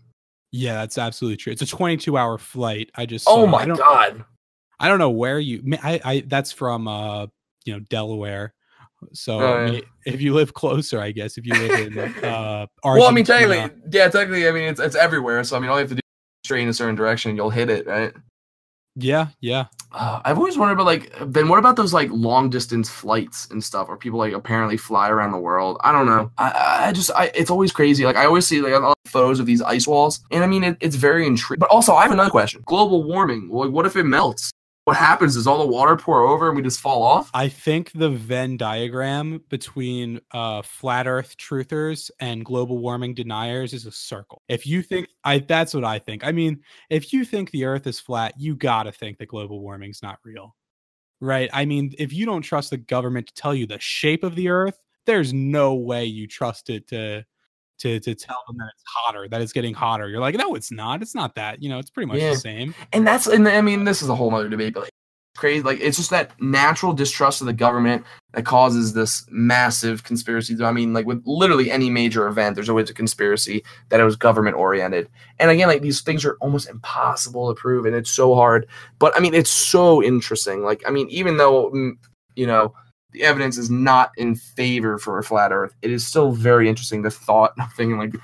Yeah, 0.52 0.74
that's 0.74 0.98
absolutely 0.98 1.38
true. 1.38 1.52
It's 1.52 1.62
a 1.62 1.66
22 1.66 2.16
hour 2.16 2.36
flight. 2.38 2.90
I 2.94 3.06
just 3.06 3.26
Oh 3.28 3.46
my 3.46 3.62
I 3.62 3.66
god. 3.66 4.24
I 4.80 4.88
don't 4.88 4.98
know 4.98 5.10
where 5.10 5.38
you. 5.38 5.62
I, 5.82 6.00
I 6.04 6.24
that's 6.26 6.52
from 6.52 6.88
uh 6.88 7.26
you 7.64 7.72
know 7.74 7.80
Delaware. 7.90 8.54
So 9.12 9.38
Oh, 9.38 9.56
yeah. 9.64 9.70
may- 9.72 9.82
if 10.06 10.20
you 10.20 10.34
live 10.34 10.54
closer, 10.54 11.00
I 11.00 11.10
guess 11.12 11.36
if 11.38 11.46
you 11.46 11.54
live 11.54 11.72
in 11.78 11.98
uh 12.24 12.66
Well, 12.84 13.06
I 13.06 13.10
mean, 13.12 13.24
technically, 13.24 13.70
yeah, 13.90 14.08
technically, 14.08 14.46
I 14.48 14.52
mean, 14.52 14.64
it's 14.64 14.80
it's 14.80 14.96
everywhere. 14.96 15.42
So 15.44 15.56
I 15.56 15.60
mean, 15.60 15.70
all 15.70 15.76
you 15.76 15.80
have 15.80 15.88
to 15.90 15.94
do 15.96 16.00
is 16.00 16.46
straight 16.46 16.62
in 16.62 16.68
a 16.68 16.74
certain 16.74 16.94
direction, 16.94 17.30
and 17.30 17.36
you'll 17.36 17.50
hit 17.50 17.70
it, 17.70 17.86
right? 17.86 18.12
yeah, 18.96 19.28
yeah. 19.40 19.66
Uh, 19.90 20.20
I've 20.24 20.38
always 20.38 20.56
wondered 20.58 20.74
about 20.74 20.86
like 20.86 21.12
then 21.32 21.48
what 21.48 21.58
about 21.58 21.76
those 21.76 21.92
like 21.92 22.08
long 22.10 22.50
distance 22.50 22.88
flights 22.88 23.48
and 23.50 23.62
stuff 23.62 23.88
where 23.88 23.96
people 23.96 24.18
like 24.18 24.32
apparently 24.32 24.76
fly 24.76 25.08
around 25.08 25.32
the 25.32 25.38
world? 25.38 25.78
I 25.84 25.92
don't 25.92 26.06
know. 26.06 26.30
I- 26.38 26.50
I, 26.50 26.88
I 26.88 26.92
just 26.92 27.10
I 27.12 27.26
it's 27.34 27.50
always 27.50 27.72
crazy. 27.72 28.04
Like 28.04 28.16
I 28.16 28.24
always 28.26 28.46
see 28.46 28.60
like 28.60 28.72
a 28.72 28.78
lot 28.78 28.96
of 29.04 29.10
photos 29.10 29.38
of 29.40 29.46
these 29.46 29.62
ice 29.62 29.86
walls, 29.86 30.20
and 30.30 30.42
I 30.44 30.46
mean 30.46 30.64
it, 30.64 30.76
it's 30.80 30.96
very 30.96 31.26
intriguing. 31.26 31.60
But 31.60 31.70
also 31.70 31.94
I 31.94 32.02
have 32.02 32.12
another 32.12 32.30
question: 32.30 32.62
global 32.66 33.04
warming. 33.04 33.48
Like, 33.50 33.70
what 33.70 33.86
if 33.86 33.96
it 33.96 34.04
melts? 34.04 34.50
What 34.84 34.98
happens? 34.98 35.34
Does 35.34 35.46
all 35.46 35.60
the 35.60 35.72
water 35.72 35.96
pour 35.96 36.20
over 36.20 36.48
and 36.48 36.56
we 36.56 36.62
just 36.62 36.80
fall 36.80 37.02
off? 37.02 37.30
I 37.32 37.48
think 37.48 37.90
the 37.92 38.10
Venn 38.10 38.58
diagram 38.58 39.42
between 39.48 40.20
uh, 40.32 40.60
flat 40.60 41.06
Earth 41.06 41.38
truthers 41.38 42.10
and 42.20 42.44
global 42.44 42.76
warming 42.76 43.14
deniers 43.14 43.72
is 43.72 43.86
a 43.86 43.92
circle. 43.92 44.42
If 44.48 44.66
you 44.66 44.82
think 44.82 45.08
I, 45.24 45.38
that's 45.38 45.72
what 45.72 45.84
I 45.84 45.98
think. 45.98 46.22
I 46.22 46.32
mean, 46.32 46.60
if 46.90 47.14
you 47.14 47.24
think 47.24 47.50
the 47.50 47.64
Earth 47.64 47.86
is 47.86 47.98
flat, 47.98 48.34
you 48.36 48.56
gotta 48.56 48.92
think 48.92 49.16
that 49.18 49.28
global 49.28 49.60
warming's 49.62 50.02
not 50.02 50.18
real, 50.22 50.54
right? 51.18 51.48
I 51.54 51.64
mean, 51.64 51.94
if 51.98 52.12
you 52.12 52.26
don't 52.26 52.42
trust 52.42 52.68
the 52.68 52.76
government 52.76 53.28
to 53.28 53.34
tell 53.34 53.54
you 53.54 53.66
the 53.66 53.80
shape 53.80 54.22
of 54.22 54.34
the 54.34 54.50
Earth, 54.50 54.78
there's 55.06 55.32
no 55.32 55.74
way 55.74 56.04
you 56.04 56.26
trust 56.26 56.68
it 56.68 56.88
to 56.88 57.24
to 57.78 58.00
to 58.00 58.14
tell 58.14 58.38
them 58.46 58.56
that 58.58 58.68
it's 58.74 58.84
hotter, 58.86 59.28
that 59.28 59.40
it's 59.40 59.52
getting 59.52 59.74
hotter. 59.74 60.08
You're 60.08 60.20
like, 60.20 60.36
no, 60.36 60.54
it's 60.54 60.70
not. 60.72 61.02
It's 61.02 61.14
not 61.14 61.34
that. 61.34 61.62
You 61.62 61.68
know, 61.68 61.78
it's 61.78 61.90
pretty 61.90 62.06
much 62.06 62.18
Yeah. 62.18 62.30
the 62.30 62.36
same. 62.38 62.74
and 62.92 63.06
that's 63.06 63.26
and 63.26 63.46
I 63.48 63.60
mean 63.60 63.84
this 63.84 64.02
is 64.02 64.08
a 64.08 64.14
whole 64.14 64.34
other 64.34 64.48
debate, 64.48 64.74
but 64.74 64.84
like, 64.84 64.90
crazy 65.36 65.62
like 65.64 65.80
it's 65.80 65.96
just 65.96 66.10
that 66.10 66.30
natural 66.40 66.92
distrust 66.92 67.40
of 67.40 67.48
the 67.48 67.52
government 67.52 68.04
that 68.34 68.44
causes 68.44 68.92
this 68.94 69.26
massive 69.30 70.04
conspiracy. 70.04 70.56
I 70.62 70.70
mean, 70.70 70.92
like 70.92 71.06
with 71.06 71.22
literally 71.26 71.72
any 71.72 71.90
major 71.90 72.28
event, 72.28 72.54
there's 72.54 72.68
always 72.68 72.88
a 72.90 72.94
conspiracy 72.94 73.64
that 73.88 73.98
it 73.98 74.04
was 74.04 74.14
government 74.14 74.56
oriented. 74.56 75.08
And 75.40 75.50
again, 75.50 75.66
like 75.66 75.82
these 75.82 76.02
things 76.02 76.24
are 76.24 76.36
almost 76.40 76.68
impossible 76.68 77.52
to 77.52 77.60
prove, 77.60 77.84
and 77.84 77.96
it's 77.96 78.10
so 78.12 78.34
hard. 78.36 78.66
But 79.00 79.16
I 79.16 79.20
mean, 79.20 79.34
it's 79.34 79.50
so 79.50 80.00
interesting. 80.02 80.62
Like 80.62 80.84
I 80.86 80.90
mean, 80.90 81.08
even 81.10 81.36
though 81.36 81.70
mm, 81.72 81.92
you 82.36 82.46
know 82.46 82.72
the 83.14 83.22
evidence 83.22 83.56
is 83.56 83.70
not 83.70 84.10
in 84.16 84.34
favor 84.34 84.98
for 84.98 85.18
a 85.18 85.22
flat 85.22 85.52
Earth, 85.52 85.72
it 85.80 85.90
is 85.90 86.06
still 86.06 86.32
very 86.32 86.68
interesting. 86.68 87.02
The 87.02 87.10
thought 87.10 87.52
of 87.58 87.72
thinking 87.72 87.96
like 87.96 88.14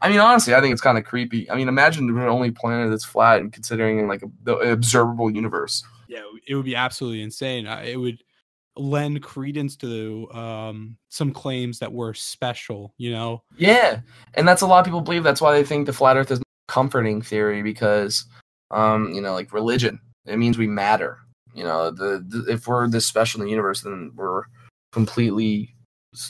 I 0.00 0.08
mean, 0.08 0.20
honestly, 0.20 0.54
I 0.54 0.60
think 0.60 0.72
it's 0.72 0.82
kind 0.82 0.96
of 0.98 1.04
creepy. 1.04 1.50
I 1.50 1.56
mean, 1.56 1.68
imagine 1.68 2.06
the 2.06 2.26
only 2.28 2.50
planet 2.50 2.90
that's 2.90 3.04
flat 3.04 3.40
and 3.40 3.52
considering 3.52 4.06
like 4.06 4.22
a, 4.22 4.30
the 4.44 4.56
observable 4.56 5.30
universe. 5.30 5.82
Yeah, 6.08 6.22
it 6.46 6.54
would 6.54 6.64
be 6.64 6.76
absolutely 6.76 7.22
insane. 7.22 7.66
It 7.66 7.98
would 7.98 8.22
lend 8.76 9.20
credence 9.22 9.76
to 9.76 10.30
um, 10.32 10.96
some 11.08 11.32
claims 11.32 11.80
that 11.80 11.92
were 11.92 12.14
special. 12.14 12.94
You 12.96 13.10
know, 13.10 13.42
Yeah, 13.56 14.00
and 14.34 14.46
that's 14.46 14.62
a 14.62 14.66
lot 14.66 14.78
of 14.78 14.84
people 14.84 15.00
believe. 15.00 15.24
That's 15.24 15.40
why 15.40 15.52
they 15.52 15.64
think 15.64 15.86
the 15.86 15.92
flat 15.92 16.16
Earth 16.16 16.30
is 16.30 16.38
a 16.38 16.44
comforting 16.68 17.20
theory 17.20 17.62
because, 17.62 18.24
um, 18.70 19.12
you 19.12 19.20
know, 19.20 19.34
like 19.34 19.52
religion, 19.52 19.98
it 20.26 20.36
means 20.36 20.58
we 20.58 20.68
matter. 20.68 21.18
You 21.54 21.64
know, 21.64 21.90
the, 21.90 22.24
the 22.26 22.52
if 22.52 22.66
we're 22.66 22.88
this 22.88 23.06
special 23.06 23.40
in 23.40 23.46
the 23.46 23.50
universe, 23.50 23.82
then 23.82 24.12
we're 24.14 24.44
completely, 24.92 25.74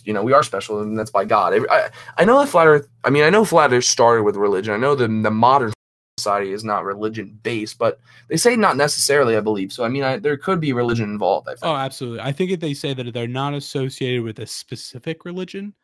you 0.04 0.12
know, 0.12 0.22
we 0.22 0.32
are 0.32 0.42
special, 0.42 0.80
and 0.80 0.98
that's 0.98 1.10
by 1.10 1.24
God. 1.24 1.54
I, 1.70 1.90
I 2.16 2.24
know 2.24 2.38
that 2.38 2.48
flat 2.48 2.66
Earth. 2.66 2.88
I 3.04 3.10
mean, 3.10 3.24
I 3.24 3.30
know 3.30 3.44
flat 3.44 3.72
Earth 3.72 3.84
started 3.84 4.22
with 4.22 4.36
religion. 4.36 4.74
I 4.74 4.78
know 4.78 4.94
the 4.94 5.08
the 5.08 5.30
modern 5.30 5.72
society 6.18 6.52
is 6.52 6.64
not 6.64 6.84
religion 6.84 7.38
based, 7.42 7.78
but 7.78 8.00
they 8.28 8.36
say 8.36 8.56
not 8.56 8.76
necessarily, 8.76 9.36
I 9.36 9.40
believe. 9.40 9.72
So 9.72 9.84
I 9.84 9.88
mean, 9.88 10.02
I, 10.02 10.18
there 10.18 10.36
could 10.36 10.60
be 10.60 10.72
religion 10.72 11.10
involved. 11.10 11.48
I 11.48 11.52
think. 11.52 11.64
Oh, 11.64 11.76
absolutely. 11.76 12.20
I 12.20 12.32
think 12.32 12.50
if 12.50 12.60
they 12.60 12.74
say 12.74 12.94
that 12.94 13.12
they're 13.12 13.28
not 13.28 13.54
associated 13.54 14.22
with 14.22 14.38
a 14.38 14.46
specific 14.46 15.24
religion, 15.24 15.74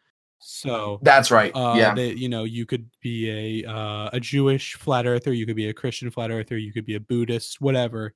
so 0.46 0.98
That's 1.02 1.30
right. 1.30 1.50
uh, 1.54 1.74
yeah. 1.76 1.94
they, 1.94 2.10
you 2.10 2.28
know, 2.28 2.44
you 2.44 2.66
could 2.66 2.90
be 3.00 3.62
a 3.64 3.70
uh, 3.70 4.10
a 4.12 4.20
Jewish 4.20 4.74
flat 4.74 5.06
earther, 5.06 5.32
you 5.32 5.46
could 5.46 5.56
be 5.56 5.68
a 5.68 5.74
Christian 5.74 6.10
flat 6.10 6.30
earther, 6.30 6.58
you 6.58 6.72
could 6.72 6.84
be 6.84 6.96
a 6.96 7.00
Buddhist, 7.00 7.62
whatever. 7.62 8.12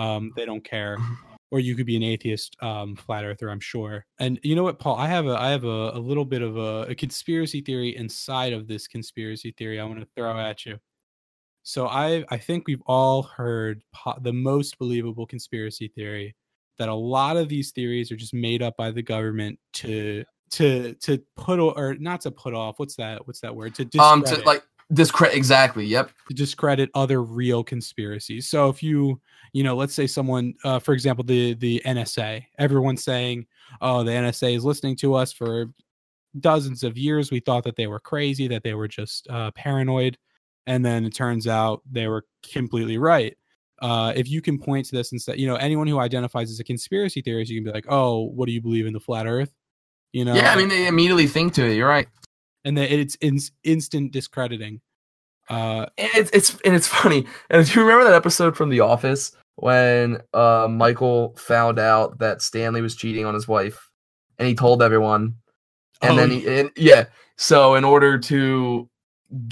Um, 0.00 0.32
they 0.36 0.44
don't 0.44 0.64
care. 0.64 0.96
Or 1.52 1.58
you 1.58 1.74
could 1.74 1.84
be 1.84 1.96
an 1.96 2.04
atheist 2.04 2.56
um, 2.62 2.94
flat 2.94 3.24
earther, 3.24 3.50
I'm 3.50 3.58
sure. 3.58 4.06
And 4.20 4.38
you 4.44 4.54
know 4.54 4.62
what, 4.62 4.78
Paul? 4.78 4.94
I 4.94 5.08
have 5.08 5.26
a 5.26 5.36
I 5.36 5.50
have 5.50 5.64
a, 5.64 5.90
a 5.94 5.98
little 5.98 6.24
bit 6.24 6.42
of 6.42 6.56
a, 6.56 6.82
a 6.88 6.94
conspiracy 6.94 7.60
theory 7.60 7.96
inside 7.96 8.52
of 8.52 8.68
this 8.68 8.86
conspiracy 8.86 9.52
theory 9.58 9.80
I 9.80 9.84
want 9.84 9.98
to 9.98 10.06
throw 10.14 10.38
at 10.38 10.64
you. 10.64 10.78
So 11.64 11.88
I 11.88 12.24
I 12.30 12.38
think 12.38 12.68
we've 12.68 12.82
all 12.86 13.24
heard 13.24 13.82
po- 13.92 14.20
the 14.22 14.32
most 14.32 14.78
believable 14.78 15.26
conspiracy 15.26 15.88
theory 15.88 16.36
that 16.78 16.88
a 16.88 16.94
lot 16.94 17.36
of 17.36 17.48
these 17.48 17.72
theories 17.72 18.12
are 18.12 18.16
just 18.16 18.32
made 18.32 18.62
up 18.62 18.76
by 18.76 18.92
the 18.92 19.02
government 19.02 19.58
to 19.72 20.24
to 20.52 20.94
to 20.94 21.22
put 21.36 21.58
or 21.58 21.94
not 21.98 22.20
to 22.20 22.30
put 22.30 22.54
off 22.54 22.78
what's 22.78 22.96
that 22.96 23.26
what's 23.26 23.40
that 23.40 23.54
word 23.54 23.74
to 23.74 23.98
um, 23.98 24.22
to 24.24 24.36
like 24.42 24.62
discredit 24.92 25.36
exactly. 25.36 25.84
Yep. 25.86 26.10
to 26.28 26.34
discredit 26.34 26.90
other 26.94 27.22
real 27.22 27.62
conspiracies. 27.62 28.48
So 28.48 28.68
if 28.68 28.82
you 28.82 29.20
you 29.52 29.64
know 29.64 29.74
let's 29.76 29.94
say 29.94 30.06
someone 30.06 30.54
uh, 30.64 30.78
for 30.78 30.92
example 30.92 31.24
the 31.24 31.54
the 31.54 31.82
NSA 31.84 32.44
everyone's 32.58 33.02
saying 33.02 33.46
oh 33.80 34.04
the 34.04 34.12
NSA 34.12 34.56
is 34.56 34.64
listening 34.64 34.96
to 34.96 35.14
us 35.14 35.32
for 35.32 35.66
dozens 36.38 36.84
of 36.84 36.96
years 36.96 37.30
we 37.30 37.40
thought 37.40 37.64
that 37.64 37.76
they 37.76 37.88
were 37.88 37.98
crazy 37.98 38.46
that 38.48 38.62
they 38.62 38.74
were 38.74 38.86
just 38.86 39.28
uh, 39.28 39.50
paranoid 39.52 40.16
and 40.66 40.84
then 40.84 41.04
it 41.04 41.14
turns 41.14 41.48
out 41.48 41.82
they 41.90 42.06
were 42.06 42.24
completely 42.52 42.98
right 42.98 43.36
uh, 43.82 44.12
if 44.14 44.28
you 44.28 44.40
can 44.40 44.58
point 44.58 44.86
to 44.86 44.94
this 44.94 45.10
and 45.10 45.20
say 45.20 45.34
you 45.34 45.48
know 45.48 45.56
anyone 45.56 45.88
who 45.88 45.98
identifies 45.98 46.48
as 46.48 46.60
a 46.60 46.64
conspiracy 46.64 47.20
theorist 47.20 47.50
you 47.50 47.60
can 47.60 47.64
be 47.64 47.72
like 47.72 47.86
oh 47.88 48.26
what 48.26 48.46
do 48.46 48.52
you 48.52 48.60
believe 48.60 48.86
in 48.86 48.92
the 48.92 49.00
flat 49.00 49.26
earth 49.26 49.52
you 50.12 50.24
know 50.24 50.34
yeah. 50.34 50.52
I 50.52 50.56
mean, 50.56 50.68
they 50.68 50.86
immediately 50.86 51.26
think 51.26 51.54
to 51.54 51.66
it. 51.66 51.74
You're 51.74 51.88
right. 51.88 52.08
And 52.64 52.76
then 52.76 52.84
it's 52.90 53.16
ins- 53.20 53.52
instant 53.64 54.12
discrediting 54.12 54.80
uh 55.48 55.86
And 55.98 56.10
it's 56.14 56.30
it's 56.32 56.60
and 56.64 56.74
it's 56.74 56.86
funny. 56.86 57.26
And 57.50 57.66
do 57.66 57.72
you 57.72 57.84
remember 57.86 58.04
that 58.04 58.14
episode 58.16 58.56
from 58.56 58.70
The 58.70 58.80
Office 58.80 59.32
when 59.56 60.20
uh 60.32 60.68
Michael 60.70 61.34
found 61.36 61.78
out 61.78 62.18
that 62.18 62.42
Stanley 62.42 62.82
was 62.82 62.94
cheating 62.94 63.26
on 63.26 63.34
his 63.34 63.48
wife, 63.48 63.90
and 64.38 64.46
he 64.48 64.54
told 64.54 64.82
everyone, 64.82 65.34
and 66.02 66.12
Oh, 66.12 66.16
then 66.16 66.30
he, 66.30 66.46
and, 66.46 66.70
yeah. 66.76 67.06
So 67.36 67.74
in 67.74 67.84
order 67.84 68.18
to 68.18 68.88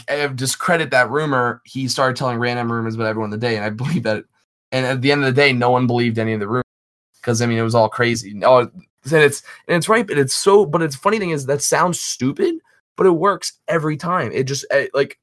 uh, 0.08 0.28
discredit 0.28 0.90
that 0.90 1.10
rumor, 1.10 1.62
he 1.64 1.88
started 1.88 2.16
telling 2.16 2.38
random 2.38 2.70
rumors 2.70 2.94
about 2.94 3.06
everyone 3.06 3.32
in 3.32 3.38
the 3.38 3.46
day, 3.46 3.56
and 3.56 3.64
I 3.64 3.70
believe 3.70 4.04
that. 4.04 4.24
And 4.70 4.84
at 4.84 5.00
the 5.00 5.10
end 5.12 5.24
of 5.24 5.34
the 5.34 5.40
day, 5.40 5.52
no 5.52 5.70
one 5.70 5.86
believed 5.86 6.18
any 6.18 6.34
of 6.34 6.40
the 6.40 6.46
rumors 6.46 6.64
because 7.20 7.42
I 7.42 7.46
mean 7.46 7.58
it 7.58 7.62
was 7.62 7.74
all 7.74 7.88
crazy. 7.88 8.34
No, 8.34 8.58
and 8.60 8.70
it's 9.04 9.42
and 9.66 9.76
it's 9.76 9.88
right, 9.88 10.06
but 10.06 10.18
it's 10.18 10.34
so. 10.34 10.64
But 10.66 10.82
it's 10.82 10.94
funny 10.96 11.18
thing 11.18 11.30
is 11.30 11.46
that 11.46 11.62
sounds 11.62 12.00
stupid, 12.00 12.56
but 12.98 13.06
it 13.06 13.12
works 13.12 13.54
every 13.68 13.96
time. 13.96 14.30
It 14.32 14.44
just 14.44 14.66
eh, 14.70 14.88
like 14.92 15.18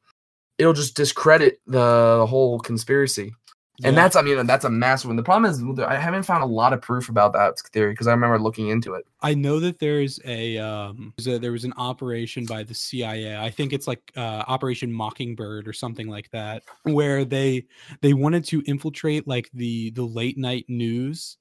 it'll 0.57 0.73
just 0.73 0.95
discredit 0.95 1.59
the 1.67 2.26
whole 2.28 2.59
conspiracy. 2.59 3.36
And 3.84 3.97
that's, 3.97 4.15
I 4.15 4.21
mean, 4.21 4.45
that's 4.45 4.63
a 4.63 4.69
massive 4.69 5.09
one. 5.09 5.17
The 5.17 5.23
problem 5.23 5.51
is, 5.51 5.61
I 5.82 5.97
haven't 5.97 6.23
found 6.23 6.43
a 6.43 6.47
lot 6.47 6.71
of 6.71 6.82
proof 6.82 7.09
about 7.09 7.34
that 7.34 7.59
theory 7.73 7.91
because 7.91 8.07
I 8.07 8.11
remember 8.11 8.39
looking 8.39 8.69
into 8.69 8.93
it. 8.93 9.05
I 9.21 9.34
know 9.34 9.59
that 9.59 9.80
there's 9.80 10.17
a, 10.23 10.57
um, 10.57 11.13
there's 11.17 11.28
a 11.28 11.39
there 11.39 11.51
was 11.51 11.65
an 11.65 11.73
operation 11.76 12.45
by 12.45 12.63
the 12.63 12.73
CIA. 12.73 13.38
I 13.38 13.49
think 13.49 13.73
it's 13.73 13.86
like 13.86 14.13
uh, 14.15 14.45
Operation 14.47 14.93
Mockingbird 14.93 15.67
or 15.67 15.73
something 15.73 16.07
like 16.07 16.32
that, 16.32 16.63
where 16.84 17.26
they 17.26 17.65
they 17.99 18.13
wanted 18.13 18.45
to 18.45 18.63
infiltrate 18.65 19.28
like 19.28 19.49
the 19.53 19.89
the 19.91 20.03
late 20.03 20.38
night 20.38 20.63
news, 20.69 21.36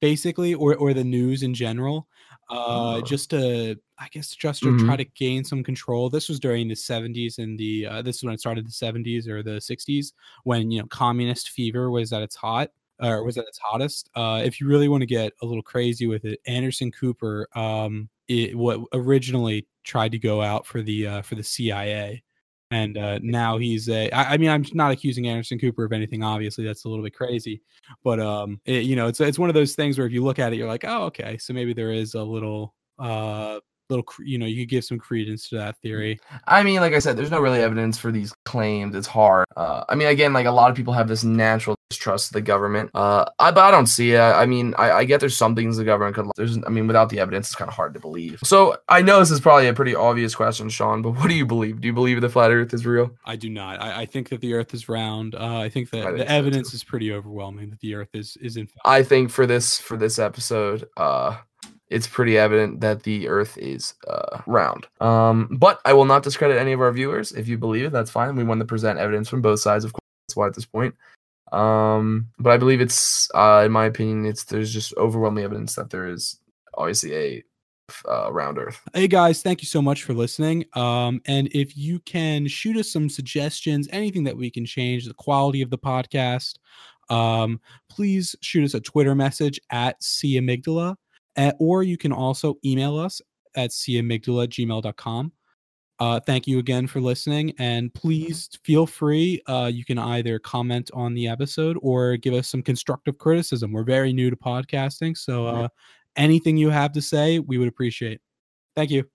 basically, 0.00 0.54
or 0.54 0.74
or 0.74 0.92
the 0.92 1.04
news 1.04 1.44
in 1.44 1.54
general, 1.54 2.08
uh, 2.48 2.96
Oh. 2.96 3.00
just 3.02 3.30
to 3.30 3.76
I 3.98 4.08
guess 4.12 4.34
just 4.36 4.62
to 4.62 4.76
try 4.78 4.94
Mhm. 4.94 4.98
to 4.98 5.04
gain 5.04 5.42
some 5.44 5.64
control. 5.64 6.10
This 6.10 6.28
was 6.28 6.38
during 6.38 6.68
the 6.68 6.76
70s 6.76 7.38
and 7.38 7.58
the 7.58 7.86
uh, 7.86 8.02
this 8.02 8.16
is 8.16 8.24
when 8.24 8.34
it 8.34 8.40
started 8.40 8.66
the 8.66 8.70
70s 8.72 9.26
or 9.26 9.42
the 9.42 9.58
60s 9.60 10.12
when 10.44 10.70
you 10.70 10.80
know 10.80 10.86
communist 10.88 11.50
fever 11.50 11.90
was 11.90 12.12
at 12.12 12.22
its 12.22 12.36
hot 12.36 12.70
or 13.00 13.22
was 13.24 13.38
at 13.38 13.46
its 13.48 13.58
hottest. 13.58 14.10
Uh, 14.14 14.42
if 14.44 14.60
you 14.60 14.66
really 14.68 14.88
want 14.88 15.00
to 15.02 15.06
get 15.06 15.32
a 15.42 15.46
little 15.46 15.62
crazy 15.62 16.06
with 16.06 16.24
it, 16.26 16.40
Anderson 16.46 16.90
Cooper, 16.92 17.48
um, 17.54 18.08
it, 18.28 18.54
what 18.56 18.80
originally 18.92 19.66
tried 19.84 20.12
to 20.12 20.18
go 20.18 20.42
out 20.42 20.66
for 20.66 20.82
the 20.82 21.06
uh, 21.06 21.22
for 21.22 21.34
the 21.36 21.42
CIA, 21.42 22.22
and 22.70 22.98
uh, 22.98 23.18
now 23.22 23.58
he's 23.58 23.88
a. 23.88 24.10
I, 24.10 24.34
I 24.34 24.36
mean, 24.36 24.50
I'm 24.50 24.64
not 24.72 24.92
accusing 24.92 25.28
Anderson 25.28 25.58
Cooper 25.58 25.84
of 25.84 25.92
anything. 25.92 26.22
Obviously, 26.22 26.64
that's 26.64 26.84
a 26.84 26.88
little 26.88 27.04
bit 27.04 27.14
crazy, 27.14 27.62
but 28.02 28.20
um, 28.20 28.60
it, 28.64 28.84
you 28.84 28.96
know, 28.96 29.06
it's 29.06 29.20
it's 29.20 29.38
one 29.38 29.48
of 29.48 29.54
those 29.54 29.74
things 29.74 29.98
where 29.98 30.06
if 30.06 30.12
you 30.12 30.24
look 30.24 30.38
at 30.38 30.52
it, 30.52 30.56
you're 30.56 30.68
like, 30.68 30.84
oh, 30.84 31.04
okay, 31.04 31.38
so 31.38 31.52
maybe 31.52 31.72
there 31.72 31.92
is 31.92 32.14
a 32.14 32.22
little 32.22 32.74
uh 32.98 33.60
little 33.88 34.04
you 34.24 34.38
know 34.38 34.46
you 34.46 34.62
could 34.62 34.70
give 34.70 34.84
some 34.84 34.98
credence 34.98 35.48
to 35.48 35.56
that 35.56 35.76
theory 35.78 36.18
I 36.46 36.62
mean, 36.62 36.80
like 36.80 36.92
I 36.92 36.98
said, 36.98 37.16
there's 37.16 37.30
no 37.30 37.40
really 37.40 37.60
evidence 37.60 37.98
for 37.98 38.12
these 38.12 38.32
claims. 38.44 38.94
It's 38.94 39.06
hard. 39.06 39.46
Uh, 39.56 39.84
I 39.88 39.94
mean, 39.94 40.08
again, 40.08 40.32
like 40.32 40.46
a 40.46 40.50
lot 40.50 40.70
of 40.70 40.76
people 40.76 40.92
have 40.92 41.08
this 41.08 41.24
natural 41.24 41.76
distrust 41.90 42.30
of 42.30 42.32
the 42.34 42.40
government. 42.40 42.90
Uh, 42.94 43.24
I, 43.38 43.50
but 43.50 43.64
I 43.64 43.70
don't 43.70 43.86
see 43.86 44.12
it. 44.12 44.20
I 44.20 44.46
mean, 44.46 44.74
I, 44.78 44.92
I 44.92 45.04
get 45.04 45.20
there's 45.20 45.36
some 45.36 45.54
things 45.54 45.76
the 45.76 45.84
government 45.84 46.14
could. 46.14 46.30
There's, 46.36 46.58
I 46.64 46.68
mean, 46.68 46.86
without 46.86 47.08
the 47.08 47.20
evidence, 47.20 47.48
it's 47.48 47.54
kind 47.54 47.68
of 47.68 47.74
hard 47.74 47.94
to 47.94 48.00
believe. 48.00 48.40
So 48.44 48.76
I 48.88 49.02
know 49.02 49.18
this 49.20 49.30
is 49.30 49.40
probably 49.40 49.68
a 49.68 49.74
pretty 49.74 49.94
obvious 49.94 50.34
question, 50.34 50.68
Sean. 50.68 51.02
But 51.02 51.10
what 51.16 51.28
do 51.28 51.34
you 51.34 51.46
believe? 51.46 51.80
Do 51.80 51.88
you 51.88 51.94
believe 51.94 52.20
the 52.20 52.28
flat 52.28 52.50
Earth 52.50 52.72
is 52.74 52.86
real? 52.86 53.10
i 53.24 53.36
do 53.36 53.50
not 53.50 53.80
i, 53.80 54.02
I 54.02 54.06
think 54.06 54.28
that 54.30 54.40
the 54.40 54.54
earth 54.54 54.72
is 54.72 54.88
round 54.88 55.34
uh, 55.34 55.58
i 55.58 55.68
think 55.68 55.90
that 55.90 56.06
I 56.06 56.12
the 56.12 56.30
evidence 56.30 56.72
is 56.72 56.84
pretty 56.84 57.12
overwhelming 57.12 57.70
that 57.70 57.80
the 57.80 57.94
earth 57.94 58.14
is 58.14 58.36
is 58.40 58.56
in 58.56 58.66
fact 58.66 58.80
I 58.84 59.02
think 59.02 59.30
for 59.30 59.46
this 59.46 59.78
for 59.78 59.96
this 59.96 60.18
episode, 60.18 60.88
uh, 60.96 61.36
it's 61.88 62.06
pretty 62.06 62.36
evident 62.36 62.80
that 62.80 63.02
the 63.04 63.28
Earth 63.28 63.56
is 63.58 63.94
uh, 64.08 64.40
round. 64.46 64.86
Um, 65.00 65.48
but 65.58 65.80
I 65.84 65.92
will 65.92 66.04
not 66.04 66.22
discredit 66.22 66.58
any 66.58 66.72
of 66.72 66.80
our 66.80 66.92
viewers. 66.92 67.32
If 67.32 67.48
you 67.48 67.58
believe 67.58 67.86
it, 67.86 67.92
that's 67.92 68.10
fine. 68.10 68.36
We 68.36 68.44
want 68.44 68.60
to 68.60 68.66
present 68.66 68.98
evidence 68.98 69.28
from 69.28 69.42
both 69.42 69.60
sides, 69.60 69.84
of 69.84 69.92
course. 69.92 70.00
That's 70.28 70.36
why 70.36 70.46
at 70.48 70.54
this 70.54 70.66
point. 70.66 70.94
Um, 71.52 72.28
but 72.38 72.52
I 72.52 72.56
believe 72.56 72.80
it's, 72.80 73.30
uh, 73.34 73.62
in 73.64 73.72
my 73.72 73.86
opinion, 73.86 74.26
it's 74.26 74.44
there's 74.44 74.72
just 74.72 74.96
overwhelming 74.96 75.44
evidence 75.44 75.76
that 75.76 75.90
there 75.90 76.08
is 76.08 76.40
obviously 76.74 77.14
a 77.14 77.44
uh, 78.08 78.32
round 78.32 78.58
Earth. 78.58 78.80
Hey 78.92 79.06
guys, 79.06 79.42
thank 79.42 79.62
you 79.62 79.66
so 79.66 79.80
much 79.80 80.02
for 80.02 80.12
listening. 80.12 80.64
Um, 80.74 81.20
and 81.26 81.48
if 81.52 81.76
you 81.76 82.00
can 82.00 82.48
shoot 82.48 82.76
us 82.76 82.90
some 82.90 83.08
suggestions, 83.08 83.88
anything 83.92 84.24
that 84.24 84.36
we 84.36 84.50
can 84.50 84.66
change 84.66 85.06
the 85.06 85.14
quality 85.14 85.62
of 85.62 85.70
the 85.70 85.78
podcast, 85.78 86.56
um, 87.10 87.60
please 87.88 88.34
shoot 88.40 88.64
us 88.64 88.74
a 88.74 88.80
Twitter 88.80 89.14
message 89.14 89.60
at 89.70 90.02
C 90.02 90.40
Amygdala, 90.40 90.96
uh, 91.36 91.52
or 91.58 91.82
you 91.82 91.96
can 91.96 92.12
also 92.12 92.56
email 92.64 92.98
us 92.98 93.20
at 93.56 93.70
camygdala 93.70 94.44
at 94.44 94.50
gmail.com. 94.50 95.32
Uh, 95.98 96.20
thank 96.20 96.46
you 96.46 96.58
again 96.58 96.86
for 96.86 97.00
listening, 97.00 97.54
and 97.58 97.92
please 97.94 98.50
feel 98.64 98.86
free. 98.86 99.40
Uh, 99.46 99.70
you 99.72 99.82
can 99.82 99.98
either 99.98 100.38
comment 100.38 100.90
on 100.92 101.14
the 101.14 101.26
episode 101.26 101.78
or 101.80 102.18
give 102.18 102.34
us 102.34 102.48
some 102.48 102.62
constructive 102.62 103.16
criticism. 103.16 103.72
We're 103.72 103.82
very 103.82 104.12
new 104.12 104.28
to 104.28 104.36
podcasting, 104.36 105.16
so 105.16 105.46
uh, 105.46 105.68
anything 106.16 106.58
you 106.58 106.68
have 106.68 106.92
to 106.92 107.00
say, 107.00 107.38
we 107.38 107.56
would 107.56 107.68
appreciate. 107.68 108.20
Thank 108.74 108.90
you. 108.90 109.08